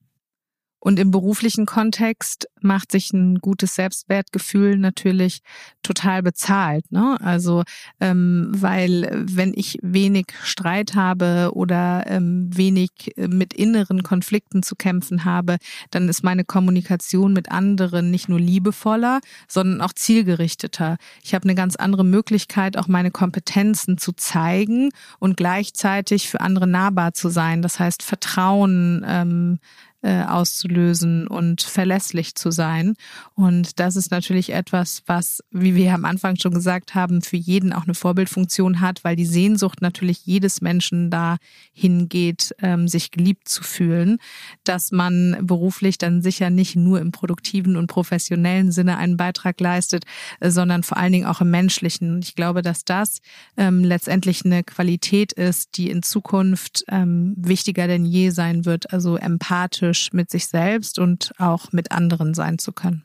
Und 0.79 0.97
im 0.99 1.11
beruflichen 1.11 1.65
Kontext 1.65 2.47
macht 2.61 2.91
sich 2.91 3.11
ein 3.11 3.39
gutes 3.39 3.75
Selbstwertgefühl 3.75 4.77
natürlich 4.77 5.41
total 5.83 6.23
bezahlt. 6.23 6.89
Ne? 6.91 7.17
Also 7.21 7.63
ähm, 7.99 8.47
weil 8.51 9.09
wenn 9.29 9.53
ich 9.55 9.77
wenig 9.81 10.27
Streit 10.43 10.95
habe 10.95 11.51
oder 11.53 12.05
ähm, 12.07 12.49
wenig 12.55 12.91
äh, 13.17 13.27
mit 13.27 13.53
inneren 13.53 14.03
Konflikten 14.03 14.63
zu 14.63 14.75
kämpfen 14.75 15.25
habe, 15.25 15.57
dann 15.91 16.07
ist 16.07 16.23
meine 16.23 16.45
Kommunikation 16.45 17.33
mit 17.33 17.51
anderen 17.51 18.09
nicht 18.11 18.29
nur 18.29 18.39
liebevoller, 18.39 19.19
sondern 19.47 19.81
auch 19.81 19.93
zielgerichteter. 19.93 20.97
Ich 21.23 21.33
habe 21.33 21.43
eine 21.43 21.55
ganz 21.55 21.75
andere 21.75 22.05
Möglichkeit, 22.05 22.77
auch 22.77 22.87
meine 22.87 23.11
Kompetenzen 23.11 23.97
zu 23.97 24.13
zeigen 24.13 24.91
und 25.19 25.35
gleichzeitig 25.35 26.29
für 26.29 26.41
andere 26.41 26.67
nahbar 26.67 27.13
zu 27.13 27.29
sein. 27.29 27.61
Das 27.61 27.79
heißt 27.79 28.03
Vertrauen. 28.03 29.03
Ähm, 29.05 29.59
äh, 30.01 30.23
auszulösen 30.23 31.27
und 31.27 31.61
verlässlich 31.61 32.35
zu 32.35 32.51
sein. 32.51 32.93
Und 33.35 33.79
das 33.79 33.97
ist 33.97 34.11
natürlich 34.11 34.53
etwas, 34.53 35.03
was, 35.07 35.43
wie 35.51 35.75
wir 35.75 35.93
am 35.93 36.05
Anfang 36.05 36.37
schon 36.37 36.53
gesagt 36.53 36.95
haben, 36.95 37.21
für 37.21 37.35
jeden 37.35 37.73
auch 37.73 37.83
eine 37.83 37.93
Vorbildfunktion 37.93 38.79
hat, 38.79 39.03
weil 39.03 39.17
die 39.17 39.25
Sehnsucht 39.25 39.81
natürlich 39.81 40.25
jedes 40.25 40.61
Menschen 40.61 41.09
da 41.09 41.37
hingeht, 41.73 42.55
ähm, 42.61 42.87
sich 42.87 43.11
geliebt 43.11 43.49
zu 43.49 43.61
fühlen, 43.63 44.19
dass 44.63 44.91
man 44.93 45.37
beruflich 45.41 45.97
dann 45.97 46.21
sicher 46.21 46.49
nicht 46.49 46.77
nur 46.77 47.01
im 47.01 47.11
produktiven 47.11 47.75
und 47.75 47.87
professionellen 47.87 48.71
Sinne 48.71 48.97
einen 48.97 49.17
Beitrag 49.17 49.59
leistet, 49.59 50.05
äh, 50.39 50.49
sondern 50.49 50.83
vor 50.83 50.97
allen 50.97 51.11
Dingen 51.11 51.25
auch 51.25 51.41
im 51.41 51.51
menschlichen. 51.51 52.13
Und 52.13 52.25
ich 52.25 52.35
glaube, 52.35 52.61
dass 52.61 52.85
das 52.85 53.19
ähm, 53.57 53.83
letztendlich 53.83 54.45
eine 54.45 54.63
Qualität 54.63 55.33
ist, 55.33 55.75
die 55.75 55.89
in 55.89 56.03
Zukunft 56.03 56.85
ähm, 56.87 57.33
wichtiger 57.35 57.87
denn 57.87 58.05
je 58.05 58.29
sein 58.29 58.63
wird, 58.63 58.93
also 58.93 59.17
empathisch 59.17 59.88
authentisch 59.89 60.13
mit 60.13 60.29
sich 60.29 60.47
selbst 60.47 60.99
und 60.99 61.31
auch 61.37 61.71
mit 61.71 61.91
anderen 61.91 62.33
sein 62.33 62.57
zu 62.59 62.71
können. 62.71 63.03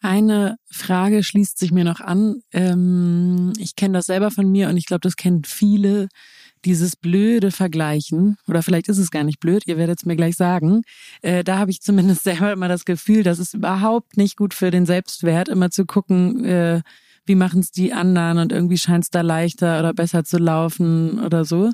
Eine 0.00 0.56
Frage 0.68 1.22
schließt 1.22 1.58
sich 1.58 1.70
mir 1.70 1.84
noch 1.84 2.00
an. 2.00 2.42
Ähm, 2.52 3.52
ich 3.58 3.76
kenne 3.76 3.98
das 3.98 4.06
selber 4.06 4.30
von 4.32 4.50
mir 4.50 4.68
und 4.68 4.76
ich 4.76 4.86
glaube, 4.86 5.00
das 5.00 5.16
kennen 5.16 5.44
viele. 5.44 6.08
Dieses 6.64 6.94
blöde 6.94 7.50
Vergleichen, 7.50 8.36
oder 8.46 8.62
vielleicht 8.62 8.88
ist 8.88 8.98
es 8.98 9.10
gar 9.10 9.24
nicht 9.24 9.40
blöd, 9.40 9.64
ihr 9.66 9.76
werdet 9.78 9.98
es 9.98 10.06
mir 10.06 10.14
gleich 10.14 10.36
sagen. 10.36 10.82
Äh, 11.20 11.42
da 11.42 11.58
habe 11.58 11.72
ich 11.72 11.80
zumindest 11.80 12.22
selber 12.24 12.52
immer 12.52 12.68
das 12.68 12.84
Gefühl, 12.84 13.22
dass 13.22 13.38
es 13.38 13.54
überhaupt 13.54 14.16
nicht 14.16 14.36
gut 14.36 14.54
für 14.54 14.70
den 14.70 14.86
Selbstwert, 14.86 15.48
immer 15.48 15.70
zu 15.70 15.86
gucken, 15.86 16.44
äh, 16.44 16.82
wie 17.24 17.34
machen 17.36 17.60
es 17.60 17.70
die 17.70 17.92
anderen 17.92 18.38
und 18.38 18.52
irgendwie 18.52 18.78
scheint 18.78 19.04
es 19.04 19.10
da 19.10 19.20
leichter 19.20 19.78
oder 19.78 19.92
besser 19.92 20.24
zu 20.24 20.38
laufen 20.38 21.20
oder 21.20 21.44
so. 21.44 21.70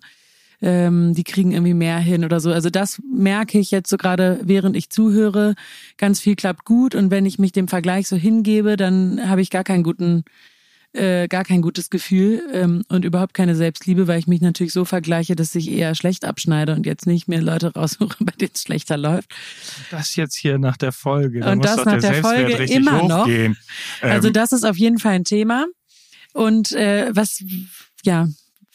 Ähm, 0.61 1.15
die 1.15 1.25
kriegen 1.25 1.53
irgendwie 1.53 1.75
mehr 1.75 1.99
hin 1.99 2.25
oder 2.25 2.41
so. 2.41 2.53
Also 2.53 2.71
das 2.71 3.01
merke 3.13 3.59
ich 3.59 3.71
jetzt 3.71 3.91
so 3.91 3.97
gerade, 3.97 4.41
während 4.43 4.77
ich 4.77 4.91
zuhöre. 4.91 5.55
Ganz 5.97 6.21
viel 6.21 6.37
klappt 6.37 6.65
gut 6.65 6.95
und 6.95 7.11
wenn 7.11 7.27
ich 7.27 7.39
mich 7.39 7.53
dem 7.53 7.69
Vergleich 7.69 8.09
so 8.09 8.17
hingebe, 8.17 8.77
dann 8.77 9.29
habe 9.29 9.41
ich 9.41 9.51
gar 9.51 9.65
keinen 9.65 9.83
guten 9.83 10.25
äh, 10.95 11.29
gar 11.29 11.45
kein 11.45 11.61
gutes 11.61 11.91
Gefühl 11.91 12.43
ähm, 12.53 12.83
und 12.89 13.05
überhaupt 13.05 13.35
keine 13.35 13.55
Selbstliebe, 13.55 14.09
weil 14.09 14.19
ich 14.19 14.27
mich 14.27 14.41
natürlich 14.41 14.73
so 14.73 14.87
vergleiche, 14.87 15.37
dass 15.37 15.55
ich 15.55 15.71
eher 15.71 15.95
schlecht 15.95 16.25
abschneide 16.25 16.75
und 16.75 16.87
jetzt 16.87 17.07
nicht 17.07 17.29
mehr 17.29 17.43
Leute 17.43 17.75
raussuche, 17.75 18.17
bei 18.25 18.33
denen 18.41 18.53
es 18.55 18.63
schlechter 18.63 18.97
läuft. 18.97 19.31
Das 19.91 20.17
jetzt 20.17 20.35
hier 20.35 20.59
nach 20.59 20.77
der 20.77 20.93
Folge. 20.93 21.41
Da 21.41 21.53
und 21.53 21.65
das 21.65 21.85
nach 21.85 21.99
der, 21.99 22.13
der 22.13 22.23
Folge 22.23 22.65
immer 22.65 23.07
noch. 23.07 23.29
Also 24.01 24.29
ähm, 24.29 24.33
das 24.33 24.53
ist 24.53 24.65
auf 24.65 24.77
jeden 24.77 24.99
Fall 24.99 25.13
ein 25.13 25.25
Thema. 25.25 25.67
Und 26.33 26.73
äh, 26.73 27.11
was, 27.15 27.45
ja, 28.05 28.29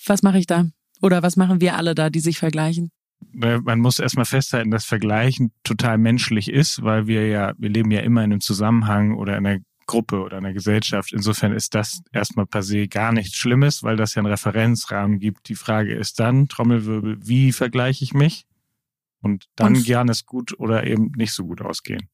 was 0.06 0.22
mache 0.22 0.38
ich 0.38 0.48
da? 0.48 0.66
Oder 1.04 1.22
was 1.22 1.36
machen 1.36 1.60
wir 1.60 1.76
alle 1.76 1.96
da, 1.96 2.10
die 2.10 2.22
sich 2.22 2.40
vergleichen? 2.40 2.90
man 3.32 3.80
muss 3.80 4.00
erstmal 4.00 4.26
festhalten, 4.26 4.70
dass 4.70 4.84
Vergleichen 4.86 5.54
total 5.64 5.98
menschlich 5.98 6.52
ist, 6.52 6.84
weil 6.84 7.08
wir 7.08 7.26
ja, 7.28 7.54
wir 7.58 7.70
leben 7.70 7.90
ja 7.90 8.02
immer 8.02 8.22
in 8.22 8.34
einem 8.34 8.42
Zusammenhang 8.42 9.16
oder 9.16 9.38
in 9.38 9.46
einer 9.46 9.60
Gruppe 9.86 10.22
oder 10.22 10.38
einer 10.38 10.54
Gesellschaft. 10.54 11.14
Insofern 11.14 11.54
ist 11.54 11.74
das 11.74 12.02
erstmal 12.12 12.46
per 12.46 12.64
se 12.64 12.88
gar 12.88 13.14
nichts 13.14 13.36
Schlimmes, 13.36 13.82
weil 13.84 13.96
das 13.96 14.16
ja 14.16 14.20
einen 14.20 14.32
Referenzrahmen 14.32 15.20
gibt. 15.20 15.48
Die 15.48 15.56
Frage 15.56 15.94
ist 15.94 16.20
dann, 16.20 16.48
Trommelwirbel, 16.50 17.18
wie 17.26 17.54
vergleiche 17.54 18.04
ich 18.04 18.14
mich? 18.14 18.46
Und 19.22 19.46
dann 19.56 19.76
Und 19.76 19.88
kann 19.88 20.10
es 20.10 20.26
gut 20.26 20.60
oder 20.60 20.86
eben 20.86 21.12
nicht 21.16 21.32
so 21.32 21.46
gut 21.46 21.62
ausgehen. 21.62 22.10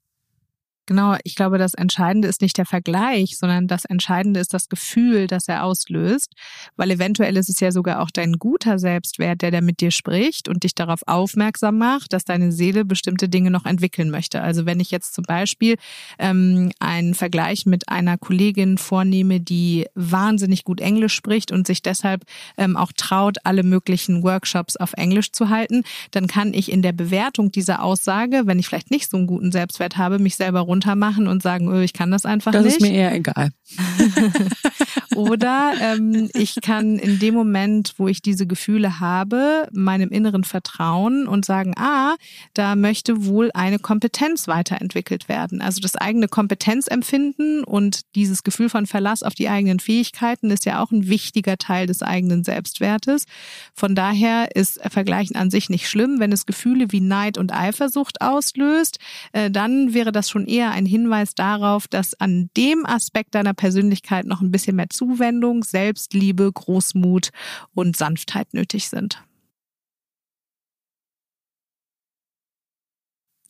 Genau, 0.89 1.17
ich 1.23 1.35
glaube, 1.35 1.59
das 1.59 1.75
Entscheidende 1.75 2.27
ist 2.27 2.41
nicht 2.41 2.57
der 2.57 2.65
Vergleich, 2.65 3.37
sondern 3.37 3.67
das 3.67 3.85
Entscheidende 3.85 4.39
ist 4.39 4.55
das 4.55 4.69
Gefühl, 4.69 5.27
das 5.27 5.47
er 5.47 5.63
auslöst, 5.63 6.33
weil 6.77 6.89
eventuell 6.89 7.37
ist 7.37 7.47
es 7.47 7.59
ja 7.59 7.71
sogar 7.71 8.01
auch 8.01 8.09
dein 8.09 8.39
guter 8.39 8.79
Selbstwert, 8.79 9.43
der 9.43 9.51
da 9.51 9.61
mit 9.61 9.81
dir 9.81 9.91
spricht 9.91 10.49
und 10.49 10.63
dich 10.63 10.73
darauf 10.73 11.01
aufmerksam 11.05 11.77
macht, 11.77 12.11
dass 12.11 12.25
deine 12.25 12.51
Seele 12.51 12.85
bestimmte 12.85 13.29
Dinge 13.29 13.51
noch 13.51 13.67
entwickeln 13.67 14.09
möchte. 14.09 14.41
Also 14.41 14.65
wenn 14.65 14.79
ich 14.79 14.89
jetzt 14.89 15.13
zum 15.13 15.25
Beispiel 15.25 15.75
ähm, 16.17 16.71
einen 16.79 17.13
Vergleich 17.13 17.67
mit 17.67 17.87
einer 17.87 18.17
Kollegin 18.17 18.79
vornehme, 18.79 19.39
die 19.39 19.85
wahnsinnig 19.93 20.63
gut 20.63 20.81
Englisch 20.81 21.13
spricht 21.13 21.51
und 21.51 21.67
sich 21.67 21.83
deshalb 21.83 22.23
ähm, 22.57 22.75
auch 22.75 22.93
traut, 22.97 23.37
alle 23.43 23.61
möglichen 23.61 24.23
Workshops 24.23 24.75
auf 24.75 24.93
Englisch 24.93 25.33
zu 25.33 25.49
halten, 25.49 25.83
dann 26.09 26.25
kann 26.25 26.51
ich 26.51 26.71
in 26.71 26.81
der 26.81 26.93
Bewertung 26.93 27.51
dieser 27.51 27.83
Aussage, 27.83 28.41
wenn 28.45 28.57
ich 28.57 28.67
vielleicht 28.67 28.89
nicht 28.89 29.11
so 29.11 29.17
einen 29.17 29.27
guten 29.27 29.51
Selbstwert 29.51 29.95
habe, 29.95 30.17
mich 30.17 30.35
selber 30.35 30.61
runter 30.61 30.78
runtermachen 30.80 31.27
und 31.27 31.43
sagen, 31.43 31.67
oh, 31.67 31.80
ich 31.80 31.93
kann 31.93 32.11
das 32.11 32.25
einfach 32.25 32.51
das 32.51 32.63
nicht. 32.63 32.75
Das 32.77 32.84
ist 32.84 32.89
mir 32.89 32.97
eher 32.97 33.13
egal. 33.13 33.51
Oder 35.15 35.73
ähm, 35.82 36.30
ich 36.34 36.55
kann 36.61 36.97
in 36.97 37.19
dem 37.19 37.34
Moment, 37.34 37.95
wo 37.97 38.07
ich 38.07 38.21
diese 38.21 38.47
Gefühle 38.47 38.99
habe, 38.99 39.67
meinem 39.73 40.09
Inneren 40.09 40.43
vertrauen 40.43 41.27
und 41.27 41.45
sagen, 41.45 41.73
ah, 41.77 42.15
da 42.53 42.75
möchte 42.75 43.25
wohl 43.25 43.51
eine 43.53 43.80
Kompetenz 43.80 44.47
weiterentwickelt 44.47 45.27
werden. 45.27 45.61
Also 45.61 45.82
das 45.82 45.95
eigene 45.95 46.27
Kompetenzempfinden 46.27 47.63
und 47.63 48.01
dieses 48.15 48.43
Gefühl 48.43 48.69
von 48.69 48.86
Verlass 48.86 49.23
auf 49.23 49.34
die 49.34 49.49
eigenen 49.49 49.80
Fähigkeiten 49.80 50.51
ist 50.51 50.65
ja 50.65 50.82
auch 50.82 50.91
ein 50.91 51.09
wichtiger 51.09 51.57
Teil 51.57 51.86
des 51.86 52.01
eigenen 52.01 52.43
Selbstwertes. 52.43 53.25
Von 53.73 53.95
daher 53.95 54.55
ist 54.55 54.80
Vergleichen 54.89 55.36
an 55.36 55.49
sich 55.49 55.69
nicht 55.69 55.89
schlimm. 55.89 56.19
Wenn 56.19 56.32
es 56.32 56.45
Gefühle 56.45 56.91
wie 56.91 57.01
Neid 57.01 57.38
und 57.38 57.53
Eifersucht 57.53 58.21
auslöst, 58.21 58.99
äh, 59.34 59.51
dann 59.51 59.93
wäre 59.93 60.11
das 60.11 60.30
schon 60.30 60.45
eher 60.45 60.68
ein 60.72 60.86
Hinweis 60.86 61.36
darauf, 61.36 61.88
dass 61.88 62.20
an 62.20 62.49
dem 62.57 62.86
Aspekt 62.86 63.36
deiner 63.36 63.53
Persönlichkeit 63.53 64.26
noch 64.26 64.41
ein 64.41 64.51
bisschen 64.51 64.76
mehr 64.76 64.89
Zuwendung, 64.89 65.63
Selbstliebe, 65.63 66.51
Großmut 66.51 67.30
und 67.74 67.95
Sanftheit 67.95 68.53
nötig 68.53 68.89
sind. 68.89 69.24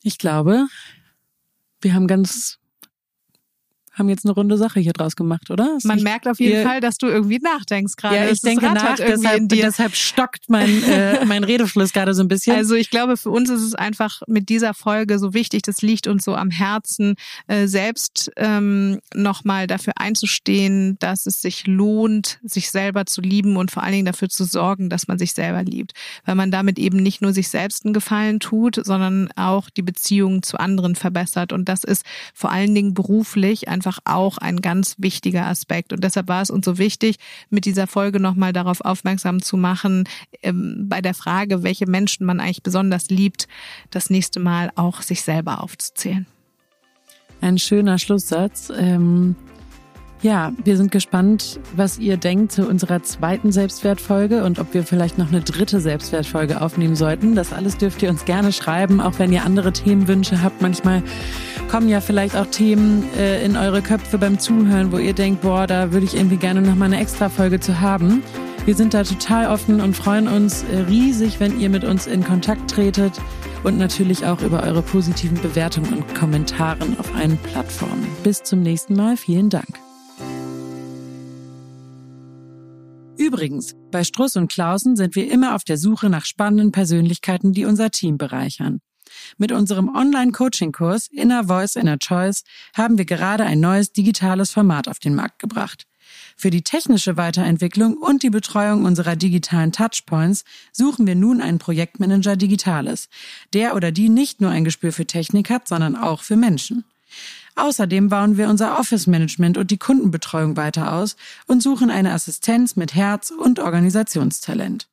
Ich 0.02 0.18
glaube, 0.18 0.68
wir 1.82 1.94
haben 1.94 2.08
ganz 2.08 2.59
haben 4.00 4.10
jetzt 4.10 4.26
eine 4.26 4.34
runde 4.34 4.58
Sache 4.58 4.80
hier 4.80 4.94
draus 4.94 5.16
gemacht, 5.16 5.52
oder? 5.52 5.76
Ist 5.78 5.86
Man 5.86 6.02
merkt 6.02 6.28
auf 6.28 6.40
jeden 6.40 6.64
Fall, 6.64 6.80
dass 6.80 6.98
du 6.98 7.08
irgendwie 7.08 7.40
nachdenkst 7.40 7.96
gerade. 7.96 8.16
Ja, 8.16 8.30
ich 8.30 8.42
denke 8.42 8.66
nach, 8.72 8.96
deshalb, 8.96 9.50
deshalb 9.50 9.96
stockt 9.96 10.50
mein, 10.50 10.84
äh, 10.84 11.26
mein 11.26 11.44
Redefluss 11.44 11.94
gerade 11.94 12.14
so 12.14 12.24
ein 12.24 12.28
bisschen. 12.28 12.56
Also 12.56 12.76
ich 12.76 12.90
glaube, 12.90 13.18
für 13.18 13.30
uns 13.30 13.50
ist 13.50 13.62
es 13.62 13.76
einfach 13.76 14.22
mit 14.28 14.50
dieser 14.50 14.74
Folge 14.74 15.20
so 15.20 15.34
wichtig, 15.34 15.62
das 15.64 15.82
liegt 15.82 16.08
uns 16.08 16.24
so 16.24 16.36
am 16.36 16.52
Herzen, 16.52 17.16
äh, 17.48 17.68
selbst 17.68 18.32
ähm, 18.38 19.00
nochmal 19.14 19.68
dafür 19.68 19.94
einzustehen, 19.98 20.98
dass 21.00 21.26
es 21.26 21.42
sich 21.42 21.68
lohnt, 21.68 22.40
sich 22.44 22.72
selber 22.72 23.06
zu 23.06 23.22
lieben 23.22 23.58
und 23.58 23.72
vor 23.72 23.84
allen 23.84 23.94
Dingen 23.94 24.06
dafür 24.06 24.30
zu 24.30 24.44
sorgen, 24.46 24.90
dass 24.90 25.08
man 25.08 25.20
sich 25.20 25.34
selber 25.34 25.64
liebt. 25.64 25.94
Weil 26.26 26.36
man 26.36 26.52
damit 26.52 26.80
eben 26.80 26.98
nicht 26.98 27.22
nur 27.22 27.34
sich 27.34 27.50
selbst 27.50 27.86
einen 27.86 27.94
Gefallen 27.94 28.40
tut, 28.40 28.80
sondern 28.84 29.30
auch 29.36 29.70
die 29.70 29.82
Beziehungen 29.82 30.44
zu 30.44 30.58
anderen 30.58 30.96
verbessert. 30.96 31.52
Und 31.54 31.68
das 31.68 31.84
ist 31.84 32.06
vor 32.34 32.52
allen 32.52 32.76
Dingen 32.76 32.94
beruflich 32.94 33.68
einfach 33.68 33.89
einfach 33.90 34.00
auch 34.06 34.38
ein 34.38 34.62
ganz 34.62 34.96
wichtiger 34.98 35.48
Aspekt. 35.48 35.94
Und 35.94 36.04
deshalb 36.04 36.28
war 36.28 36.42
es 36.42 36.50
uns 36.50 36.66
so 36.66 36.78
wichtig, 36.78 37.18
mit 37.50 37.66
dieser 37.66 37.88
Folge 37.88 38.20
nochmal 38.20 38.54
darauf 38.54 38.82
aufmerksam 38.82 39.42
zu 39.42 39.58
machen, 39.58 40.08
ähm, 40.44 40.86
bei 40.88 41.02
der 41.02 41.14
Frage, 41.14 41.64
welche 41.64 41.88
Menschen 41.88 42.26
man 42.26 42.40
eigentlich 42.40 42.64
besonders 42.64 43.10
liebt, 43.10 43.48
das 43.90 44.10
nächste 44.10 44.40
Mal 44.40 44.72
auch 44.76 45.02
sich 45.02 45.22
selber 45.22 45.64
aufzuzählen. 45.64 46.28
Ein 47.42 47.58
schöner 47.58 47.98
Schlusssatz. 47.98 48.72
Ähm 48.78 49.36
ja, 50.22 50.52
wir 50.66 50.76
sind 50.76 50.92
gespannt, 50.92 51.62
was 51.78 51.98
ihr 51.98 52.18
denkt 52.18 52.52
zu 52.52 52.68
unserer 52.68 53.02
zweiten 53.04 53.54
Selbstwertfolge 53.54 54.44
und 54.44 54.60
ob 54.60 54.74
wir 54.74 54.84
vielleicht 54.84 55.18
noch 55.18 55.30
eine 55.30 55.40
dritte 55.40 55.80
Selbstwertfolge 55.80 56.62
aufnehmen 56.62 56.98
sollten. 56.98 57.36
Das 57.36 57.54
alles 57.54 57.78
dürft 57.78 58.04
ihr 58.04 58.10
uns 58.10 58.26
gerne 58.26 58.52
schreiben, 58.52 59.00
auch 59.00 59.18
wenn 59.18 59.32
ihr 59.32 59.46
andere 59.46 59.72
Themenwünsche 59.72 60.44
habt. 60.44 60.62
Manchmal 60.62 61.04
kommen 61.70 61.88
ja 61.88 62.02
vielleicht 62.02 62.36
auch 62.36 62.48
Themen 62.48 63.04
äh, 63.16 63.46
in 63.46 63.56
eure 63.56 63.82
Köpfe 63.82 64.18
beim 64.18 64.40
Zuhören, 64.40 64.92
wo 64.92 64.98
ihr 64.98 65.14
denkt, 65.14 65.42
boah, 65.42 65.68
da 65.68 65.92
würde 65.92 66.06
ich 66.06 66.16
irgendwie 66.16 66.38
gerne 66.38 66.62
noch 66.62 66.76
mal 66.76 66.86
eine 66.86 67.00
extra 67.00 67.30
Folge 67.30 67.60
zu 67.60 67.80
haben. 67.80 68.24
Wir 68.66 68.76
sind 68.76 68.94
da 68.94 69.04
total 69.04 69.48
offen 69.48 69.80
und 69.80 69.96
freuen 69.96 70.28
uns 70.28 70.64
äh, 70.64 70.80
riesig, 70.80 71.40
wenn 71.40 71.60
ihr 71.60 71.70
mit 71.70 71.84
uns 71.84 72.08
in 72.08 72.24
Kontakt 72.24 72.72
tretet 72.72 73.14
und 73.64 73.78
natürlich 73.78 74.26
auch 74.26 74.42
über 74.42 74.64
eure 74.64 74.82
positiven 74.82 75.40
Bewertungen 75.42 75.94
und 75.94 76.16
Kommentaren 76.16 77.00
auf 77.00 77.16
allen 77.16 77.38
Plattformen. 77.38 78.08
Bis 78.24 78.44
zum 78.44 78.62
nächsten 78.62 78.96
Mal. 78.96 79.16
Vielen 79.16 79.50
Dank. 79.50 79.80
Übrigens, 83.18 83.76
bei 83.92 84.04
Struss 84.04 84.36
und 84.38 84.52
Klausen 84.52 84.96
sind 84.96 85.16
wir 85.16 85.32
immer 85.32 85.54
auf 85.56 85.64
der 85.64 85.78
Suche 85.78 86.10
nach 86.10 86.26
spannenden 86.26 86.72
Persönlichkeiten, 86.72 87.52
die 87.52 87.66
unser 87.66 87.92
Team 87.92 88.18
bereichern. 88.18 88.80
Mit 89.38 89.52
unserem 89.52 89.94
Online-Coaching-Kurs 89.96 91.08
Inner 91.08 91.46
Voice, 91.46 91.76
Inner 91.76 92.00
Choice 92.00 92.44
haben 92.76 92.98
wir 92.98 93.06
gerade 93.06 93.46
ein 93.46 93.60
neues 93.60 93.92
digitales 93.92 94.52
Format 94.52 94.88
auf 94.88 95.00
den 95.00 95.16
Markt 95.16 95.40
gebracht. 95.40 95.86
Für 96.36 96.50
die 96.50 96.64
technische 96.64 97.18
Weiterentwicklung 97.18 97.98
und 97.98 98.24
die 98.24 98.30
Betreuung 98.30 98.86
unserer 98.86 99.16
digitalen 99.16 99.72
Touchpoints 99.72 100.44
suchen 100.72 101.06
wir 101.06 101.16
nun 101.16 101.42
einen 101.42 101.60
Projektmanager 101.60 102.36
Digitales, 102.36 103.10
der 103.54 103.76
oder 103.76 103.92
die 103.92 104.10
nicht 104.10 104.42
nur 104.42 104.50
ein 104.50 104.64
Gespür 104.64 104.92
für 104.92 105.06
Technik 105.06 105.50
hat, 105.50 105.68
sondern 105.68 105.96
auch 105.96 106.24
für 106.24 106.36
Menschen. 106.36 106.86
Außerdem 107.56 108.08
bauen 108.10 108.38
wir 108.38 108.48
unser 108.48 108.80
Office-Management 108.80 109.58
und 109.58 109.72
die 109.72 109.78
Kundenbetreuung 109.78 110.56
weiter 110.56 110.94
aus 110.94 111.18
und 111.46 111.62
suchen 111.62 111.90
eine 111.90 112.14
Assistenz 112.14 112.76
mit 112.76 112.96
Herz 112.96 113.32
und 113.32 113.60
Organisationstalent. 113.60 114.88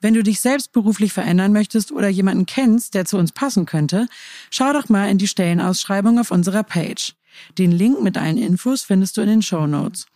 Wenn 0.00 0.14
du 0.14 0.22
dich 0.22 0.40
selbst 0.40 0.72
beruflich 0.72 1.12
verändern 1.12 1.52
möchtest 1.52 1.92
oder 1.92 2.08
jemanden 2.08 2.46
kennst, 2.46 2.94
der 2.94 3.04
zu 3.04 3.16
uns 3.16 3.32
passen 3.32 3.66
könnte, 3.66 4.08
schau 4.50 4.72
doch 4.72 4.88
mal 4.88 5.08
in 5.08 5.18
die 5.18 5.28
Stellenausschreibung 5.28 6.18
auf 6.18 6.30
unserer 6.30 6.62
Page. 6.62 7.14
Den 7.58 7.72
Link 7.72 8.02
mit 8.02 8.16
allen 8.16 8.38
Infos 8.38 8.82
findest 8.82 9.16
du 9.16 9.22
in 9.22 9.28
den 9.28 9.42
Show 9.42 9.66
Notes. 9.66 10.06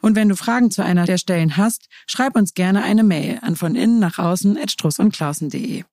Und 0.00 0.16
wenn 0.16 0.28
du 0.28 0.36
Fragen 0.36 0.70
zu 0.70 0.84
einer 0.84 1.06
der 1.06 1.18
Stellen 1.18 1.56
hast, 1.56 1.88
schreib 2.06 2.36
uns 2.36 2.54
gerne 2.54 2.82
eine 2.82 3.04
Mail 3.04 3.38
an 3.42 3.56
von 3.56 3.74
innen 3.74 3.98
nach 3.98 4.18
außen 4.18 4.58
at 4.58 4.70
strussundklausen.de. 4.70 5.84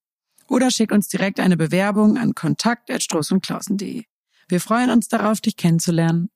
Oder 0.48 0.70
schick 0.70 0.92
uns 0.92 1.08
direkt 1.08 1.40
eine 1.40 1.56
Bewerbung 1.56 2.18
an 2.18 2.34
kontakt 2.34 2.90
at 2.90 3.02
strussundklausen.de. 3.02 4.04
Wir 4.48 4.60
freuen 4.60 4.90
uns 4.90 5.08
darauf, 5.08 5.40
dich 5.40 5.56
kennenzulernen. 5.56 6.28